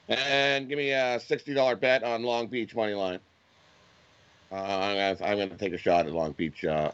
and 0.09 0.67
give 0.67 0.77
me 0.77 0.91
a 0.91 1.19
sixty 1.19 1.53
dollar 1.53 1.75
bet 1.75 2.03
on 2.03 2.23
Long 2.23 2.47
Beach 2.47 2.75
money 2.75 2.93
line. 2.93 3.19
Uh, 4.51 4.55
I'm, 4.55 5.17
gonna, 5.17 5.31
I'm 5.31 5.37
gonna 5.37 5.57
take 5.57 5.73
a 5.73 5.77
shot 5.77 6.07
at 6.07 6.11
Long 6.11 6.31
Beach 6.33 6.65
uh, 6.65 6.91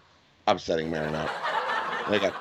upsetting 0.48 0.90
Marinette. 0.90 1.32
They 2.10 2.20
got 2.20 2.34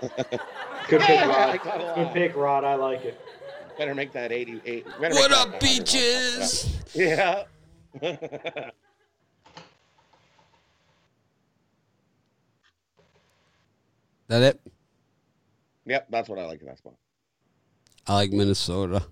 Good 0.88 1.00
pick, 1.00 1.20
Rod. 1.20 1.30
I 1.30 1.56
got. 1.58 1.94
Good 1.94 2.12
pick, 2.12 2.36
Rod. 2.36 2.64
I 2.64 2.74
like 2.74 3.04
it. 3.04 3.20
better 3.76 3.94
make 3.94 4.12
that 4.12 4.32
eighty-eight. 4.32 4.86
better 5.00 5.14
What 5.14 5.32
up, 5.32 5.60
beaches? 5.60 6.76
Yeah. 6.94 7.44
That 14.28 14.42
it? 14.42 14.60
yep, 15.84 16.06
that's 16.08 16.26
what 16.26 16.38
I 16.38 16.46
like 16.46 16.62
in 16.62 16.66
that 16.66 16.78
spot. 16.78 16.94
I 18.06 18.14
like 18.14 18.32
Minnesota. 18.32 19.06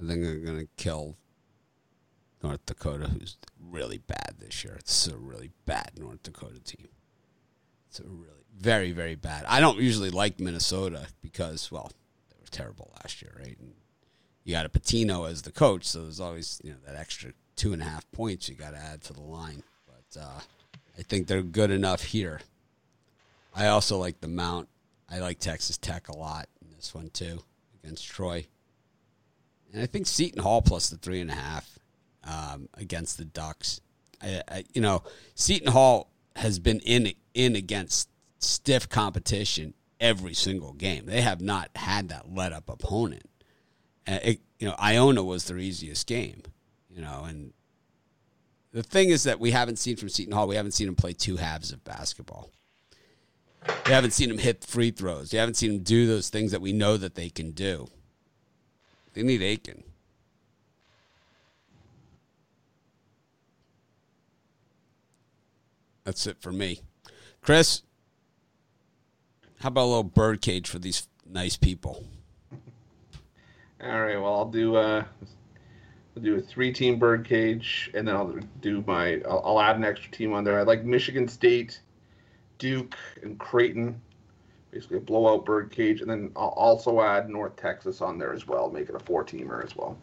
I 0.00 0.06
think 0.06 0.22
they're 0.22 0.36
gonna 0.36 0.66
kill 0.76 1.16
North 2.42 2.64
Dakota, 2.66 3.08
who's 3.08 3.36
really 3.60 3.98
bad 3.98 4.36
this 4.38 4.62
year. 4.62 4.76
It's 4.78 5.08
a 5.08 5.16
really 5.16 5.50
bad 5.66 5.92
North 5.96 6.22
Dakota 6.22 6.60
team. 6.60 6.88
It's 7.88 7.98
a 7.98 8.04
really 8.04 8.44
very 8.56 8.92
very 8.92 9.16
bad. 9.16 9.44
I 9.46 9.60
don't 9.60 9.78
usually 9.78 10.10
like 10.10 10.38
Minnesota 10.38 11.08
because 11.20 11.72
well, 11.72 11.90
they 12.30 12.36
were 12.40 12.50
terrible 12.50 12.92
last 13.02 13.22
year, 13.22 13.34
right? 13.36 13.56
And 13.58 13.74
you 14.44 14.52
got 14.52 14.66
a 14.66 14.70
Patino 14.70 15.24
as 15.24 15.42
the 15.42 15.52
coach, 15.52 15.84
so 15.84 16.02
there's 16.02 16.20
always 16.20 16.60
you 16.62 16.70
know 16.70 16.78
that 16.86 16.94
extra 16.94 17.32
two 17.56 17.72
and 17.72 17.82
a 17.82 17.86
half 17.86 18.10
points 18.12 18.48
you 18.48 18.54
got 18.54 18.70
to 18.70 18.78
add 18.78 19.02
to 19.02 19.12
the 19.12 19.20
line. 19.20 19.64
But 19.86 20.20
uh, 20.20 20.40
I 20.96 21.02
think 21.02 21.26
they're 21.26 21.42
good 21.42 21.72
enough 21.72 22.04
here. 22.04 22.40
I 23.52 23.66
also 23.66 23.98
like 23.98 24.20
the 24.20 24.28
Mount. 24.28 24.68
I 25.10 25.18
like 25.18 25.40
Texas 25.40 25.76
Tech 25.76 26.08
a 26.08 26.16
lot 26.16 26.48
in 26.62 26.70
this 26.76 26.94
one 26.94 27.10
too 27.10 27.40
against 27.88 28.06
Troy. 28.06 28.46
And 29.72 29.82
I 29.82 29.86
think 29.86 30.06
Seton 30.06 30.42
Hall 30.42 30.60
plus 30.60 30.90
the 30.90 30.98
three 30.98 31.20
and 31.20 31.30
a 31.30 31.34
half 31.34 31.78
um, 32.24 32.68
against 32.74 33.16
the 33.16 33.24
Ducks. 33.24 33.80
I, 34.22 34.42
I, 34.48 34.64
you 34.74 34.82
know, 34.82 35.02
Seton 35.34 35.72
Hall 35.72 36.10
has 36.36 36.58
been 36.58 36.80
in 36.80 37.12
in 37.34 37.56
against 37.56 38.08
stiff 38.38 38.88
competition 38.88 39.74
every 40.00 40.34
single 40.34 40.72
game. 40.74 41.06
They 41.06 41.22
have 41.22 41.40
not 41.40 41.70
had 41.74 42.10
that 42.10 42.32
let 42.32 42.52
up 42.52 42.68
opponent. 42.68 43.28
Uh, 44.06 44.18
it, 44.22 44.40
you 44.58 44.68
know, 44.68 44.74
Iona 44.78 45.22
was 45.22 45.46
their 45.46 45.58
easiest 45.58 46.06
game. 46.06 46.42
You 46.90 47.02
know, 47.02 47.24
and 47.26 47.52
the 48.72 48.82
thing 48.82 49.08
is 49.10 49.22
that 49.22 49.40
we 49.40 49.50
haven't 49.50 49.76
seen 49.76 49.96
from 49.96 50.08
Seton 50.08 50.32
Hall. 50.32 50.48
We 50.48 50.56
haven't 50.56 50.72
seen 50.72 50.86
them 50.86 50.96
play 50.96 51.12
two 51.12 51.36
halves 51.36 51.72
of 51.72 51.84
basketball. 51.84 52.50
We 53.86 53.92
haven't 53.92 54.12
seen 54.12 54.28
them 54.28 54.38
hit 54.38 54.64
free 54.64 54.90
throws. 54.90 55.32
You 55.32 55.38
haven't 55.38 55.54
seen 55.54 55.72
them 55.72 55.82
do 55.82 56.06
those 56.06 56.28
things 56.28 56.52
that 56.52 56.60
we 56.60 56.72
know 56.72 56.96
that 56.96 57.14
they 57.14 57.30
can 57.30 57.52
do. 57.52 57.88
They 59.14 59.22
need 59.22 59.42
Aiken. 59.42 59.82
That's 66.04 66.26
it 66.26 66.40
for 66.40 66.52
me. 66.52 66.80
Chris, 67.42 67.82
how 69.60 69.68
about 69.68 69.82
a 69.82 69.88
little 69.88 70.02
birdcage 70.04 70.68
for 70.68 70.78
these 70.78 71.08
nice 71.26 71.56
people? 71.56 72.04
All 73.82 74.00
right. 74.00 74.16
Well, 74.16 74.34
I'll 74.34 74.50
do 74.50 74.76
uh, 74.76 75.04
I'll 76.16 76.22
do 76.22 76.36
a 76.36 76.40
three-team 76.40 76.98
bird 76.98 77.26
cage, 77.26 77.90
and 77.94 78.08
then 78.08 78.16
I'll 78.16 78.38
do 78.60 78.82
my. 78.86 79.20
I'll, 79.28 79.42
I'll 79.44 79.60
add 79.60 79.76
an 79.76 79.84
extra 79.84 80.10
team 80.10 80.32
on 80.32 80.44
there. 80.44 80.58
I 80.58 80.62
like 80.62 80.84
Michigan 80.84 81.28
State, 81.28 81.80
Duke, 82.58 82.96
and 83.22 83.38
Creighton. 83.38 84.00
Basically, 84.70 84.98
a 84.98 85.00
blowout 85.00 85.46
bird 85.46 85.70
cage, 85.70 86.02
and 86.02 86.10
then 86.10 86.30
I'll 86.36 86.48
also 86.48 87.00
add 87.00 87.30
North 87.30 87.56
Texas 87.56 88.02
on 88.02 88.18
there 88.18 88.34
as 88.34 88.46
well, 88.46 88.70
make 88.70 88.90
it 88.90 88.94
a 88.94 88.98
four-teamer 88.98 89.64
as 89.64 89.74
well. 89.74 89.96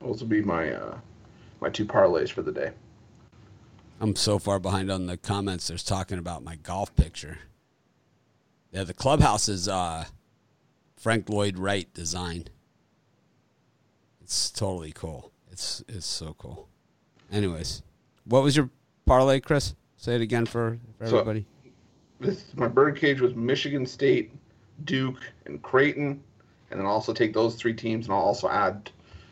Those 0.00 0.20
will 0.20 0.28
be 0.28 0.42
my 0.42 0.72
uh, 0.72 0.98
my 1.60 1.68
two 1.68 1.84
parlays 1.84 2.30
for 2.30 2.42
the 2.42 2.50
day. 2.50 2.72
I'm 4.00 4.16
so 4.16 4.38
far 4.38 4.58
behind 4.58 4.90
on 4.90 5.06
the 5.06 5.16
comments. 5.16 5.68
There's 5.68 5.84
talking 5.84 6.18
about 6.18 6.42
my 6.42 6.56
golf 6.56 6.94
picture. 6.96 7.38
Yeah, 8.72 8.84
the 8.84 8.94
clubhouse 8.94 9.48
is 9.48 9.68
uh, 9.68 10.06
Frank 10.96 11.28
Lloyd 11.28 11.58
Wright 11.58 11.92
design. 11.92 12.46
It's 14.22 14.50
totally 14.50 14.92
cool. 14.92 15.32
It's 15.52 15.84
it's 15.86 16.06
so 16.06 16.34
cool. 16.38 16.68
Anyways, 17.30 17.82
what 18.24 18.42
was 18.42 18.56
your 18.56 18.70
parlay, 19.10 19.40
Chris? 19.40 19.74
Say 19.96 20.14
it 20.14 20.20
again 20.20 20.46
for, 20.46 20.78
for 20.98 21.06
So- 21.08 21.18
everybody. 21.18 21.44
This 22.20 22.44
my 22.54 22.68
bird 22.68 22.96
cage 22.96 23.20
was 23.20 23.34
Michigan 23.34 23.84
State, 23.86 24.30
Duke, 24.84 25.20
and 25.46 25.60
Creighton, 25.62 26.22
and 26.70 26.78
then 26.78 26.86
also 26.86 27.12
take 27.14 27.32
those 27.32 27.56
three 27.56 27.72
teams, 27.74 28.06
and 28.06 28.14
I'll 28.14 28.20
also 28.20 28.48
add 28.48 28.90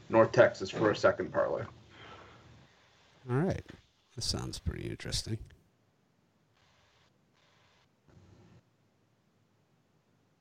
North 0.09 0.33
Texas 0.33 0.71
for 0.71 0.91
a 0.91 0.97
second 0.97 1.31
parlay. 1.33 1.65
All 3.31 3.37
right, 3.37 3.63
this 4.17 4.25
sounds 4.25 4.59
pretty 4.59 4.89
interesting. 4.89 5.37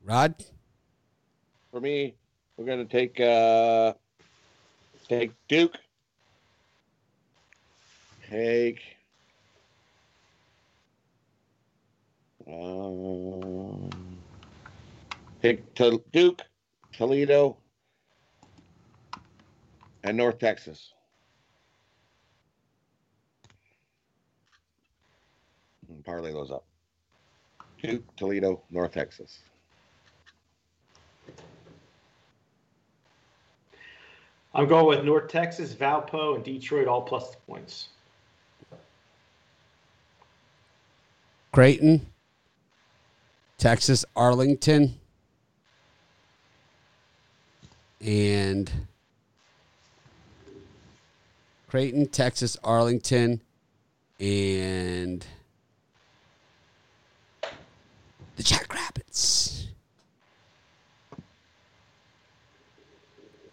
Rod, 0.06 0.36
For 1.72 1.82
me, 1.82 2.16
we're 2.56 2.66
gonna 2.66 2.86
take 2.86 3.20
uh 3.20 3.94
take 5.10 5.32
Duke. 5.50 5.76
Take 8.30 8.97
um, 12.52 13.90
take 15.42 15.74
to 15.76 16.02
Duke, 16.12 16.42
Toledo, 16.94 17.58
and 20.04 20.18
North 20.18 20.40
Texas. 20.40 20.94
And 25.90 26.04
parlay 26.04 26.32
those 26.32 26.52
up. 26.52 26.66
Duke, 27.82 28.04
Toledo, 28.16 28.64
North 28.72 28.92
Texas. 28.92 29.40
I'm 34.54 34.68
going 34.68 34.88
with 34.88 35.06
North 35.06 35.28
Texas, 35.28 35.74
Valpo, 35.76 36.36
and 36.36 36.44
Detroit 36.44 36.88
all 36.88 37.02
plus 37.02 37.36
points. 37.48 37.90
Creighton, 41.52 42.06
Texas, 43.58 44.06
Arlington, 44.16 45.00
and 48.00 48.72
Creighton, 51.68 52.08
Texas, 52.08 52.56
Arlington, 52.64 53.42
and 54.20 55.26
the 58.36 58.44
Jackrabbits. 58.44 59.68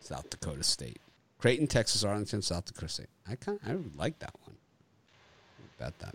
South 0.01 0.29
Dakota 0.29 0.63
State. 0.63 1.01
Creighton, 1.39 1.67
Texas, 1.67 2.05
Arlington, 2.05 2.43
South 2.43 2.67
Dakota 2.67 2.89
State. 2.89 3.09
I 3.29 3.37
kind 3.37 3.59
I 3.67 3.77
like 3.97 4.19
that 4.19 4.35
one. 4.45 4.57
Bet 5.79 5.99
that. 5.99 6.15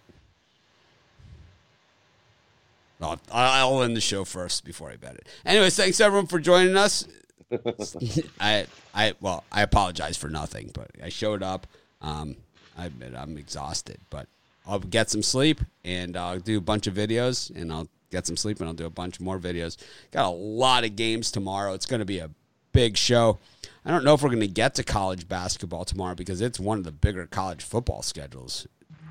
I'll, 3.02 3.20
I'll 3.32 3.84
end 3.84 3.96
the 3.96 4.02
show 4.02 4.26
first 4.26 4.66
before 4.66 4.90
I 4.90 4.98
bet 4.98 5.16
it. 5.16 5.28
Anyways, 5.46 5.76
thanks 5.76 6.00
everyone 6.00 6.28
for 6.28 6.40
joining 6.40 6.76
us. 6.76 7.08
I 8.40 8.68
I 8.94 9.14
well, 9.22 9.44
I 9.52 9.62
apologize 9.62 10.18
for 10.18 10.30
nothing, 10.30 10.72
but 10.74 10.92
I 11.04 11.10
showed 11.10 11.42
up. 11.42 11.68
Um, 12.02 12.36
I 12.78 12.86
admit 12.86 13.14
I'm 13.16 13.38
exhausted, 13.38 14.00
but 14.10 14.28
I'll 14.66 14.80
get 14.80 15.10
some 15.10 15.24
sleep 15.24 15.62
and 15.84 16.16
I'll 16.16 16.40
do 16.40 16.58
a 16.58 16.62
bunch 16.62 16.88
of 16.88 16.94
videos 16.94 17.54
and 17.56 17.72
I'll 17.72 17.90
get 18.12 18.28
some 18.28 18.38
sleep 18.38 18.60
and 18.60 18.68
I'll 18.68 18.76
do 18.76 18.86
a 18.86 18.92
bunch 18.92 19.20
more 19.20 19.40
videos. 19.40 19.78
Got 20.12 20.26
a 20.26 20.36
lot 20.36 20.84
of 20.84 20.96
games 20.96 21.32
tomorrow. 21.32 21.74
It's 21.74 21.86
going 21.86 22.00
to 22.00 22.06
be 22.06 22.20
a 22.20 22.30
big 22.72 22.98
show. 22.98 23.40
I 23.84 23.92
don't 23.92 24.04
know 24.04 24.14
if 24.14 24.22
we're 24.22 24.30
going 24.30 24.42
to 24.42 24.48
get 24.48 24.76
to 24.76 24.84
college 24.84 25.28
basketball 25.28 25.86
tomorrow 25.86 26.16
because 26.16 26.42
it's 26.42 26.60
one 26.60 26.78
of 26.78 26.84
the 26.84 26.92
bigger 26.92 27.26
college 27.26 27.64
football 27.64 28.02
schedules 28.02 28.68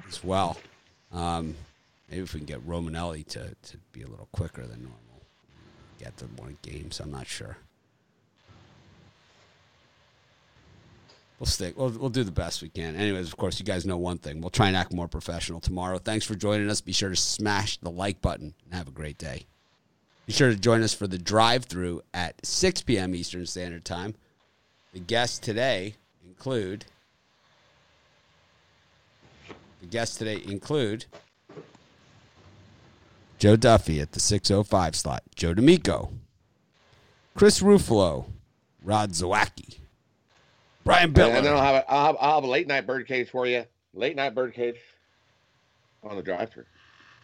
as 0.09 0.23
well. 0.23 0.57
Um, 1.13 1.57
maybe 2.11 2.23
if 2.23 2.35
we 2.35 2.41
can 2.41 2.47
get 2.47 2.67
Romanelli 2.67 3.27
to, 3.29 3.55
to 3.55 3.77
be 3.93 4.03
a 4.03 4.09
little 4.09 4.29
quicker 4.33 4.63
than 4.63 4.83
normal, 4.83 5.27
get 5.99 6.17
to 6.19 6.27
more 6.37 6.53
games. 6.63 7.01
I'm 7.01 7.11
not 7.11 7.27
sure. 7.27 7.57
We'll 11.39 11.47
stick. 11.47 11.79
We'll, 11.79 11.91
we'll 11.91 12.11
do 12.11 12.25
the 12.25 12.33
best 12.33 12.63
we 12.63 12.69
can. 12.69 12.97
Anyways, 12.97 13.29
of 13.29 13.37
course, 13.37 13.61
you 13.61 13.65
guys 13.65 13.87
know 13.87 13.97
one 13.97 14.19
thing. 14.19 14.41
We'll 14.41 14.51
try 14.51 14.67
and 14.67 14.77
act 14.77 14.93
more 14.93 15.07
professional 15.07 15.61
tomorrow. 15.61 15.99
Thanks 15.99 16.27
for 16.27 16.35
joining 16.35 16.69
us. 16.69 16.81
Be 16.81 16.93
sure 16.93 17.11
to 17.11 17.17
smash 17.17 17.77
the 17.77 17.91
like 17.91 18.21
button 18.21 18.55
and 18.65 18.75
have 18.75 18.89
a 18.89 18.93
great 18.93 19.19
day. 19.19 19.47
Be 20.27 20.33
sure 20.33 20.51
to 20.51 20.57
join 20.57 20.83
us 20.83 20.93
for 20.93 21.07
the 21.07 21.17
drive 21.17 21.65
through 21.65 22.03
at 22.13 22.45
6 22.45 22.83
p.m. 22.83 23.15
Eastern 23.15 23.47
Standard 23.47 23.85
Time. 23.85 24.15
The 24.93 25.01
guests 25.01 25.39
today 25.39 25.95
include. 26.27 26.87
The 29.81 29.87
guests 29.87 30.17
today 30.17 30.43
include 30.45 31.07
Joe 33.39 33.57
Duffy 33.57 34.01
at 34.01 34.13
the 34.13 34.21
605 34.21 34.97
slot, 34.97 35.23
Joe 35.35 35.55
D'Amico, 35.55 36.11
Chris 37.35 37.61
Ruffalo, 37.61 38.27
Rod 38.83 39.13
Zawacki, 39.13 39.79
Brian 40.85 41.13
Bell. 41.13 41.31
And 41.31 41.45
then 41.45 41.55
I'll 41.55 41.63
have, 41.63 41.75
a, 41.75 41.91
I'll, 41.91 42.07
have, 42.07 42.17
I'll 42.19 42.35
have 42.37 42.45
a 42.45 42.49
late 42.49 42.67
night 42.67 42.87
birdcage 42.87 43.29
for 43.31 43.47
you. 43.47 43.65
Late 43.95 44.17
night 44.17 44.35
birdcage 44.35 44.77
on 46.03 46.17
the 46.17 46.23
drive 46.23 46.51
through. 46.51 46.65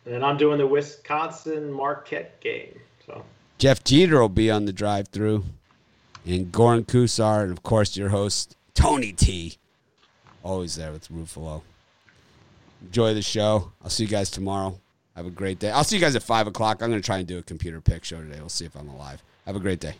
And 0.06 0.24
I'm 0.24 0.36
doing 0.36 0.58
the 0.58 0.66
Wisconsin 0.66 1.72
Marquette 1.72 2.40
game. 2.40 2.78
So 3.06 3.24
Jeff 3.58 3.82
Jeter 3.82 4.20
will 4.20 4.28
be 4.28 4.50
on 4.50 4.66
the 4.66 4.72
drive 4.72 5.08
through. 5.08 5.44
And 6.26 6.52
Goran 6.52 6.84
Kusar, 6.84 7.42
and 7.42 7.52
of 7.52 7.62
course 7.62 7.96
your 7.96 8.10
host, 8.10 8.56
Tony 8.74 9.12
T. 9.12 9.56
Always 10.42 10.76
there 10.76 10.92
with 10.92 11.08
Ruffalo. 11.08 11.62
Enjoy 12.82 13.14
the 13.14 13.22
show. 13.22 13.72
I'll 13.82 13.90
see 13.90 14.04
you 14.04 14.10
guys 14.10 14.30
tomorrow. 14.30 14.78
Have 15.16 15.26
a 15.26 15.30
great 15.30 15.58
day. 15.58 15.70
I'll 15.70 15.84
see 15.84 15.96
you 15.96 16.00
guys 16.00 16.16
at 16.16 16.22
5 16.22 16.48
o'clock. 16.48 16.82
I'm 16.82 16.90
going 16.90 17.00
to 17.00 17.06
try 17.06 17.18
and 17.18 17.26
do 17.26 17.38
a 17.38 17.42
computer 17.42 17.80
pick 17.80 18.04
show 18.04 18.20
today. 18.20 18.40
We'll 18.40 18.48
see 18.48 18.64
if 18.64 18.74
I'm 18.76 18.88
alive. 18.88 19.22
Have 19.46 19.56
a 19.56 19.60
great 19.60 19.80
day. 19.80 19.94